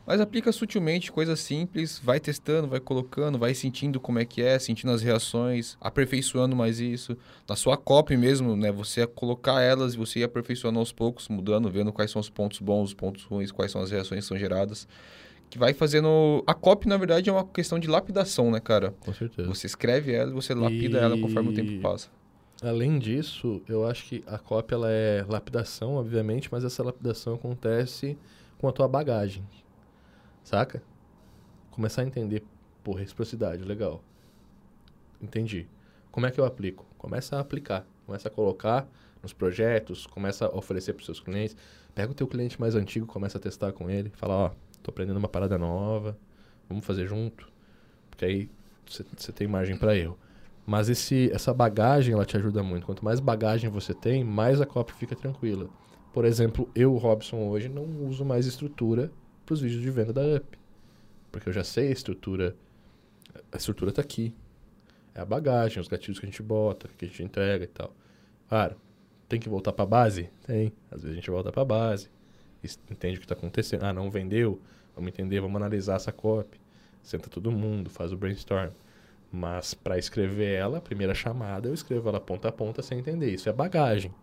Mas 0.05 0.19
aplica 0.19 0.51
sutilmente, 0.51 1.11
coisas 1.11 1.39
simples, 1.39 1.99
vai 2.03 2.19
testando, 2.19 2.67
vai 2.67 2.79
colocando, 2.79 3.37
vai 3.37 3.53
sentindo 3.53 3.99
como 3.99 4.19
é 4.19 4.25
que 4.25 4.41
é, 4.41 4.57
sentindo 4.57 4.91
as 4.91 5.01
reações, 5.01 5.77
aperfeiçoando 5.79 6.55
mais 6.55 6.79
isso. 6.79 7.15
Na 7.47 7.55
sua 7.55 7.77
copy 7.77 8.17
mesmo, 8.17 8.55
né? 8.55 8.71
Você 8.71 9.05
colocar 9.05 9.61
elas 9.61 9.93
e 9.93 9.97
você 9.97 10.19
ir 10.19 10.23
aperfeiçoando 10.23 10.79
aos 10.79 10.91
poucos, 10.91 11.29
mudando, 11.29 11.69
vendo 11.69 11.93
quais 11.93 12.09
são 12.09 12.19
os 12.19 12.29
pontos 12.29 12.59
bons, 12.59 12.89
os 12.89 12.93
pontos 12.93 13.23
ruins, 13.23 13.51
quais 13.51 13.71
são 13.71 13.81
as 13.81 13.91
reações 13.91 14.21
que 14.21 14.27
são 14.27 14.37
geradas. 14.37 14.87
Que 15.49 15.57
vai 15.57 15.73
fazendo. 15.73 16.43
A 16.47 16.53
copy, 16.53 16.87
na 16.87 16.97
verdade, 16.97 17.29
é 17.29 17.33
uma 17.33 17.45
questão 17.45 17.77
de 17.77 17.87
lapidação, 17.87 18.49
né, 18.49 18.59
cara? 18.59 18.95
Com 19.01 19.13
certeza. 19.13 19.47
Você 19.47 19.67
escreve 19.67 20.13
ela 20.13 20.31
e 20.31 20.33
você 20.33 20.53
lapida 20.53 20.97
e... 20.97 21.01
ela 21.01 21.17
conforme 21.17 21.49
o 21.49 21.53
tempo 21.53 21.79
passa. 21.81 22.09
Além 22.61 22.99
disso, 22.99 23.61
eu 23.67 23.85
acho 23.85 24.05
que 24.05 24.23
a 24.27 24.37
cópia 24.37 24.75
ela 24.75 24.91
é 24.91 25.25
lapidação, 25.27 25.95
obviamente, 25.95 26.47
mas 26.51 26.63
essa 26.63 26.83
lapidação 26.83 27.33
acontece 27.33 28.17
com 28.59 28.67
a 28.67 28.71
tua 28.71 28.87
bagagem. 28.87 29.43
Saca? 30.43 30.81
Começar 31.71 32.01
a 32.01 32.05
entender, 32.05 32.43
pô, 32.83 32.93
reciprocidade, 32.93 33.63
legal. 33.63 34.03
Entendi. 35.21 35.67
Como 36.11 36.25
é 36.25 36.31
que 36.31 36.39
eu 36.39 36.45
aplico? 36.45 36.85
Começa 36.97 37.37
a 37.37 37.39
aplicar, 37.39 37.85
começa 38.05 38.27
a 38.27 38.31
colocar 38.31 38.87
nos 39.21 39.33
projetos, 39.33 40.05
começa 40.05 40.45
a 40.45 40.57
oferecer 40.57 40.93
para 40.93 41.01
os 41.01 41.05
seus 41.05 41.19
clientes. 41.19 41.55
Pega 41.93 42.11
o 42.11 42.15
teu 42.15 42.27
cliente 42.27 42.59
mais 42.59 42.75
antigo, 42.75 43.05
começa 43.05 43.37
a 43.37 43.41
testar 43.41 43.71
com 43.71 43.89
ele, 43.89 44.09
fala, 44.09 44.33
ó, 44.33 44.51
tô 44.81 44.91
aprendendo 44.91 45.17
uma 45.17 45.27
parada 45.27 45.57
nova, 45.57 46.17
vamos 46.67 46.85
fazer 46.85 47.05
junto, 47.07 47.51
porque 48.09 48.25
aí 48.25 48.49
você 48.87 49.31
tem 49.31 49.47
margem 49.47 49.77
para 49.77 49.95
erro. 49.95 50.17
Mas 50.65 50.89
esse, 50.89 51.31
essa 51.33 51.53
bagagem, 51.53 52.13
ela 52.13 52.25
te 52.25 52.37
ajuda 52.37 52.61
muito. 52.61 52.85
Quanto 52.85 53.03
mais 53.03 53.19
bagagem 53.19 53.69
você 53.69 53.93
tem, 53.93 54.23
mais 54.23 54.61
a 54.61 54.65
copy 54.65 54.93
fica 54.93 55.15
tranquila. 55.15 55.69
Por 56.13 56.25
exemplo, 56.25 56.69
eu, 56.75 56.95
Robson, 56.97 57.47
hoje 57.47 57.67
não 57.67 57.85
uso 58.07 58.23
mais 58.23 58.45
estrutura 58.45 59.11
para 59.51 59.55
os 59.55 59.61
vídeos 59.61 59.81
de 59.81 59.91
venda 59.91 60.13
da 60.13 60.21
UP. 60.21 60.57
Porque 61.29 61.49
eu 61.49 61.53
já 61.53 61.63
sei 61.63 61.89
a 61.89 61.91
estrutura. 61.91 62.55
A 63.51 63.57
estrutura 63.57 63.89
está 63.89 64.01
aqui. 64.01 64.33
É 65.13 65.19
a 65.19 65.25
bagagem, 65.25 65.81
os 65.81 65.89
gatilhos 65.89 66.19
que 66.19 66.25
a 66.25 66.29
gente 66.29 66.41
bota, 66.41 66.89
que 66.97 67.03
a 67.03 67.07
gente 67.07 67.21
entrega 67.21 67.65
e 67.65 67.67
tal. 67.67 67.93
Claro, 68.47 68.77
tem 69.27 69.41
que 69.41 69.49
voltar 69.49 69.73
para 69.73 69.83
a 69.83 69.87
base? 69.87 70.29
Tem. 70.47 70.71
Às 70.89 71.01
vezes 71.01 71.11
a 71.11 71.15
gente 71.15 71.29
volta 71.29 71.51
para 71.51 71.61
a 71.63 71.65
base. 71.65 72.09
Entende 72.89 73.17
o 73.17 73.19
que 73.19 73.25
está 73.25 73.33
acontecendo. 73.35 73.83
Ah, 73.83 73.91
não 73.91 74.09
vendeu? 74.09 74.61
Vamos 74.95 75.09
entender, 75.09 75.41
vamos 75.41 75.57
analisar 75.57 75.97
essa 75.97 76.13
copy. 76.13 76.57
Senta 77.03 77.29
todo 77.29 77.51
mundo, 77.51 77.89
faz 77.89 78.13
o 78.13 78.17
brainstorm. 78.17 78.71
Mas 79.29 79.73
para 79.73 79.97
escrever 79.97 80.53
ela, 80.53 80.77
a 80.77 80.81
primeira 80.81 81.13
chamada, 81.13 81.67
eu 81.67 81.73
escrevo 81.73 82.07
ela 82.07 82.21
ponta 82.21 82.47
a 82.47 82.51
ponta 82.53 82.81
sem 82.81 82.99
entender. 82.99 83.33
Isso 83.33 83.49
é 83.49 83.53
bagagem. 83.53 84.13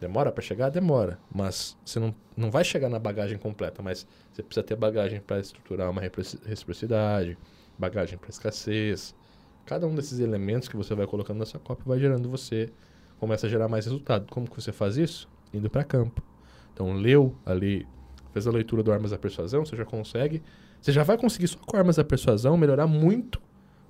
Demora 0.00 0.30
para 0.30 0.42
chegar? 0.42 0.70
Demora. 0.70 1.18
Mas 1.34 1.76
você 1.84 1.98
não, 1.98 2.14
não 2.36 2.50
vai 2.50 2.64
chegar 2.64 2.88
na 2.88 2.98
bagagem 2.98 3.36
completa, 3.36 3.82
mas 3.82 4.06
você 4.32 4.42
precisa 4.42 4.64
ter 4.64 4.76
bagagem 4.76 5.20
para 5.20 5.40
estruturar 5.40 5.90
uma 5.90 6.00
reciprocidade, 6.00 7.36
bagagem 7.76 8.16
para 8.16 8.30
escassez. 8.30 9.14
Cada 9.66 9.86
um 9.86 9.94
desses 9.94 10.20
elementos 10.20 10.68
que 10.68 10.76
você 10.76 10.94
vai 10.94 11.06
colocando 11.06 11.38
na 11.38 11.46
sua 11.46 11.60
cópia 11.60 11.84
vai 11.86 11.98
gerando 11.98 12.28
você, 12.28 12.70
começa 13.18 13.46
a 13.46 13.50
gerar 13.50 13.68
mais 13.68 13.86
resultado. 13.86 14.26
Como 14.30 14.48
que 14.48 14.60
você 14.60 14.72
faz 14.72 14.96
isso? 14.96 15.28
Indo 15.52 15.68
para 15.68 15.82
campo. 15.82 16.22
Então, 16.72 16.92
leu 16.92 17.34
ali, 17.44 17.86
fez 18.32 18.46
a 18.46 18.50
leitura 18.50 18.82
do 18.82 18.92
Armas 18.92 19.10
da 19.10 19.18
Persuasão, 19.18 19.64
você 19.66 19.74
já 19.74 19.84
consegue, 19.84 20.42
você 20.80 20.92
já 20.92 21.02
vai 21.02 21.18
conseguir 21.18 21.48
só 21.48 21.58
com 21.58 21.76
Armas 21.76 21.96
da 21.96 22.04
Persuasão 22.04 22.56
melhorar 22.56 22.86
muito 22.86 23.40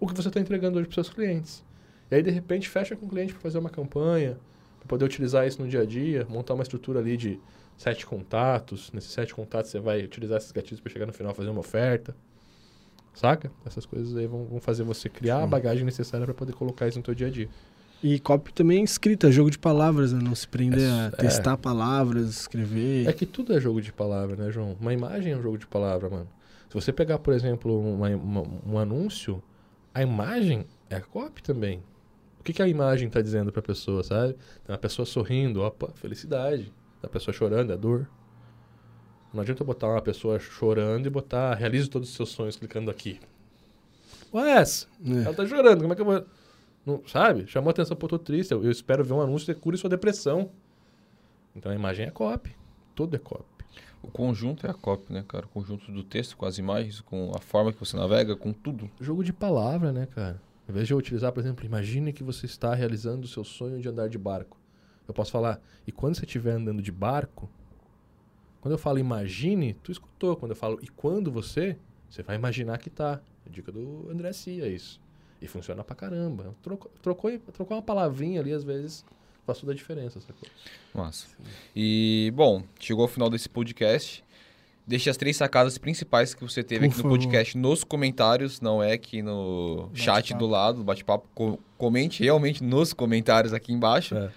o 0.01 0.07
que 0.07 0.15
você 0.15 0.29
está 0.29 0.41
entregando 0.41 0.79
hoje 0.79 0.89
para 0.89 0.95
seus 0.95 1.11
clientes. 1.11 1.65
E 2.11 2.15
aí, 2.15 2.23
de 2.23 2.31
repente, 2.31 2.67
fecha 2.67 2.97
com 2.97 3.05
o 3.05 3.09
cliente 3.09 3.35
para 3.35 3.43
fazer 3.43 3.59
uma 3.59 3.69
campanha, 3.69 4.39
poder 4.89 5.05
utilizar 5.05 5.47
isso 5.47 5.63
no 5.63 5.69
dia 5.69 5.83
a 5.83 5.87
dia, 5.87 6.27
montar 6.29 6.55
uma 6.55 6.63
estrutura 6.63 6.99
ali 7.01 7.17
de 7.17 7.41
sete 7.77 8.05
contatos. 8.05 8.91
Nesses 8.93 9.11
sete 9.11 9.35
contatos, 9.35 9.71
você 9.71 9.79
vai 9.79 10.03
utilizar 10.03 10.39
esses 10.39 10.51
gatilhos 10.51 10.81
para 10.81 10.91
chegar 10.91 11.07
no 11.07 11.13
final 11.13 11.35
fazer 11.35 11.51
uma 11.51 11.61
oferta. 11.61 12.17
Saca? 13.15 13.51
Essas 13.67 13.85
coisas 13.85 14.17
aí 14.17 14.27
vão, 14.27 14.45
vão 14.45 14.61
fazer 14.61 14.85
você 14.85 15.09
criar 15.09 15.39
Sim. 15.39 15.45
a 15.45 15.47
bagagem 15.47 15.85
necessária 15.85 16.25
para 16.25 16.35
poder 16.35 16.53
colocar 16.53 16.87
isso 16.87 16.99
no 16.99 17.05
seu 17.05 17.15
dia 17.15 17.27
a 17.27 17.31
dia. 17.31 17.49
E 18.03 18.21
copy 18.21 18.53
também 18.53 18.81
é 18.81 18.85
escrita, 18.85 19.31
jogo 19.31 19.51
de 19.51 19.59
palavras, 19.59 20.13
né? 20.13 20.21
Não 20.23 20.35
se 20.35 20.47
prender 20.47 20.89
é, 20.89 21.07
a 21.07 21.11
testar 21.11 21.55
é. 21.55 21.57
palavras, 21.57 22.29
escrever. 22.29 23.09
É 23.09 23.13
que 23.13 23.27
tudo 23.27 23.53
é 23.53 23.61
jogo 23.61 23.81
de 23.81 23.93
palavra, 23.93 24.37
né, 24.37 24.53
João? 24.53 24.77
Uma 24.81 24.93
imagem 24.93 25.33
é 25.33 25.37
um 25.37 25.43
jogo 25.43 25.59
de 25.59 25.67
palavra, 25.67 26.09
mano. 26.09 26.29
Se 26.69 26.75
você 26.75 26.93
pegar, 26.93 27.19
por 27.19 27.35
exemplo, 27.35 27.77
uma, 27.95 28.09
uma, 28.11 28.43
um 28.65 28.79
anúncio, 28.79 29.43
a 29.93 30.01
imagem 30.03 30.65
é 30.89 30.97
a 30.97 31.01
copy 31.01 31.43
também. 31.43 31.83
O 32.49 32.51
que, 32.51 32.55
que 32.55 32.63
a 32.63 32.69
imagem 32.69 33.09
está 33.09 33.21
dizendo 33.21 33.53
para 33.53 33.61
a 33.61 33.63
pessoa, 33.63 34.03
sabe? 34.03 34.33
Tem 34.65 34.73
uma 34.73 34.79
pessoa 34.79 35.05
sorrindo, 35.05 35.61
opa, 35.61 35.93
felicidade. 35.97 36.73
A 37.03 37.07
pessoa 37.07 37.35
chorando, 37.35 37.75
é 37.75 37.77
dor. 37.77 38.09
Não 39.35 39.43
adianta 39.43 39.63
botar 39.63 39.87
uma 39.87 40.01
pessoa 40.01 40.39
chorando 40.39 41.05
e 41.05 41.11
botar 41.11 41.53
realize 41.53 41.91
todos 41.91 42.09
os 42.09 42.15
seus 42.15 42.31
sonhos 42.31 42.57
clicando 42.57 42.91
aqui. 42.91 43.21
Ué, 44.33 44.53
essa? 44.53 44.87
É. 45.05 45.25
Ela 45.25 45.35
tá 45.35 45.47
chorando, 45.47 45.83
como 45.83 45.93
é 45.93 45.97
que 45.97 46.01
eu 46.01 46.07
vou. 46.07 46.27
Não, 46.87 47.03
sabe? 47.07 47.47
Chamou 47.47 47.69
a 47.69 47.73
atenção, 47.73 47.95
pô, 47.95 48.09
tô 48.09 48.19
triste. 48.19 48.53
Eu, 48.53 48.65
eu 48.65 48.71
espero 48.71 49.05
ver 49.05 49.13
um 49.13 49.21
anúncio 49.21 49.55
que 49.55 49.61
cure 49.61 49.77
sua 49.77 49.91
depressão. 49.91 50.49
Então 51.55 51.71
a 51.71 51.75
imagem 51.75 52.07
é 52.07 52.11
copy. 52.11 52.57
Tudo 52.95 53.15
é 53.15 53.19
copy. 53.19 53.45
O 54.03 54.09
conjunto 54.11 54.67
é 54.67 54.71
a 54.71 54.75
copy, 54.75 55.13
né, 55.13 55.23
cara? 55.29 55.45
O 55.45 55.49
conjunto 55.51 55.93
do 55.93 56.03
texto 56.03 56.35
com 56.35 56.47
as 56.47 56.57
imagens, 56.57 57.03
com 57.03 57.31
a 57.37 57.41
forma 57.41 57.75
que 57.75 57.79
você 57.79 57.95
navega, 57.95 58.35
com 58.35 58.55
tudo. 58.55 58.91
Jogo 58.99 59.23
de 59.23 59.35
palavra, 59.35 59.93
né, 59.93 60.07
cara? 60.07 60.41
Em 60.69 60.73
vez 60.73 60.87
de 60.87 60.93
eu 60.93 60.99
utilizar, 60.99 61.33
por 61.33 61.41
exemplo, 61.41 61.65
imagine 61.65 62.13
que 62.13 62.23
você 62.23 62.47
está 62.47 62.75
realizando 62.75 63.25
o 63.25 63.29
seu 63.29 63.43
sonho 63.43 63.81
de 63.81 63.89
andar 63.89 64.09
de 64.09 64.19
barco. 64.19 64.59
Eu 65.07 65.15
posso 65.15 65.33
falar, 65.33 65.61
e 65.87 65.93
quando 65.93 66.17
você 66.17 66.27
estiver 66.27 66.53
andando 66.53 66.83
de 66.83 66.93
barco, 66.93 67.49
quando 68.61 68.73
eu 68.73 68.79
falo 68.79 68.99
imagine, 68.99 69.75
tu 69.83 69.91
escutou. 69.91 70.37
Quando 70.37 70.51
eu 70.51 70.57
falo 70.57 70.79
e 70.83 70.89
quando 70.89 71.31
você, 71.31 71.77
você 72.09 72.23
vai 72.23 72.37
imaginar 72.37 72.79
que 72.79 72.91
tá. 72.91 73.21
É 73.47 73.51
dica 73.51 73.73
do 73.73 74.09
André 74.11 74.33
Cia, 74.33 74.69
isso. 74.69 75.01
E 75.41 75.47
funciona 75.47 75.83
pra 75.85 75.95
caramba. 75.95 76.55
Trocou, 76.63 76.91
trocou, 77.01 77.39
trocou 77.53 77.77
uma 77.77 77.83
palavrinha 77.83 78.41
ali, 78.41 78.53
às 78.53 78.65
vezes, 78.65 79.05
faz 79.47 79.59
toda 79.61 79.73
a 79.73 79.75
diferença. 79.75 80.21
Sacou? 80.21 80.49
Massa. 80.93 81.29
E, 81.75 82.33
bom, 82.35 82.63
chegou 82.79 83.03
ao 83.03 83.09
final 83.09 83.31
desse 83.31 83.49
podcast. 83.49 84.25
Deixe 84.89 85.11
as 85.11 85.19
três 85.19 85.37
sacadas 85.37 85.77
principais 85.77 86.33
que 86.33 86.43
você 86.43 86.63
teve 86.63 86.87
Por 86.87 86.87
aqui 86.87 86.97
no 86.97 87.03
favor. 87.03 87.19
podcast 87.19 87.59
nos 87.59 87.85
comentários, 87.85 88.59
não 88.59 88.83
é 88.83 88.93
aqui 88.93 89.21
no 89.21 89.91
chat 89.93 90.33
do 90.33 90.47
lado, 90.47 90.83
bate-papo. 90.83 91.61
comente 91.77 92.25
realmente 92.25 92.65
nos 92.65 92.95
comentários 92.95 93.53
aqui 93.53 93.71
embaixo. 93.71 94.17
É. 94.17 94.31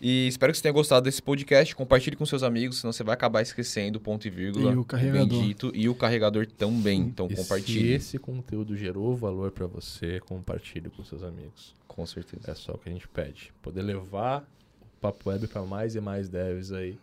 E 0.00 0.26
espero 0.26 0.52
que 0.52 0.58
você 0.58 0.62
tenha 0.64 0.72
gostado 0.72 1.04
desse 1.04 1.22
podcast. 1.22 1.76
Compartilhe 1.76 2.16
com 2.16 2.26
seus 2.26 2.42
amigos, 2.42 2.80
senão 2.80 2.92
você 2.92 3.04
vai 3.04 3.14
acabar 3.14 3.40
esquecendo 3.40 3.98
o 3.98 4.00
ponto 4.00 4.26
e 4.26 4.30
vírgula. 4.30 4.72
E 4.72 4.76
o 4.76 4.84
carregador. 4.84 5.28
Bendito, 5.28 5.72
e 5.72 5.88
o 5.88 5.94
carregador 5.94 6.44
também. 6.44 7.00
Então 7.00 7.28
e 7.30 7.36
compartilhe. 7.36 7.90
Se 7.90 7.92
esse 7.92 8.18
conteúdo 8.18 8.76
gerou 8.76 9.16
valor 9.16 9.52
para 9.52 9.68
você, 9.68 10.18
compartilhe 10.26 10.90
com 10.90 11.04
seus 11.04 11.22
amigos. 11.22 11.72
Com 11.86 12.04
certeza. 12.04 12.50
É 12.50 12.54
só 12.56 12.72
o 12.72 12.78
que 12.78 12.88
a 12.88 12.92
gente 12.92 13.06
pede. 13.06 13.52
Poder 13.62 13.82
levar 13.82 14.40
o 14.82 15.00
Papo 15.00 15.30
Web 15.30 15.46
para 15.46 15.62
mais 15.62 15.94
e 15.94 16.00
mais 16.00 16.28
devs 16.28 16.72
aí, 16.72 16.98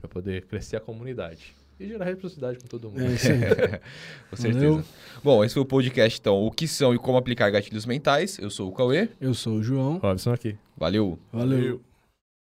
para 0.00 0.08
poder 0.08 0.46
crescer 0.46 0.76
a 0.78 0.80
comunidade. 0.80 1.54
E 1.80 1.88
gerar 1.88 2.04
reciprocidade 2.04 2.58
com 2.58 2.66
todo 2.66 2.90
mundo. 2.90 3.02
É 3.02 3.14
isso 3.14 3.28
aí. 3.32 3.40
com 4.28 4.36
certeza. 4.36 4.66
Valeu. 4.66 4.84
Bom, 5.24 5.44
esse 5.44 5.54
foi 5.54 5.62
o 5.62 5.66
podcast, 5.66 6.20
então. 6.20 6.36
O 6.36 6.50
que 6.50 6.68
são 6.68 6.94
e 6.94 6.98
como 6.98 7.16
aplicar 7.16 7.50
gatilhos 7.50 7.86
mentais. 7.86 8.38
Eu 8.38 8.50
sou 8.50 8.68
o 8.68 8.72
Cauê. 8.72 9.08
Eu 9.18 9.32
sou 9.32 9.54
o 9.54 9.62
João. 9.62 9.96
Robson 9.96 10.32
aqui. 10.32 10.56
Valeu. 10.76 11.18
Valeu. 11.32 11.58
Valeu. 11.58 11.89